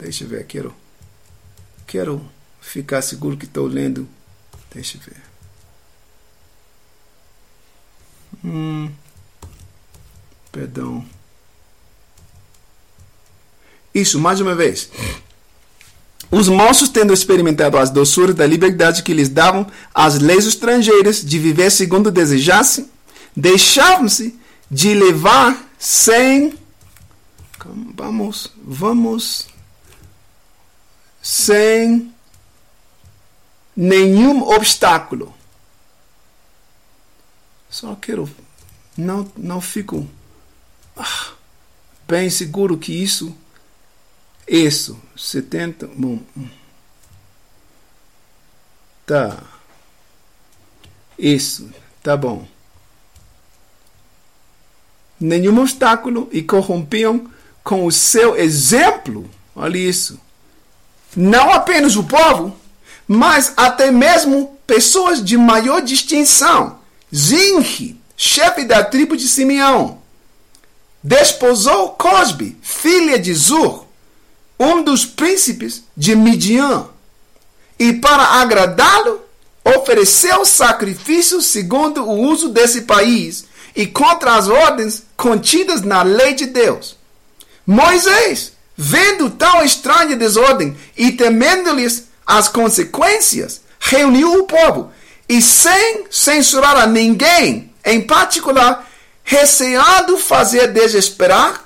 Deixa 0.00 0.24
eu 0.24 0.28
ver. 0.28 0.46
Quero, 0.46 0.74
quero 1.86 2.26
ficar 2.60 3.02
seguro 3.02 3.36
que 3.36 3.44
estou 3.44 3.66
lendo. 3.66 4.08
Deixa 4.72 4.96
eu 4.96 5.02
ver. 5.02 5.22
Hum, 8.42 8.90
perdão. 10.50 11.04
Isso, 13.94 14.18
mais 14.18 14.40
uma 14.40 14.54
vez. 14.54 14.90
Os 16.30 16.48
moços, 16.48 16.88
tendo 16.88 17.12
experimentado 17.12 17.76
as 17.76 17.90
doçuras 17.90 18.36
da 18.36 18.46
liberdade 18.46 19.02
que 19.02 19.12
lhes 19.12 19.28
davam 19.28 19.66
as 19.92 20.18
leis 20.18 20.46
estrangeiras 20.46 21.24
de 21.24 21.38
viver 21.38 21.70
segundo 21.70 22.10
desejassem, 22.10 22.88
deixavam-se 23.36 24.38
de 24.70 24.94
levar 24.94 25.68
sem. 25.76 26.54
Vamos, 27.96 28.50
vamos. 28.64 29.49
Sem 31.22 32.14
nenhum 33.76 34.42
obstáculo. 34.42 35.34
Só 37.68 37.94
quero. 37.94 38.28
Não, 38.96 39.30
não 39.36 39.60
fico 39.60 40.06
ah, 40.96 41.32
bem 42.06 42.28
seguro 42.28 42.76
que 42.76 42.92
isso 42.92 43.34
isso, 44.50 45.00
70. 45.16 45.86
Bom. 45.94 46.18
Tá. 49.06 49.44
Isso, 51.16 51.70
tá 52.02 52.16
bom. 52.16 52.48
Nenhum 55.20 55.56
obstáculo 55.60 56.28
e 56.32 56.42
corrompiam 56.42 57.30
com 57.62 57.86
o 57.86 57.92
seu 57.92 58.34
exemplo. 58.34 59.30
Olha 59.54 59.78
isso. 59.78 60.18
Não 61.16 61.52
apenas 61.52 61.96
o 61.96 62.04
povo, 62.04 62.56
mas 63.06 63.52
até 63.56 63.90
mesmo 63.90 64.58
pessoas 64.66 65.24
de 65.24 65.36
maior 65.36 65.80
distinção. 65.80 66.78
Zinri, 67.14 68.00
chefe 68.16 68.64
da 68.64 68.84
tribo 68.84 69.16
de 69.16 69.26
Simeão, 69.26 69.98
desposou 71.02 71.90
Cosbe, 71.90 72.56
filha 72.62 73.18
de 73.18 73.34
Zur, 73.34 73.86
um 74.58 74.82
dos 74.82 75.04
príncipes 75.04 75.82
de 75.96 76.14
Midian, 76.14 76.86
e 77.78 77.94
para 77.94 78.22
agradá-lo, 78.22 79.22
ofereceu 79.64 80.44
sacrifícios 80.44 81.46
segundo 81.46 82.04
o 82.04 82.28
uso 82.28 82.50
desse 82.50 82.82
país 82.82 83.46
e 83.74 83.86
contra 83.86 84.34
as 84.34 84.48
ordens 84.48 85.04
contidas 85.16 85.82
na 85.82 86.02
lei 86.02 86.34
de 86.34 86.46
Deus. 86.46 86.96
Moisés, 87.66 88.52
vendo 88.82 89.28
tal 89.28 89.62
estranha 89.62 90.16
desordem 90.16 90.74
e 90.96 91.12
temendo-lhes 91.12 92.08
as 92.26 92.48
consequências, 92.48 93.60
reuniu 93.78 94.32
o 94.32 94.44
povo 94.44 94.90
e, 95.28 95.42
sem 95.42 96.06
censurar 96.10 96.78
a 96.78 96.86
ninguém, 96.86 97.74
em 97.84 98.00
particular, 98.00 98.88
receando 99.22 100.16
fazer 100.16 100.68
desesperar 100.68 101.62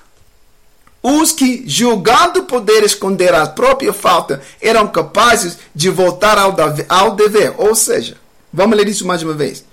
os 1.00 1.30
que, 1.30 1.62
julgando 1.68 2.42
poder 2.44 2.82
esconder 2.82 3.32
a 3.32 3.46
própria 3.46 3.92
falta, 3.92 4.42
eram 4.60 4.88
capazes 4.88 5.56
de 5.72 5.90
voltar 5.90 6.36
ao, 6.36 7.12
dever. 7.12 7.54
Ou 7.58 7.76
seja, 7.76 8.16
vamos 8.52 8.76
ler 8.76 8.88
isso 8.88 9.06
mais 9.06 9.22
uma 9.22 9.34
vez. 9.34 9.64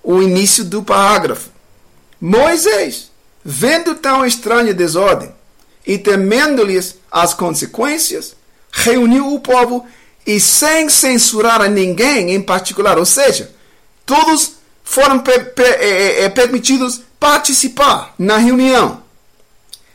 O 0.00 0.22
início 0.22 0.64
do 0.64 0.80
parágrafo. 0.80 1.50
Moisés, 2.20 3.10
vendo 3.44 3.96
tão 3.96 4.24
estranha 4.24 4.72
desordem 4.72 5.36
e 5.88 5.96
temendo-lhes 5.96 6.96
as 7.10 7.32
consequências, 7.32 8.36
reuniu 8.70 9.32
o 9.32 9.40
povo 9.40 9.86
e 10.26 10.38
sem 10.38 10.90
censurar 10.90 11.62
a 11.62 11.68
ninguém 11.68 12.34
em 12.34 12.42
particular, 12.42 12.98
ou 12.98 13.06
seja, 13.06 13.50
todos 14.04 14.58
foram 14.84 15.20
per 15.20 15.54
per 15.54 15.78
é, 15.80 16.24
é, 16.24 16.28
permitidos 16.28 17.00
participar 17.18 18.14
na 18.18 18.36
reunião, 18.36 19.02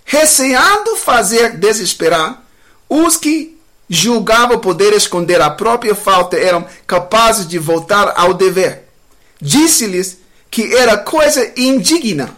receando 0.03 0.95
fazer 0.95 1.57
desesperar 1.57 2.43
os 2.89 3.15
que 3.15 3.55
julgavam 3.87 4.57
poder 4.57 4.93
esconder 4.93 5.39
a 5.41 5.51
própria 5.51 5.93
falta 5.93 6.35
eram 6.35 6.65
capazes 6.87 7.47
de 7.47 7.59
voltar 7.59 8.13
ao 8.17 8.33
dever. 8.33 8.89
Disse-lhes 9.39 10.17
que 10.49 10.75
era 10.75 10.97
coisa 10.97 11.51
indigna 11.55 12.35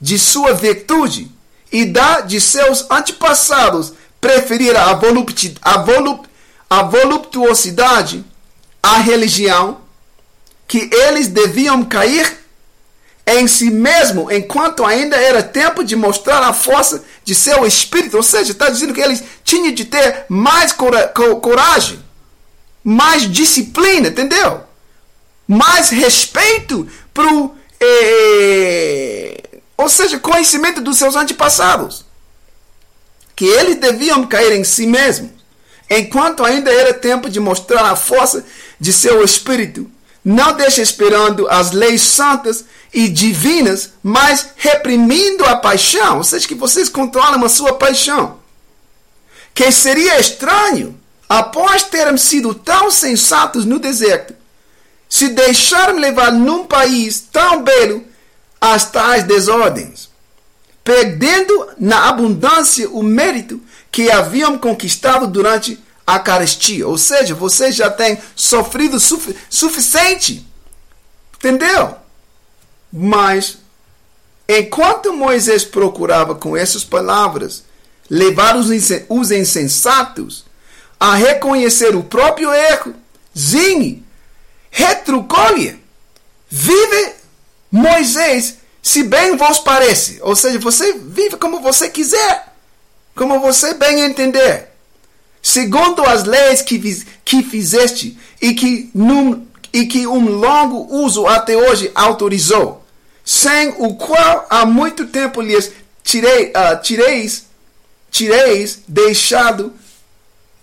de 0.00 0.18
sua 0.18 0.52
virtude 0.52 1.30
e 1.72 1.86
da 1.86 2.20
de 2.20 2.40
seus 2.40 2.88
antepassados 2.90 3.94
preferir 4.20 4.76
a, 4.76 4.92
volupt, 4.92 5.56
a, 5.62 5.78
volup, 5.78 6.28
a 6.68 6.82
voluptuosidade 6.82 8.24
à 8.82 8.98
religião, 8.98 9.80
que 10.68 10.88
eles 10.92 11.26
deviam 11.26 11.82
cair 11.84 12.40
em 13.26 13.46
si 13.46 13.70
mesmo, 13.70 14.30
enquanto 14.30 14.84
ainda 14.84 15.16
era 15.16 15.42
tempo 15.42 15.82
de 15.82 15.96
mostrar 15.96 16.42
a 16.42 16.52
força 16.52 17.02
de 17.24 17.34
seu 17.34 17.66
espírito. 17.66 18.16
Ou 18.16 18.22
seja, 18.22 18.52
está 18.52 18.68
dizendo 18.68 18.92
que 18.92 19.00
eles 19.00 19.22
tinham 19.44 19.72
de 19.72 19.84
ter 19.84 20.24
mais 20.28 20.72
cora 20.72 21.08
coragem, 21.40 22.02
mais 22.84 23.30
disciplina, 23.30 24.08
entendeu? 24.08 24.60
Mais 25.48 25.90
respeito 25.90 26.88
para 27.14 27.32
o. 27.32 27.54
Eh, 27.80 29.41
ou 29.82 29.88
seja, 29.88 30.18
conhecimento 30.18 30.80
dos 30.80 30.96
seus 30.96 31.16
antepassados. 31.16 32.04
Que 33.34 33.44
eles 33.44 33.76
deviam 33.76 34.24
cair 34.26 34.52
em 34.52 34.62
si 34.62 34.86
mesmos, 34.86 35.30
enquanto 35.90 36.44
ainda 36.44 36.72
era 36.72 36.94
tempo 36.94 37.28
de 37.28 37.40
mostrar 37.40 37.90
a 37.90 37.96
força 37.96 38.44
de 38.78 38.92
seu 38.92 39.24
espírito. 39.24 39.90
Não 40.24 40.52
deixe 40.52 40.80
esperando 40.80 41.48
as 41.48 41.72
leis 41.72 42.00
santas 42.00 42.64
e 42.94 43.08
divinas, 43.08 43.94
mas 44.02 44.50
reprimindo 44.56 45.44
a 45.44 45.56
paixão, 45.56 46.18
ou 46.18 46.24
seja, 46.24 46.46
que 46.46 46.54
vocês 46.54 46.88
controlam 46.88 47.44
a 47.44 47.48
sua 47.48 47.72
paixão. 47.72 48.38
Que 49.52 49.72
seria 49.72 50.20
estranho, 50.20 50.96
após 51.28 51.82
terem 51.82 52.16
sido 52.16 52.54
tão 52.54 52.88
sensatos 52.88 53.64
no 53.64 53.80
deserto, 53.80 54.32
se 55.08 55.30
deixarem 55.30 55.98
levar 55.98 56.30
num 56.30 56.64
país 56.64 57.20
tão 57.32 57.62
belo 57.62 58.11
as 58.62 58.88
tais 58.88 59.24
desordens, 59.24 60.08
perdendo 60.84 61.70
na 61.76 62.08
abundância 62.08 62.88
o 62.88 63.02
mérito 63.02 63.60
que 63.90 64.08
haviam 64.08 64.56
conquistado 64.56 65.26
durante 65.26 65.82
a 66.06 66.20
carestia. 66.20 66.86
Ou 66.86 66.96
seja, 66.96 67.34
você 67.34 67.72
já 67.72 67.90
tem 67.90 68.16
sofrido 68.36 69.00
sufi 69.00 69.36
suficiente. 69.50 70.46
Entendeu? 71.34 71.96
Mas, 72.92 73.58
enquanto 74.48 75.12
Moisés 75.12 75.64
procurava 75.64 76.36
com 76.36 76.56
essas 76.56 76.84
palavras 76.84 77.64
levar 78.08 78.56
os, 78.56 78.70
insensatos 79.32 80.44
a 81.00 81.16
reconhecer 81.16 81.96
o 81.96 82.04
próprio 82.04 82.54
erro, 82.54 82.94
Zine 83.36 84.06
retrucou-lhe: 84.70 85.82
Vive 86.48 87.21
Moisés, 87.72 88.58
se 88.82 89.02
bem 89.02 89.34
vos 89.34 89.58
parece. 89.58 90.18
Ou 90.20 90.36
seja, 90.36 90.58
você 90.58 90.92
vive 90.92 91.38
como 91.38 91.60
você 91.60 91.88
quiser, 91.88 92.52
como 93.16 93.40
você 93.40 93.72
bem 93.72 94.02
entender. 94.02 94.68
Segundo 95.42 96.04
as 96.04 96.24
leis 96.24 96.60
que, 96.60 96.78
que 97.24 97.42
fizeste 97.42 98.18
e 98.40 98.52
que, 98.54 98.90
num, 98.94 99.46
e 99.72 99.86
que 99.86 100.06
um 100.06 100.26
longo 100.26 100.86
uso 100.94 101.26
até 101.26 101.56
hoje 101.56 101.90
autorizou, 101.94 102.84
sem 103.24 103.74
o 103.78 103.94
qual 103.94 104.46
há 104.50 104.66
muito 104.66 105.06
tempo 105.06 105.40
lhes 105.40 105.72
tirei, 106.04 106.48
uh, 106.48 106.80
tireis, 106.82 107.46
tireis, 108.10 108.80
deixado, 108.86 109.72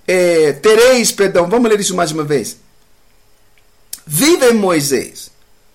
eh, 0.07 0.53
tereis, 0.53 1.11
perdão, 1.11 1.47
vamos 1.49 1.69
ler 1.69 1.79
isso 1.79 1.95
mais 1.95 2.11
uma 2.11 2.23
vez. 2.23 2.57
Vive 4.05 4.53
Moisés, 4.53 5.31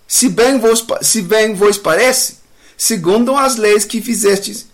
se 0.06 0.28
bem 0.28 0.58
vos, 0.58 0.84
se 1.02 1.22
bem 1.22 1.54
vos 1.54 1.78
parece, 1.78 2.38
segundo 2.76 3.36
as 3.36 3.56
leis 3.56 3.84
que 3.84 4.00
fizestes 4.00 4.66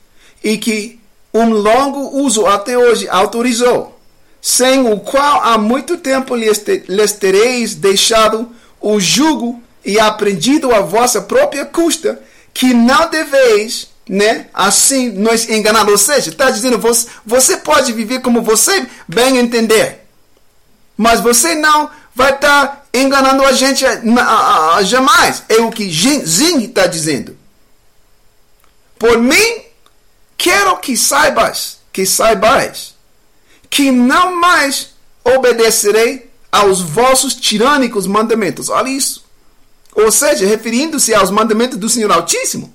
e 0.42 0.58
que 0.58 1.00
um 1.32 1.50
longo 1.50 2.22
uso 2.22 2.46
até 2.46 2.76
hoje 2.76 3.08
autorizou, 3.08 3.98
sem 4.40 4.86
o 4.90 4.98
qual 4.98 5.42
há 5.42 5.58
muito 5.58 5.96
tempo 5.96 6.34
lhes, 6.34 6.58
te, 6.58 6.82
lhes 6.88 7.12
tereis 7.12 7.74
deixado 7.74 8.50
o 8.80 8.98
jugo 8.98 9.62
e 9.84 9.98
aprendido 9.98 10.74
a 10.74 10.80
vossa 10.80 11.20
própria 11.20 11.64
custa, 11.64 12.20
que 12.52 12.74
não 12.74 13.08
deveis, 13.08 13.88
né, 14.08 14.46
assim 14.52 15.10
nos 15.10 15.48
enganar. 15.48 15.88
Ou 15.88 15.98
seja, 15.98 16.30
está 16.30 16.50
dizendo, 16.50 16.78
você, 16.78 17.06
você 17.24 17.56
pode 17.58 17.92
viver 17.92 18.20
como 18.20 18.42
você 18.42 18.86
bem 19.06 19.36
entender, 19.38 20.04
mas 20.96 21.20
você 21.20 21.54
não 21.54 21.90
vai 22.20 22.34
estar 22.34 22.66
tá 22.66 22.82
enganando 22.92 23.42
a 23.44 23.52
gente 23.52 23.82
jamais. 24.84 25.42
É 25.48 25.56
o 25.56 25.70
que 25.70 25.90
Zing 25.90 26.64
está 26.64 26.86
dizendo. 26.86 27.36
Por 28.98 29.16
mim, 29.16 29.62
quero 30.36 30.76
que 30.78 30.98
saibas, 30.98 31.78
que 31.90 32.04
saibais, 32.04 32.94
que 33.70 33.90
não 33.90 34.36
mais 34.38 34.90
obedecerei 35.24 36.30
aos 36.52 36.82
vossos 36.82 37.34
tirânicos 37.34 38.06
mandamentos. 38.06 38.68
Olha 38.68 38.90
isso. 38.90 39.24
Ou 39.94 40.12
seja, 40.12 40.46
referindo-se 40.46 41.14
aos 41.14 41.30
mandamentos 41.30 41.78
do 41.78 41.88
Senhor 41.88 42.12
Altíssimo. 42.12 42.72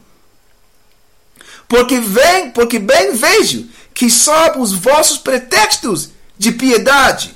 Porque 1.67 1.99
vem, 1.99 2.49
porque 2.49 2.79
bem 2.79 3.13
vejo 3.13 3.67
que 3.93 4.09
só 4.09 4.57
os 4.57 4.71
vossos 4.71 5.19
pretextos 5.19 6.09
de 6.37 6.51
piedade 6.51 7.35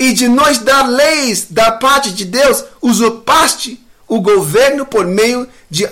e 0.00 0.14
de 0.14 0.28
nós 0.28 0.56
dar 0.56 0.88
leis 0.88 1.48
da 1.50 1.72
parte 1.72 2.12
de 2.12 2.24
Deus, 2.24 2.64
usurpaste 2.80 3.78
o 4.08 4.18
governo 4.18 4.86
por 4.86 5.06
meio 5.06 5.46
de, 5.68 5.86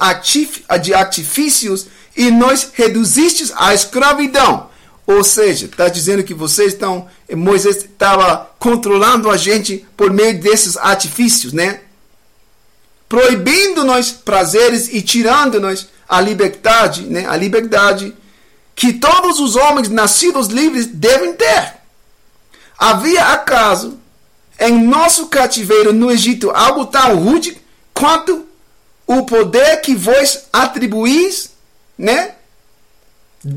de 0.81 0.95
artifícios 0.95 1.87
e 2.17 2.31
nós 2.31 2.71
reduzistes 2.73 3.53
à 3.55 3.75
escravidão. 3.75 4.71
Ou 5.07 5.23
seja, 5.23 5.67
está 5.67 5.91
dizendo 5.91 6.25
que 6.25 6.33
vocês 6.33 6.73
estão, 6.73 7.07
Moisés 7.31 7.77
estava 7.77 8.51
controlando 8.59 9.31
a 9.31 9.37
gente 9.37 9.87
por 9.95 10.11
meio 10.11 10.41
desses 10.41 10.79
artifícios, 10.79 11.53
né? 11.53 11.81
Proibindo-nos 13.11 14.11
prazeres 14.11 14.89
e 14.91 15.03
tirando-nos 15.03 15.87
a 16.09 16.19
liberdade, 16.19 17.03
né? 17.03 17.27
A 17.29 17.37
liberdade 17.37 18.15
que 18.75 18.95
todos 18.95 19.39
os 19.39 19.55
homens 19.55 19.91
nascidos 19.91 20.49
livres 20.49 20.87
devem 20.87 21.35
ter. 21.35 21.78
Havia 22.79 23.33
acaso 23.33 23.99
em 24.59 24.81
nosso 24.83 25.27
cativeiro 25.27 25.93
no 25.93 26.11
Egito 26.11 26.51
algo 26.51 26.87
tão 26.87 27.17
rude 27.17 27.61
quanto 27.93 28.47
o 29.07 29.25
poder 29.25 29.81
que 29.81 29.95
vos 29.95 30.45
atribuís, 30.53 31.51
né? 31.97 32.35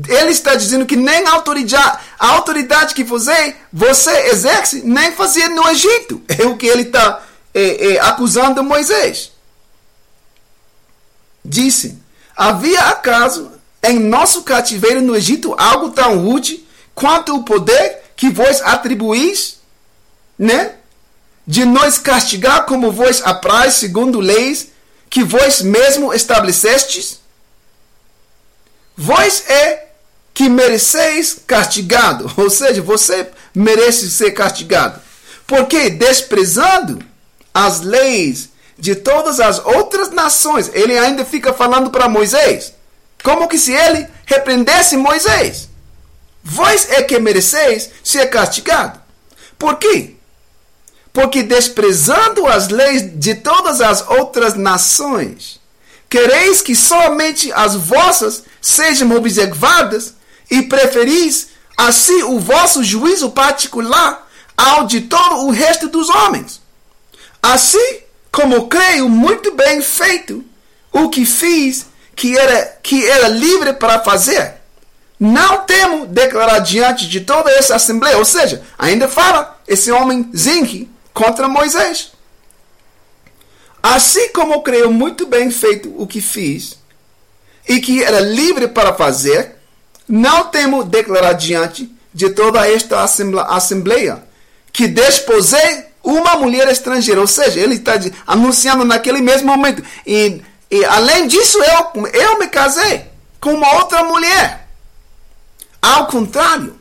Ele 0.08 0.30
está 0.30 0.54
dizendo 0.54 0.86
que 0.86 0.96
nem 0.96 1.26
a 1.26 1.32
autoridade, 1.32 1.98
a 2.18 2.28
autoridade 2.28 2.94
que 2.94 3.04
você, 3.04 3.56
você 3.72 4.28
exerce, 4.28 4.82
nem 4.84 5.12
fazia 5.12 5.48
no 5.48 5.68
Egito. 5.68 6.22
É 6.38 6.46
o 6.46 6.56
que 6.56 6.66
ele 6.66 6.82
está 6.82 7.22
é, 7.52 7.92
é, 7.92 8.00
acusando 8.00 8.62
Moisés. 8.62 9.32
Disse: 11.44 11.98
Havia 12.36 12.80
acaso 12.88 13.52
em 13.82 13.98
nosso 13.98 14.42
cativeiro 14.42 15.02
no 15.02 15.14
Egito 15.14 15.54
algo 15.58 15.90
tão 15.90 16.18
rude 16.18 16.66
quanto 16.94 17.34
o 17.34 17.42
poder 17.42 18.01
que 18.22 18.30
vos 18.30 18.60
atribuís, 18.62 19.58
né? 20.38 20.76
De 21.44 21.64
nos 21.64 21.98
castigar 21.98 22.66
como 22.66 22.92
vos 22.92 23.20
apraz, 23.24 23.74
segundo 23.74 24.20
leis 24.20 24.68
que 25.10 25.24
vós 25.24 25.60
mesmo 25.60 26.14
estabelecestes? 26.14 27.18
Vós 28.96 29.42
é 29.50 29.88
que 30.32 30.48
mereceis 30.48 31.36
castigado, 31.44 32.32
ou 32.40 32.48
seja, 32.48 32.80
você 32.80 33.28
merece 33.52 34.08
ser 34.08 34.30
castigado, 34.30 35.00
porque 35.44 35.90
desprezando 35.90 37.04
as 37.52 37.80
leis 37.80 38.50
de 38.78 38.94
todas 38.94 39.40
as 39.40 39.58
outras 39.58 40.10
nações, 40.10 40.70
ele 40.72 40.96
ainda 40.96 41.24
fica 41.24 41.52
falando 41.52 41.90
para 41.90 42.08
Moisés, 42.08 42.72
como 43.24 43.48
que 43.48 43.58
se 43.58 43.72
ele 43.72 44.06
repreendesse 44.26 44.96
Moisés. 44.96 45.71
Vós 46.42 46.88
é 46.90 47.02
que 47.02 47.18
mereceis 47.18 47.90
ser 48.02 48.26
castigado. 48.26 49.00
Por 49.58 49.76
quê? 49.76 50.16
Porque 51.12 51.42
desprezando 51.42 52.46
as 52.46 52.68
leis 52.68 53.18
de 53.18 53.34
todas 53.34 53.80
as 53.80 54.06
outras 54.08 54.54
nações, 54.54 55.60
quereis 56.08 56.62
que 56.62 56.74
somente 56.74 57.52
as 57.52 57.74
vossas 57.74 58.44
sejam 58.60 59.10
observadas 59.12 60.14
e 60.50 60.62
preferis 60.62 61.48
assim 61.76 62.22
o 62.22 62.38
vosso 62.38 62.82
juízo 62.82 63.30
particular 63.30 64.28
ao 64.56 64.86
de 64.86 65.02
todo 65.02 65.46
o 65.46 65.50
resto 65.50 65.88
dos 65.88 66.08
homens. 66.08 66.60
Assim 67.42 68.00
como 68.30 68.68
creio 68.68 69.08
muito 69.08 69.52
bem 69.52 69.82
feito 69.82 70.44
o 70.90 71.08
que 71.08 71.26
fiz, 71.26 71.86
que 72.14 72.36
era, 72.36 72.78
que 72.82 73.06
era 73.06 73.28
livre 73.28 73.74
para 73.74 74.00
fazer. 74.00 74.61
Não 75.24 75.58
temo 75.58 76.04
declarar 76.04 76.58
diante 76.58 77.06
de 77.06 77.20
toda 77.20 77.48
essa 77.48 77.76
assembleia, 77.76 78.18
ou 78.18 78.24
seja, 78.24 78.60
ainda 78.76 79.06
fala 79.06 79.56
esse 79.68 79.92
homem 79.92 80.28
Zinque 80.36 80.90
contra 81.14 81.48
Moisés. 81.48 82.10
Assim 83.80 84.30
como 84.30 84.64
creio 84.64 84.90
muito 84.90 85.24
bem 85.24 85.48
feito 85.48 85.94
o 85.96 86.08
que 86.08 86.20
fiz 86.20 86.76
e 87.68 87.78
que 87.78 88.02
era 88.02 88.18
livre 88.18 88.66
para 88.66 88.94
fazer, 88.94 89.58
não 90.08 90.48
temo 90.48 90.82
declarar 90.82 91.34
diante 91.34 91.88
de 92.12 92.30
toda 92.30 92.68
esta 92.68 93.04
assembleia 93.04 94.24
que 94.72 94.88
desposei 94.88 95.84
uma 96.02 96.34
mulher 96.34 96.66
estrangeira. 96.66 97.20
Ou 97.20 97.28
seja, 97.28 97.60
ele 97.60 97.76
está 97.76 97.92
anunciando 98.26 98.84
naquele 98.84 99.20
mesmo 99.20 99.46
momento. 99.46 99.84
E, 100.04 100.42
e 100.68 100.84
além 100.84 101.28
disso, 101.28 101.58
eu, 101.62 102.10
eu 102.10 102.40
me 102.40 102.48
casei 102.48 103.04
com 103.40 103.54
uma 103.54 103.76
outra 103.76 104.02
mulher. 104.02 104.61
Ao 105.82 106.06
contrário, 106.06 106.78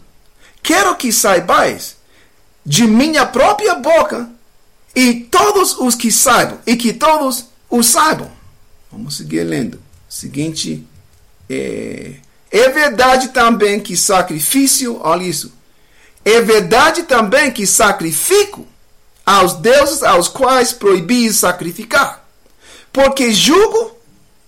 quero 0.61 0.95
que 0.95 1.11
saibais 1.11 1.97
de 2.63 2.85
minha 2.85 3.25
própria 3.25 3.73
boca 3.73 4.29
e 4.95 5.21
todos 5.21 5.75
os 5.79 5.95
que 5.95 6.11
saibam, 6.11 6.59
e 6.67 6.75
que 6.75 6.93
todos 6.93 7.45
o 7.67 7.81
saibam. 7.81 8.31
Vamos 8.91 9.17
seguir 9.17 9.43
lendo. 9.43 9.81
Seguinte, 10.07 10.85
é, 11.49 12.15
é 12.51 12.69
verdade 12.69 13.29
também 13.29 13.79
que 13.79 13.97
sacrifício, 13.97 14.99
olha 15.01 15.23
isso, 15.23 15.51
é 16.23 16.41
verdade 16.41 17.03
também 17.03 17.49
que 17.49 17.65
sacrifico 17.65 18.67
aos 19.25 19.53
deuses 19.53 20.03
aos 20.03 20.27
quais 20.27 20.73
proibi 20.73 21.31
sacrificar, 21.33 22.27
porque 22.91 23.33
julgo 23.33 23.95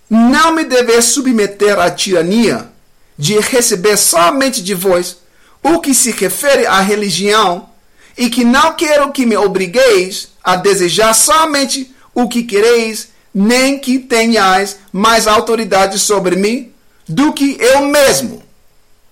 não 0.10 0.54
me 0.54 0.66
dever 0.66 1.02
submeter 1.02 1.80
à 1.80 1.90
tirania 1.90 2.73
de 3.18 3.40
receber 3.40 3.98
somente 3.98 4.62
de 4.62 4.74
vós 4.74 5.18
o 5.62 5.80
que 5.80 5.94
se 5.94 6.12
refere 6.12 6.66
à 6.66 6.82
religião 6.82 7.70
e 8.18 8.30
que 8.30 8.44
não 8.44 8.74
quero 8.74 9.12
que 9.12 9.26
me 9.26 9.38
obrigueis 9.38 10.30
a 10.44 10.56
desejar 10.56 11.14
somente 11.14 11.94
o 12.14 12.28
que 12.28 12.44
quereis, 12.44 13.10
nem 13.34 13.80
que 13.80 13.98
tenhais 13.98 14.78
mais 14.92 15.28
autoridade 15.28 15.98
sobre 15.98 16.36
mim 16.36 16.72
do 17.08 17.34
que 17.34 17.58
eu 17.60 17.86
mesmo. 17.86 18.44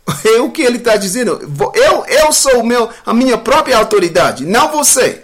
É 0.26 0.42
o 0.42 0.52
que 0.52 0.62
ele 0.62 0.78
está 0.78 0.98
dizendo. 0.98 1.40
Eu, 1.74 2.06
eu 2.06 2.34
sou 2.34 2.64
meu, 2.64 2.90
a 3.06 3.14
minha 3.14 3.38
própria 3.38 3.78
autoridade, 3.78 4.46
não 4.46 4.70
você. 4.70 5.24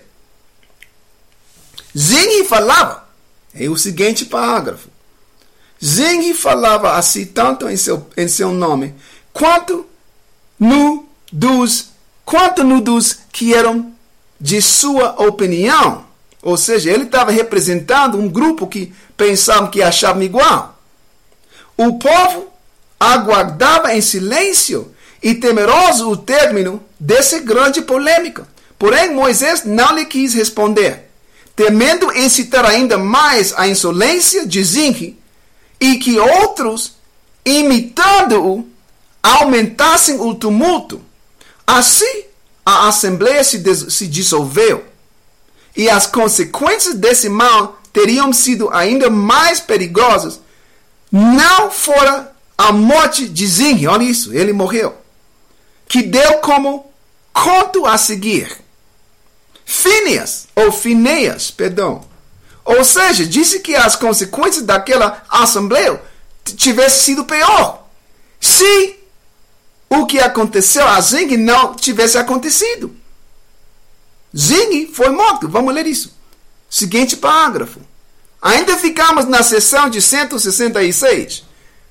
Zing 1.98 2.46
falava, 2.46 3.06
é 3.54 3.68
o 3.68 3.76
seguinte 3.76 4.26
parágrafo. 4.26 4.88
Zing 5.84 6.34
falava 6.34 6.94
assim 6.94 7.26
tanto 7.26 7.70
em 7.70 7.78
seu, 7.78 8.08
em 8.16 8.28
seu 8.28 8.52
nome, 8.52 8.96
quanto 9.32 9.86
no 10.60 11.06
dos, 11.32 11.90
quanto 12.26 12.64
no 12.64 12.82
dos 12.82 13.20
que 13.32 13.54
eram 13.54 13.92
de 14.40 14.62
sua 14.62 15.22
opinião. 15.22 16.06
Ou 16.42 16.58
seja, 16.58 16.92
ele 16.92 17.04
estava 17.04 17.32
representando 17.32 18.18
um 18.18 18.28
grupo 18.28 18.68
que 18.68 18.94
pensavam 19.16 19.70
que 19.70 19.82
achavam 19.82 20.24
igual. 20.24 20.80
O 21.76 22.00
povo 22.00 22.48
aguardava 23.00 23.94
em 23.94 24.02
silêncio 24.02 24.92
e 25.22 25.36
temeroso 25.36 26.10
o 26.10 26.18
término 26.18 26.82
dessa 27.00 27.40
grande 27.40 27.82
polêmica. 27.82 28.48
Porém, 28.80 29.14
Moisés 29.14 29.64
não 29.64 29.96
lhe 29.96 30.06
quis 30.06 30.34
responder, 30.34 31.10
temendo 31.56 32.16
incitar 32.16 32.66
ainda 32.66 32.98
mais 32.98 33.54
a 33.58 33.68
insolência 33.68 34.46
de 34.46 34.64
Zinque 34.64 35.18
e 35.80 35.98
que 35.98 36.20
outros, 36.20 36.94
imitando-o, 37.46 38.68
aumentassem 39.22 40.20
o 40.20 40.34
tumulto. 40.34 41.02
Assim, 41.66 42.24
a 42.66 42.88
assembleia 42.88 43.44
se, 43.44 43.62
se 43.90 44.08
dissolveu 44.08 44.86
e 45.76 45.90
as 45.90 46.08
consequências 46.08 46.96
desse 46.96 47.30
mal 47.30 47.80
teriam 47.94 48.34
sido 48.34 48.70
ainda 48.74 49.10
mais 49.10 49.60
perigosas, 49.60 50.40
não 51.12 51.70
fora 51.70 52.36
a 52.58 52.72
morte 52.72 53.28
de 53.28 53.46
Zing, 53.46 53.86
olha 53.86 54.04
isso, 54.04 54.34
ele 54.34 54.52
morreu, 54.52 54.96
que 55.88 56.02
deu 56.02 56.40
como 56.40 56.92
conto 57.32 57.86
a 57.86 57.98
seguir. 57.98 58.58
Phineas, 59.64 60.48
ou 60.56 60.72
Phineas, 60.72 61.52
perdão. 61.52 62.07
Ou 62.68 62.84
seja, 62.84 63.26
disse 63.26 63.61
que 63.61 63.74
as 63.78 63.95
consequências 63.95 64.65
daquela 64.65 65.24
assembleia 65.30 66.01
tivessem 66.43 66.99
sido 66.99 67.24
pior. 67.24 67.88
Se 68.41 68.99
o 69.89 70.05
que 70.05 70.20
aconteceu 70.20 70.86
a 70.86 70.99
Zing 70.99 71.38
não 71.38 71.76
tivesse 71.76 72.18
acontecido. 72.18 72.93
Zing 74.36 74.91
foi 74.93 75.07
morto. 75.11 75.47
Vamos 75.47 75.74
ler 75.74 75.88
isso. 75.88 76.13
Seguinte 76.70 77.15
parágrafo. 77.15 77.80
Ainda 78.41 78.76
ficamos 78.76 79.24
na 79.24 79.41
seção 79.43 79.89
de 79.89 80.01
166. 80.01 81.45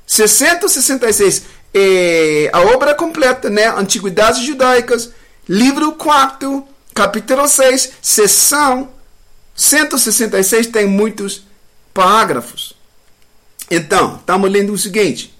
666 0.06 1.42
é 1.72 2.50
a 2.52 2.60
obra 2.60 2.94
completa, 2.94 3.48
né? 3.48 3.66
Antiguidades 3.68 4.42
Judaicas, 4.42 5.10
livro 5.48 5.92
4, 5.92 6.68
capítulo 6.94 7.48
6, 7.48 7.92
seção 8.02 8.90
166 9.56 10.66
tem 10.66 10.86
muitos 10.86 11.44
parágrafos. 11.94 12.74
Então, 13.70 14.16
estamos 14.16 14.50
lendo 14.50 14.72
o 14.72 14.78
seguinte: 14.78 15.34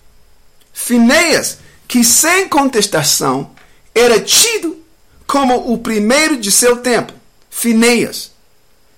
Finéias, 0.72 1.58
que 1.86 2.02
sem 2.02 2.48
contestação 2.48 3.50
era 3.94 4.18
tido 4.18 4.78
como 5.26 5.72
o 5.72 5.78
primeiro 5.78 6.36
de 6.36 6.50
seu 6.50 6.78
tempo. 6.78 7.12
Finéias. 7.50 8.32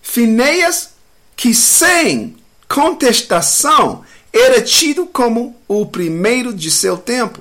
Finéias, 0.00 0.90
que 1.36 1.52
sem 1.52 2.36
contestação 2.68 4.04
era 4.32 4.60
tido 4.62 5.06
como 5.06 5.56
o 5.66 5.86
primeiro 5.86 6.52
de 6.52 6.70
seu 6.70 6.96
tempo, 6.96 7.40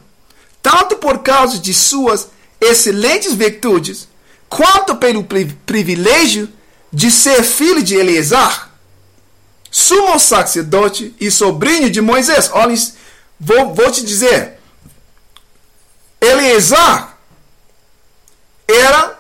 tanto 0.61 0.97
por 0.97 1.19
causa 1.19 1.59
de 1.59 1.73
suas 1.73 2.29
excelentes 2.59 3.33
virtudes, 3.33 4.07
quanto 4.49 4.95
pelo 4.95 5.25
privilégio 5.65 6.49
de 6.91 7.11
ser 7.11 7.43
filho 7.43 7.83
de 7.83 7.95
Eleazar, 7.95 8.71
sumo 9.69 10.17
sacerdote 10.19 11.15
e 11.19 11.29
sobrinho 11.29 11.89
de 11.89 12.01
Moisés. 12.01 12.49
Olha, 12.53 12.75
vou, 13.39 13.73
vou 13.73 13.91
te 13.91 14.03
dizer, 14.03 14.59
Eleazar 16.19 17.17
era 18.67 19.17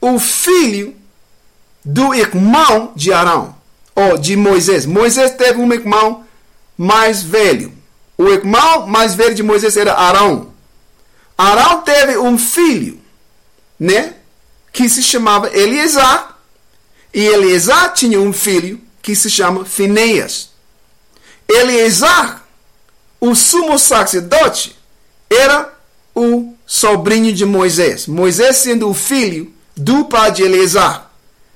o 0.00 0.18
filho 0.18 0.96
do 1.84 2.14
irmão 2.14 2.92
de 2.94 3.12
Arão, 3.12 3.54
ou 3.94 4.16
de 4.18 4.36
Moisés. 4.36 4.86
Moisés 4.86 5.32
teve 5.32 5.60
um 5.60 5.72
irmão 5.72 6.24
mais 6.76 7.22
velho. 7.22 7.72
O 8.16 8.28
irmão 8.28 8.86
mais 8.86 9.14
velho 9.14 9.34
de 9.34 9.42
Moisés 9.42 9.76
era 9.76 9.94
Arão. 9.94 10.52
Arão 11.36 11.82
teve 11.82 12.18
um 12.18 12.38
filho, 12.38 13.00
né? 13.78 14.14
Que 14.72 14.88
se 14.88 15.02
chamava 15.02 15.54
Eleazar. 15.56 16.31
E 17.12 17.24
Eleazar 17.24 17.92
tinha 17.92 18.20
um 18.20 18.32
filho 18.32 18.80
que 19.02 19.14
se 19.14 19.30
chama 19.30 19.64
Fineas. 19.64 20.50
Eleazar, 21.48 22.46
o 23.20 23.34
sumo 23.34 23.78
sacerdote, 23.78 24.76
era 25.28 25.72
o 26.14 26.54
sobrinho 26.66 27.32
de 27.32 27.44
Moisés. 27.44 28.06
Moisés 28.06 28.56
sendo 28.56 28.88
o 28.88 28.94
filho 28.94 29.52
do 29.76 30.06
pai 30.06 30.32
de 30.32 30.42
Eleazar. 30.42 31.10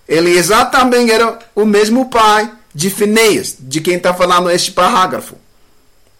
Eleazar 0.08 0.70
também 0.70 1.10
era 1.10 1.38
o 1.54 1.64
mesmo 1.64 2.08
pai 2.10 2.52
de 2.74 2.90
Finéias, 2.90 3.56
de 3.58 3.80
quem 3.80 3.96
está 3.96 4.12
falando 4.12 4.50
este 4.50 4.72
parágrafo. 4.72 5.36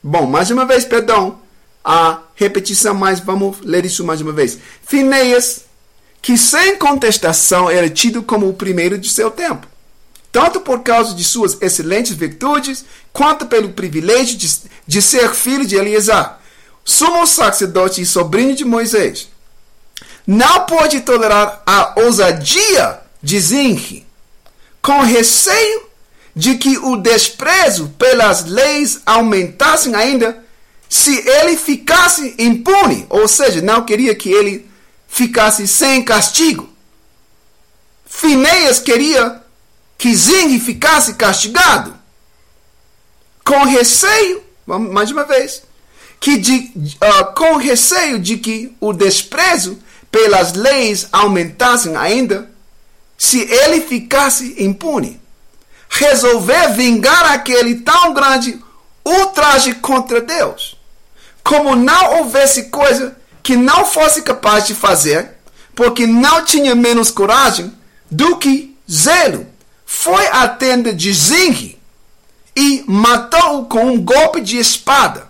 Bom, 0.02 0.26
mais 0.26 0.50
uma 0.50 0.64
vez, 0.64 0.84
perdão, 0.84 1.38
a 1.84 2.20
repetição, 2.34 2.94
mas 2.94 3.20
vamos 3.20 3.58
ler 3.60 3.84
isso 3.84 4.04
mais 4.04 4.20
uma 4.20 4.32
vez. 4.32 4.58
Finéias, 4.82 5.64
que 6.26 6.36
sem 6.36 6.76
contestação 6.76 7.70
era 7.70 7.88
tido 7.88 8.20
como 8.20 8.48
o 8.48 8.52
primeiro 8.52 8.98
de 8.98 9.08
seu 9.08 9.30
tempo, 9.30 9.64
tanto 10.32 10.60
por 10.60 10.82
causa 10.82 11.14
de 11.14 11.22
suas 11.22 11.56
excelentes 11.62 12.16
virtudes, 12.16 12.84
quanto 13.12 13.46
pelo 13.46 13.68
privilégio 13.74 14.36
de, 14.36 14.50
de 14.84 15.00
ser 15.00 15.32
filho 15.36 15.64
de 15.64 15.76
Eleazar, 15.76 16.40
sumo 16.84 17.24
sacerdote 17.28 18.00
e 18.02 18.06
sobrinho 18.06 18.56
de 18.56 18.64
Moisés. 18.64 19.28
não 20.26 20.66
pode 20.66 21.02
tolerar 21.02 21.62
a 21.64 21.92
ousadia 21.94 22.98
de 23.22 23.38
Zinri, 23.38 24.04
com 24.82 25.02
receio 25.02 25.82
de 26.34 26.56
que 26.56 26.76
o 26.76 26.96
desprezo 26.96 27.94
pelas 27.96 28.46
leis 28.46 29.00
aumentasse 29.06 29.94
ainda 29.94 30.44
se 30.88 31.16
ele 31.24 31.56
ficasse 31.56 32.34
impune, 32.36 33.06
ou 33.08 33.28
seja, 33.28 33.62
não 33.62 33.84
queria 33.84 34.12
que 34.12 34.28
ele 34.28 34.65
ficasse 35.16 35.66
sem 35.66 36.02
castigo. 36.04 36.68
Fineias 38.04 38.78
queria 38.78 39.42
que 39.96 40.14
Zing 40.14 40.60
ficasse 40.60 41.14
castigado, 41.14 41.96
com 43.42 43.64
receio, 43.64 44.42
mais 44.66 45.10
uma 45.10 45.24
vez, 45.24 45.62
que 46.20 46.36
de, 46.36 46.70
uh, 46.76 47.34
com 47.34 47.56
receio 47.56 48.18
de 48.18 48.36
que 48.36 48.76
o 48.78 48.92
desprezo 48.92 49.78
pelas 50.12 50.52
leis 50.52 51.08
aumentassem 51.10 51.96
ainda, 51.96 52.50
se 53.16 53.40
ele 53.40 53.80
ficasse 53.80 54.62
impune. 54.62 55.18
Resolver 55.88 56.74
vingar 56.74 57.32
aquele 57.32 57.76
tão 57.76 58.12
grande 58.12 58.62
ultraje 59.02 59.76
contra 59.76 60.20
Deus. 60.20 60.76
Como 61.42 61.74
não 61.74 62.18
houvesse 62.18 62.64
coisa 62.64 63.16
que 63.46 63.56
não 63.56 63.86
fosse 63.86 64.22
capaz 64.22 64.66
de 64.66 64.74
fazer, 64.74 65.30
porque 65.72 66.04
não 66.04 66.44
tinha 66.44 66.74
menos 66.74 67.12
coragem 67.12 67.72
do 68.10 68.38
que 68.38 68.76
zelo. 68.90 69.46
Foi 69.86 70.26
à 70.26 70.48
tenda 70.48 70.92
de 70.92 71.12
Zingi 71.12 71.78
e 72.56 72.82
matou-o 72.88 73.66
com 73.66 73.86
um 73.86 74.02
golpe 74.02 74.40
de 74.40 74.58
espada, 74.58 75.28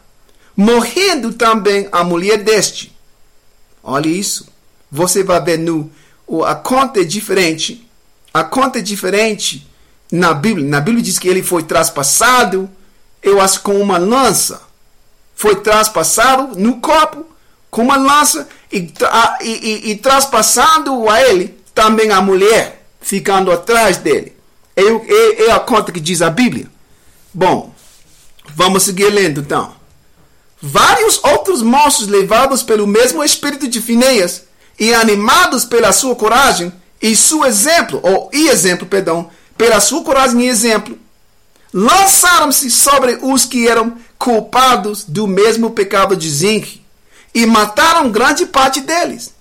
morrendo 0.57 1.35
também 1.35 1.91
a 1.93 2.03
mulher 2.03 2.39
deste. 2.39 2.97
Olha 3.85 4.09
isso. 4.09 4.49
Você 4.91 5.23
vai 5.23 5.43
ver 5.43 5.59
no 5.59 5.93
a 6.47 6.55
conta 6.55 7.03
é 7.03 7.05
diferente. 7.05 7.87
A 8.33 8.43
conta 8.43 8.79
é 8.79 8.83
diferente 8.83 9.69
na 10.11 10.33
Bíblia. 10.33 10.67
Na 10.67 10.81
Bíblia 10.81 11.05
diz 11.05 11.19
que 11.19 11.29
ele 11.29 11.43
foi 11.43 11.65
traspassado, 11.65 12.71
eu 13.23 13.43
acho 13.43 13.61
com 13.61 13.79
uma 13.79 13.99
lança. 13.99 14.63
Foi 15.35 15.57
traspassado 15.57 16.59
no 16.59 16.81
corpo 16.81 17.36
com 17.77 17.83
uma 17.83 17.99
lança 17.99 18.49
e, 18.73 18.91
e, 19.43 19.51
e, 19.51 19.91
e 19.91 19.97
traspassando 19.97 21.11
a 21.11 21.21
ele 21.21 21.59
também 21.75 22.11
a 22.11 22.23
mulher 22.23 22.87
ficando 23.03 23.53
atrás 23.53 23.99
dele. 23.99 24.35
É, 24.75 24.83
é, 24.83 25.49
é 25.49 25.53
a 25.53 25.61
conta 25.61 25.93
que 25.93 26.01
diz 26.01 26.23
a 26.23 26.31
Bíblia. 26.31 26.71
Bom, 27.35 27.75
vamos 28.55 28.85
seguir 28.85 29.11
lendo 29.11 29.43
então. 29.43 29.75
Vários 30.59 31.23
outros 31.23 31.61
monstros 31.61 32.09
levados 32.09 32.63
pelo 32.63 32.87
mesmo 32.87 33.23
espírito 33.23 33.69
de 33.69 33.83
Fineias 33.83 34.45
e 34.81 34.95
animados 34.95 35.67
pela 35.67 35.93
sua 35.93 36.17
coragem 36.17 36.73
e 37.03 37.15
seu 37.15 37.45
exemplo, 37.45 38.01
ou 38.03 38.31
e 38.33 38.49
exemplo, 38.49 38.87
perdão, 38.87 39.29
pela 39.59 39.81
sua 39.81 40.03
coragem 40.03 40.41
e 40.41 40.49
exemplo, 40.49 40.99
lançaram-se 41.75 42.71
sobre 42.71 43.19
os 43.21 43.45
que 43.45 43.69
eram 43.69 43.99
culpados 44.19 45.05
do 45.05 45.27
mesmo 45.27 45.73
pecado 45.73 46.17
de 46.17 46.31
Zinc 46.31 46.86
e 47.37 47.45
mataram 47.45 48.11
grande 48.11 48.47
parte 48.47 48.81
deles. 48.81 49.35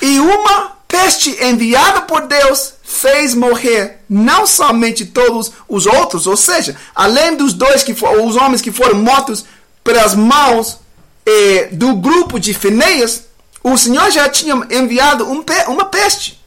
E 0.00 0.20
uma 0.20 0.76
peste 0.86 1.30
enviada 1.44 2.02
por 2.02 2.28
Deus 2.28 2.74
fez 2.84 3.34
morrer 3.34 3.98
não 4.08 4.46
somente 4.46 5.04
todos 5.04 5.50
os 5.68 5.84
outros, 5.84 6.28
ou 6.28 6.36
seja, 6.36 6.76
além 6.94 7.36
dos 7.36 7.52
dois 7.52 7.82
que 7.82 7.92
foram, 7.92 8.24
os 8.24 8.36
homens 8.36 8.62
que 8.62 8.70
foram 8.70 8.94
mortos 9.02 9.44
pelas 9.82 10.14
mãos 10.14 10.78
eh, 11.26 11.70
do 11.72 11.96
grupo 11.96 12.38
de 12.38 12.54
Fineias, 12.54 13.24
o 13.64 13.76
Senhor 13.76 14.08
já 14.12 14.28
tinha 14.28 14.54
enviado 14.70 15.28
um, 15.28 15.44
uma 15.66 15.86
peste. 15.86 16.40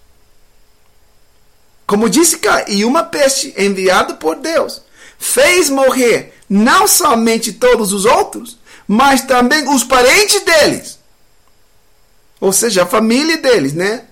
Como 1.86 2.10
disse 2.10 2.38
cá, 2.38 2.64
e 2.70 2.86
uma 2.86 3.04
peste 3.04 3.54
enviada 3.58 4.14
por 4.14 4.38
Deus 4.38 4.82
fez 5.20 5.70
morrer 5.70 6.34
não 6.50 6.88
somente 6.88 7.52
todos 7.52 7.92
os 7.92 8.06
outros, 8.06 8.61
mas 8.88 9.22
também 9.22 9.68
os 9.74 9.84
parentes 9.84 10.42
deles. 10.42 11.00
Ou 12.40 12.52
seja, 12.52 12.84
a 12.84 12.88
família 12.88 13.38
deles, 13.38 13.74
né? 13.74 14.04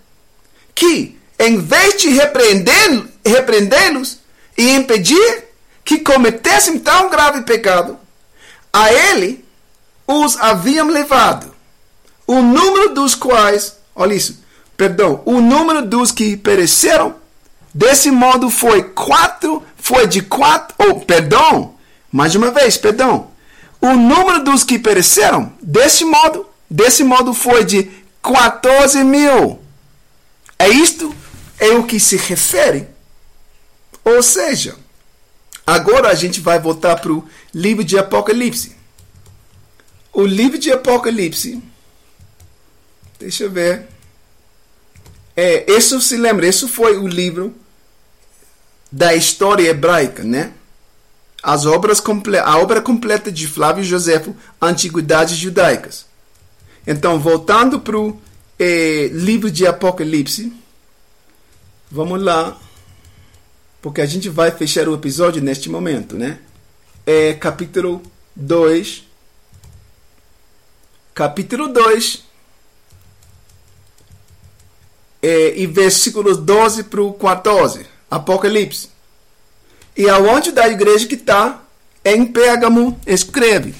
Que, 0.73 1.19
em 1.37 1.59
vez 1.59 2.01
de 2.01 2.09
repreendê-los 2.09 4.19
e 4.57 4.71
impedir 4.71 5.43
que 5.83 5.99
cometessem 5.99 6.79
tão 6.79 7.09
grave 7.09 7.41
pecado, 7.41 7.99
a 8.71 8.93
ele 8.93 9.43
os 10.05 10.37
haviam 10.37 10.87
levado 10.87 11.59
o 12.29 12.43
número 12.43 12.93
dos 12.93 13.15
quais, 13.15 13.75
olha 13.95 14.13
isso, 14.13 14.39
perdão, 14.77 15.23
o 15.25 15.41
número 15.41 15.81
dos 15.81 16.11
que 16.11 16.37
pereceram, 16.37 17.15
desse 17.73 18.11
modo 18.11 18.51
foi 18.51 18.83
quatro, 18.83 19.63
foi 19.75 20.05
de 20.05 20.21
quatro, 20.21 20.75
oh, 20.77 20.99
perdão, 20.99 21.73
mais 22.11 22.35
uma 22.35 22.51
vez, 22.51 22.77
perdão, 22.77 23.31
o 23.81 23.93
número 23.93 24.43
dos 24.43 24.63
que 24.63 24.77
pereceram, 24.77 25.53
desse 25.61 26.03
modo, 26.03 26.45
desse 26.69 27.03
modo 27.03 27.33
foi 27.33 27.63
de 27.63 27.89
14 28.21 29.03
mil. 29.03 29.59
É 30.57 30.67
isto 30.67 31.15
é 31.57 31.69
o 31.69 31.85
que 31.85 31.99
se 31.99 32.17
refere. 32.17 32.87
Ou 34.03 34.21
seja, 34.21 34.75
agora 35.65 36.09
a 36.09 36.15
gente 36.15 36.39
vai 36.41 36.59
voltar 36.59 36.97
para 36.97 37.11
o 37.11 37.27
livro 37.53 37.83
de 37.83 37.97
Apocalipse. 37.97 38.75
O 40.11 40.25
livro 40.25 40.57
de 40.57 40.71
Apocalipse 40.71 41.61
Deixa 43.19 43.43
eu 43.43 43.51
ver. 43.51 43.85
É, 45.35 45.69
isso 45.69 45.99
se 45.99 46.15
lembra, 46.15 46.47
isso 46.47 46.69
foi 46.69 46.97
o 46.97 47.05
livro 47.05 47.53
da 48.89 49.13
história 49.13 49.67
hebraica, 49.67 50.23
né? 50.23 50.53
As 51.41 51.65
obras 51.65 52.01
a 52.43 52.57
obra 52.57 52.81
completa 52.81 53.31
de 53.31 53.47
Flávio 53.47 53.83
Josefo, 53.83 54.35
Antiguidades 54.61 55.37
Judaicas. 55.37 56.05
Então, 56.85 57.19
voltando 57.19 57.79
para 57.79 57.97
o 57.97 58.19
é, 58.57 59.09
livro 59.13 59.49
de 59.49 59.65
Apocalipse, 59.65 60.51
vamos 61.89 62.21
lá, 62.21 62.57
porque 63.81 64.01
a 64.01 64.05
gente 64.05 64.27
vai 64.27 64.51
fechar 64.51 64.87
o 64.89 64.95
episódio 64.95 65.41
neste 65.41 65.69
momento, 65.69 66.15
né? 66.17 66.39
É 67.05 67.33
capítulo 67.33 68.01
2. 68.35 69.03
Capítulo 71.13 71.67
2 71.69 72.29
é, 75.21 75.59
e 75.59 75.67
versículos 75.67 76.37
12 76.37 76.83
para 76.83 77.01
o 77.01 77.13
14, 77.13 77.85
Apocalipse. 78.09 78.89
E 79.99 80.09
aonde 80.09 80.53
da 80.53 80.65
igreja 80.65 81.05
que 81.05 81.15
está, 81.15 81.59
em 82.05 82.25
Pérgamo, 82.25 82.97
escreve: 83.05 83.75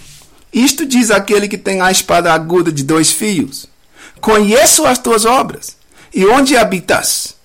Isto 0.52 0.86
diz 0.86 1.12
aquele 1.12 1.48
que 1.48 1.58
tem 1.58 1.80
a 1.80 1.90
espada 1.90 2.34
aguda 2.34 2.74
de 2.74 2.84
dois 2.84 3.10
fios: 3.10 3.68
Conheço 4.20 4.86
as 4.86 5.00
tuas 5.00 5.24
obras, 5.24 5.78
e 6.14 6.26
onde 6.26 6.58
habitas, 6.58 7.38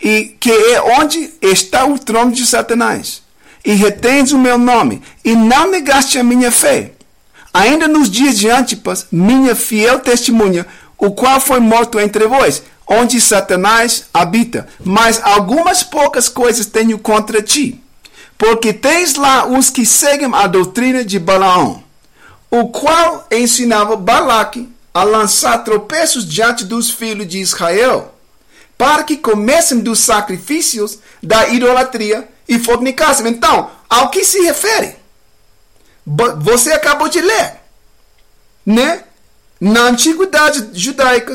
e 0.00 0.36
que 0.38 0.48
é 0.48 0.80
onde 0.80 1.28
está 1.42 1.84
o 1.84 1.98
trono 1.98 2.30
de 2.30 2.46
Satanás, 2.46 3.20
e 3.64 3.72
retens 3.72 4.30
o 4.30 4.38
meu 4.38 4.56
nome, 4.56 5.02
e 5.24 5.34
não 5.34 5.68
negaste 5.68 6.16
a 6.16 6.22
minha 6.22 6.52
fé. 6.52 6.92
Ainda 7.52 7.88
nos 7.88 8.08
dias 8.08 8.38
de 8.38 8.48
Antipas, 8.48 9.08
minha 9.10 9.56
fiel 9.56 9.98
testemunha, 9.98 10.68
o 10.96 11.10
qual 11.10 11.40
foi 11.40 11.58
morto 11.58 11.98
entre 11.98 12.28
vós, 12.28 12.62
onde 12.86 13.20
Satanás 13.20 14.04
habita, 14.14 14.68
mas 14.84 15.20
algumas 15.20 15.82
poucas 15.82 16.28
coisas 16.28 16.66
tenho 16.66 16.96
contra 16.96 17.42
ti. 17.42 17.82
Porque 18.40 18.72
tens 18.72 19.16
lá 19.16 19.44
os 19.44 19.68
que 19.68 19.84
seguem 19.84 20.34
a 20.34 20.46
doutrina 20.46 21.04
de 21.04 21.18
Balaão, 21.18 21.84
o 22.50 22.68
qual 22.68 23.26
ensinava 23.30 23.96
Balaque 23.96 24.66
a 24.94 25.02
lançar 25.02 25.58
tropeços 25.58 26.26
diante 26.26 26.64
dos 26.64 26.90
filhos 26.90 27.28
de 27.28 27.38
Israel, 27.38 28.14
para 28.78 29.04
que 29.04 29.18
comessem 29.18 29.80
dos 29.80 29.98
sacrifícios 29.98 31.00
da 31.22 31.48
idolatria 31.48 32.26
e 32.48 32.58
fornicassem. 32.58 33.28
Então, 33.28 33.70
ao 33.90 34.08
que 34.08 34.24
se 34.24 34.40
refere? 34.40 34.96
Você 36.38 36.72
acabou 36.72 37.10
de 37.10 37.20
ler, 37.20 37.60
né? 38.64 39.04
Na 39.60 39.82
antiguidade 39.82 40.70
judaica, 40.72 41.34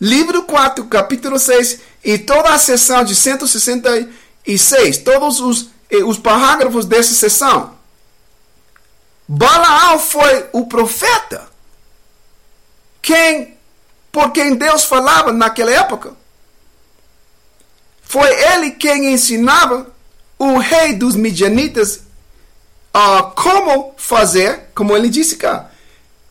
livro 0.00 0.44
4, 0.44 0.84
capítulo 0.84 1.40
6 1.40 1.80
e 2.04 2.18
toda 2.18 2.50
a 2.50 2.58
sessão 2.60 3.02
de 3.02 3.16
166, 3.16 4.98
todos 4.98 5.40
os, 5.40 5.73
os 6.02 6.18
parágrafos 6.18 6.86
dessa 6.86 7.14
sessão. 7.14 7.74
Balaão 9.28 9.98
foi 9.98 10.48
o 10.52 10.66
profeta 10.66 11.48
quem 13.00 13.54
por 14.10 14.30
quem 14.30 14.54
Deus 14.54 14.84
falava 14.84 15.32
naquela 15.32 15.72
época. 15.72 16.12
Foi 18.02 18.28
ele 18.28 18.70
quem 18.70 19.12
ensinava 19.12 19.92
o 20.38 20.58
rei 20.58 20.94
dos 20.94 21.16
midianitas 21.16 22.02
uh, 22.94 23.30
como 23.34 23.94
fazer, 23.96 24.70
como 24.74 24.96
ele 24.96 25.08
disse 25.08 25.36
cá, 25.36 25.68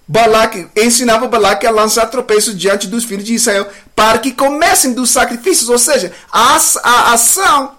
Balaque 0.07 0.67
ensinava 0.75 1.27
Balaque 1.27 1.65
a 1.65 1.71
lançar 1.71 2.05
tropeços 2.07 2.57
diante 2.57 2.87
dos 2.87 3.03
filhos 3.03 3.25
de 3.25 3.33
Israel 3.35 3.67
para 3.95 4.19
que 4.19 4.31
comecem 4.31 4.93
dos 4.93 5.09
sacrifícios, 5.09 5.69
ou 5.69 5.79
seja, 5.79 6.13
a, 6.31 6.57
a 6.83 7.13
ação 7.13 7.75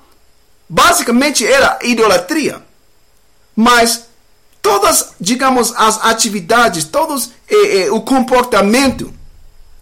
basicamente 0.69 1.47
era 1.47 1.78
idolatria. 1.82 2.62
Mas 3.55 4.07
todas, 4.61 5.11
digamos, 5.20 5.73
as 5.77 6.05
atividades, 6.05 6.85
todos 6.85 7.31
eh, 7.49 7.82
eh, 7.82 7.91
o 7.91 8.01
comportamento 8.01 9.12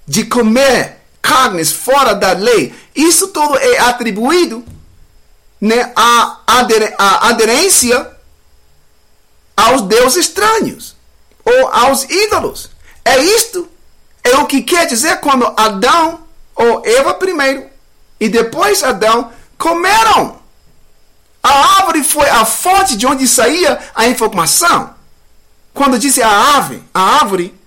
de 0.07 0.25
comer 0.25 0.99
carnes 1.23 1.73
fora 1.73 2.15
da 2.15 2.33
lei, 2.33 2.75
isso 2.95 3.29
tudo 3.29 3.57
é 3.57 3.79
atribuído 3.79 4.65
né, 5.61 5.93
à, 5.95 6.41
ader, 6.47 6.95
à 6.99 7.29
aderência 7.29 8.11
aos 9.57 9.83
deuses 9.83 10.27
estranhos 10.27 10.97
ou 11.45 11.69
aos 11.69 12.05
ídolos. 12.05 12.71
É 13.05 13.23
isto 13.23 13.69
é 14.25 14.37
o 14.37 14.47
que 14.47 14.63
quer 14.63 14.87
dizer 14.87 15.21
quando 15.21 15.53
Adão 15.57 16.21
ou 16.55 16.83
Eva 16.85 17.15
primeiro 17.15 17.67
e 18.21 18.29
depois 18.29 18.83
Adão 18.83 19.33
comeram. 19.57 20.41
A 21.43 21.78
árvore 21.78 22.05
foi 22.05 22.28
a 22.28 22.44
fonte 22.44 22.97
de 22.97 23.06
onde 23.06 23.27
saía 23.27 23.81
a 23.94 24.06
informação. 24.06 24.94
Quando 25.74 25.98
disse 25.98 26.23
a 26.23 26.56
ave, 26.56 26.82
a 26.94 27.01
árvore 27.01 27.59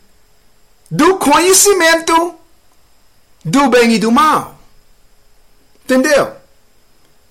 do 0.90 1.18
conhecimento 1.18 2.36
do 3.44 3.68
bem 3.70 3.94
e 3.94 4.00
do 4.00 4.12
mal. 4.12 4.58
Entendeu? 5.84 6.34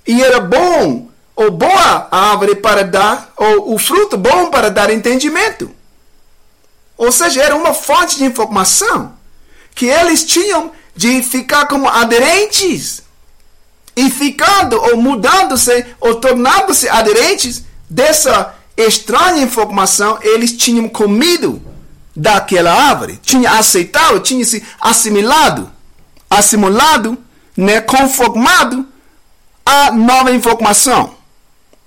E 0.07 0.23
era 0.23 0.41
bom 0.41 1.09
ou 1.35 1.51
boa 1.51 2.09
a 2.11 2.31
árvore 2.31 2.57
para 2.57 2.85
dar, 2.85 3.33
ou 3.37 3.75
o 3.75 3.79
fruto 3.79 4.17
bom 4.17 4.51
para 4.51 4.71
dar 4.71 4.91
entendimento. 4.91 5.75
Ou 6.97 7.11
seja, 7.11 7.43
era 7.43 7.57
uma 7.57 7.75
fonte 7.75 8.19
de 8.19 8.25
informação 8.25 9.17
que 9.75 9.87
eles 9.87 10.25
tinham 10.25 10.71
de 10.95 11.23
ficar 11.23 11.67
como 11.67 11.89
aderentes. 11.89 13.03
E 13.97 14.11
ficando 14.11 14.81
ou 14.81 14.97
mudando-se 14.97 15.87
ou 16.01 16.17
tornando-se 16.17 16.89
aderentes 16.89 17.65
dessa 17.89 18.55
estranha 18.77 19.43
informação, 19.43 20.19
eles 20.23 20.57
tinham 20.57 20.89
comido 20.89 21.63
daquela 22.15 22.73
árvore, 22.73 23.19
tinham 23.23 23.53
aceitado, 23.53 24.21
tinham 24.21 24.45
se 24.45 24.65
assimilado, 24.81 25.71
assimilado, 26.29 27.19
né, 27.57 27.81
conformado 27.81 28.87
à 29.65 29.93
nova 29.93 30.33
informação, 30.33 31.15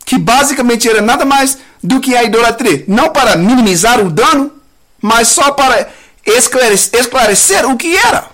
que 0.06 0.18
basicamente 0.18 0.88
era 0.88 1.02
nada 1.02 1.26
mais 1.26 1.58
do 1.84 2.00
que 2.00 2.16
a 2.16 2.24
idolatria, 2.24 2.84
não 2.88 3.10
para 3.10 3.36
minimizar 3.36 4.00
o 4.00 4.10
dano, 4.10 4.52
mas 5.02 5.28
só 5.28 5.52
para 5.52 5.90
esclarecer, 6.26 7.00
esclarecer 7.00 7.70
o 7.70 7.78
que 7.78 7.96
era. 7.96 8.30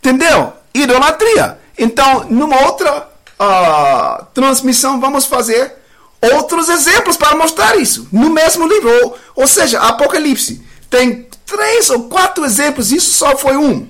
Entendeu? 0.00 0.52
Idolatria. 0.74 1.58
Então, 1.78 2.26
numa 2.30 2.60
outra 2.64 3.08
uh, 3.40 4.24
transmissão, 4.32 5.00
vamos 5.00 5.26
fazer 5.26 5.74
outros 6.20 6.68
exemplos 6.68 7.16
para 7.16 7.36
mostrar 7.36 7.76
isso. 7.76 8.08
No 8.10 8.30
mesmo 8.30 8.66
livro. 8.66 8.90
Ou, 9.02 9.18
ou 9.36 9.46
seja, 9.46 9.80
Apocalipse. 9.80 10.62
Tem 10.88 11.26
três 11.44 11.90
ou 11.90 12.04
quatro 12.04 12.44
exemplos. 12.44 12.92
Isso 12.92 13.10
só 13.12 13.36
foi 13.36 13.56
um. 13.56 13.88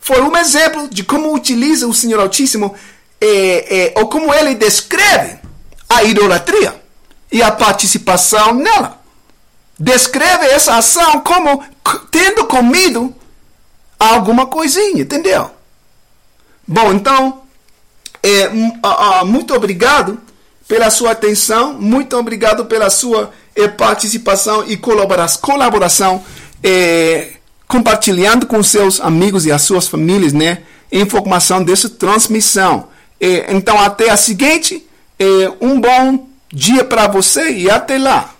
Foi 0.00 0.20
um 0.20 0.36
exemplo 0.36 0.88
de 0.88 1.04
como 1.04 1.34
utiliza 1.34 1.86
o 1.86 1.94
Senhor 1.94 2.20
Altíssimo 2.20 2.74
é, 3.20 3.92
é, 3.94 4.00
ou 4.00 4.08
como 4.08 4.32
ele 4.32 4.54
descreve 4.54 5.38
a 5.88 6.04
idolatria 6.04 6.74
e 7.30 7.42
a 7.42 7.50
participação 7.50 8.54
nela 8.54 8.98
descreve 9.78 10.46
essa 10.46 10.76
ação 10.76 11.20
como 11.20 11.62
tendo 12.10 12.46
comido 12.46 13.14
alguma 13.98 14.46
coisinha, 14.46 15.02
entendeu? 15.02 15.50
Bom, 16.70 16.92
então, 16.92 17.40
é, 18.22 18.50
muito 19.24 19.54
obrigado 19.54 20.20
pela 20.68 20.90
sua 20.90 21.12
atenção, 21.12 21.72
muito 21.72 22.14
obrigado 22.14 22.66
pela 22.66 22.90
sua 22.90 23.30
é, 23.56 23.66
participação 23.66 24.64
e 24.68 24.76
colaboração, 24.76 26.22
é, 26.62 27.30
compartilhando 27.66 28.46
com 28.46 28.62
seus 28.62 29.00
amigos 29.00 29.46
e 29.46 29.50
as 29.50 29.62
suas 29.62 29.88
famílias, 29.88 30.34
né, 30.34 30.58
informação 30.92 31.64
dessa 31.64 31.88
transmissão. 31.88 32.88
É, 33.18 33.50
então, 33.54 33.80
até 33.80 34.10
a 34.10 34.16
seguinte, 34.18 34.86
é, 35.18 35.24
um 35.62 35.80
bom 35.80 36.28
dia 36.52 36.84
para 36.84 37.08
você 37.08 37.50
e 37.50 37.70
até 37.70 37.96
lá. 37.96 38.34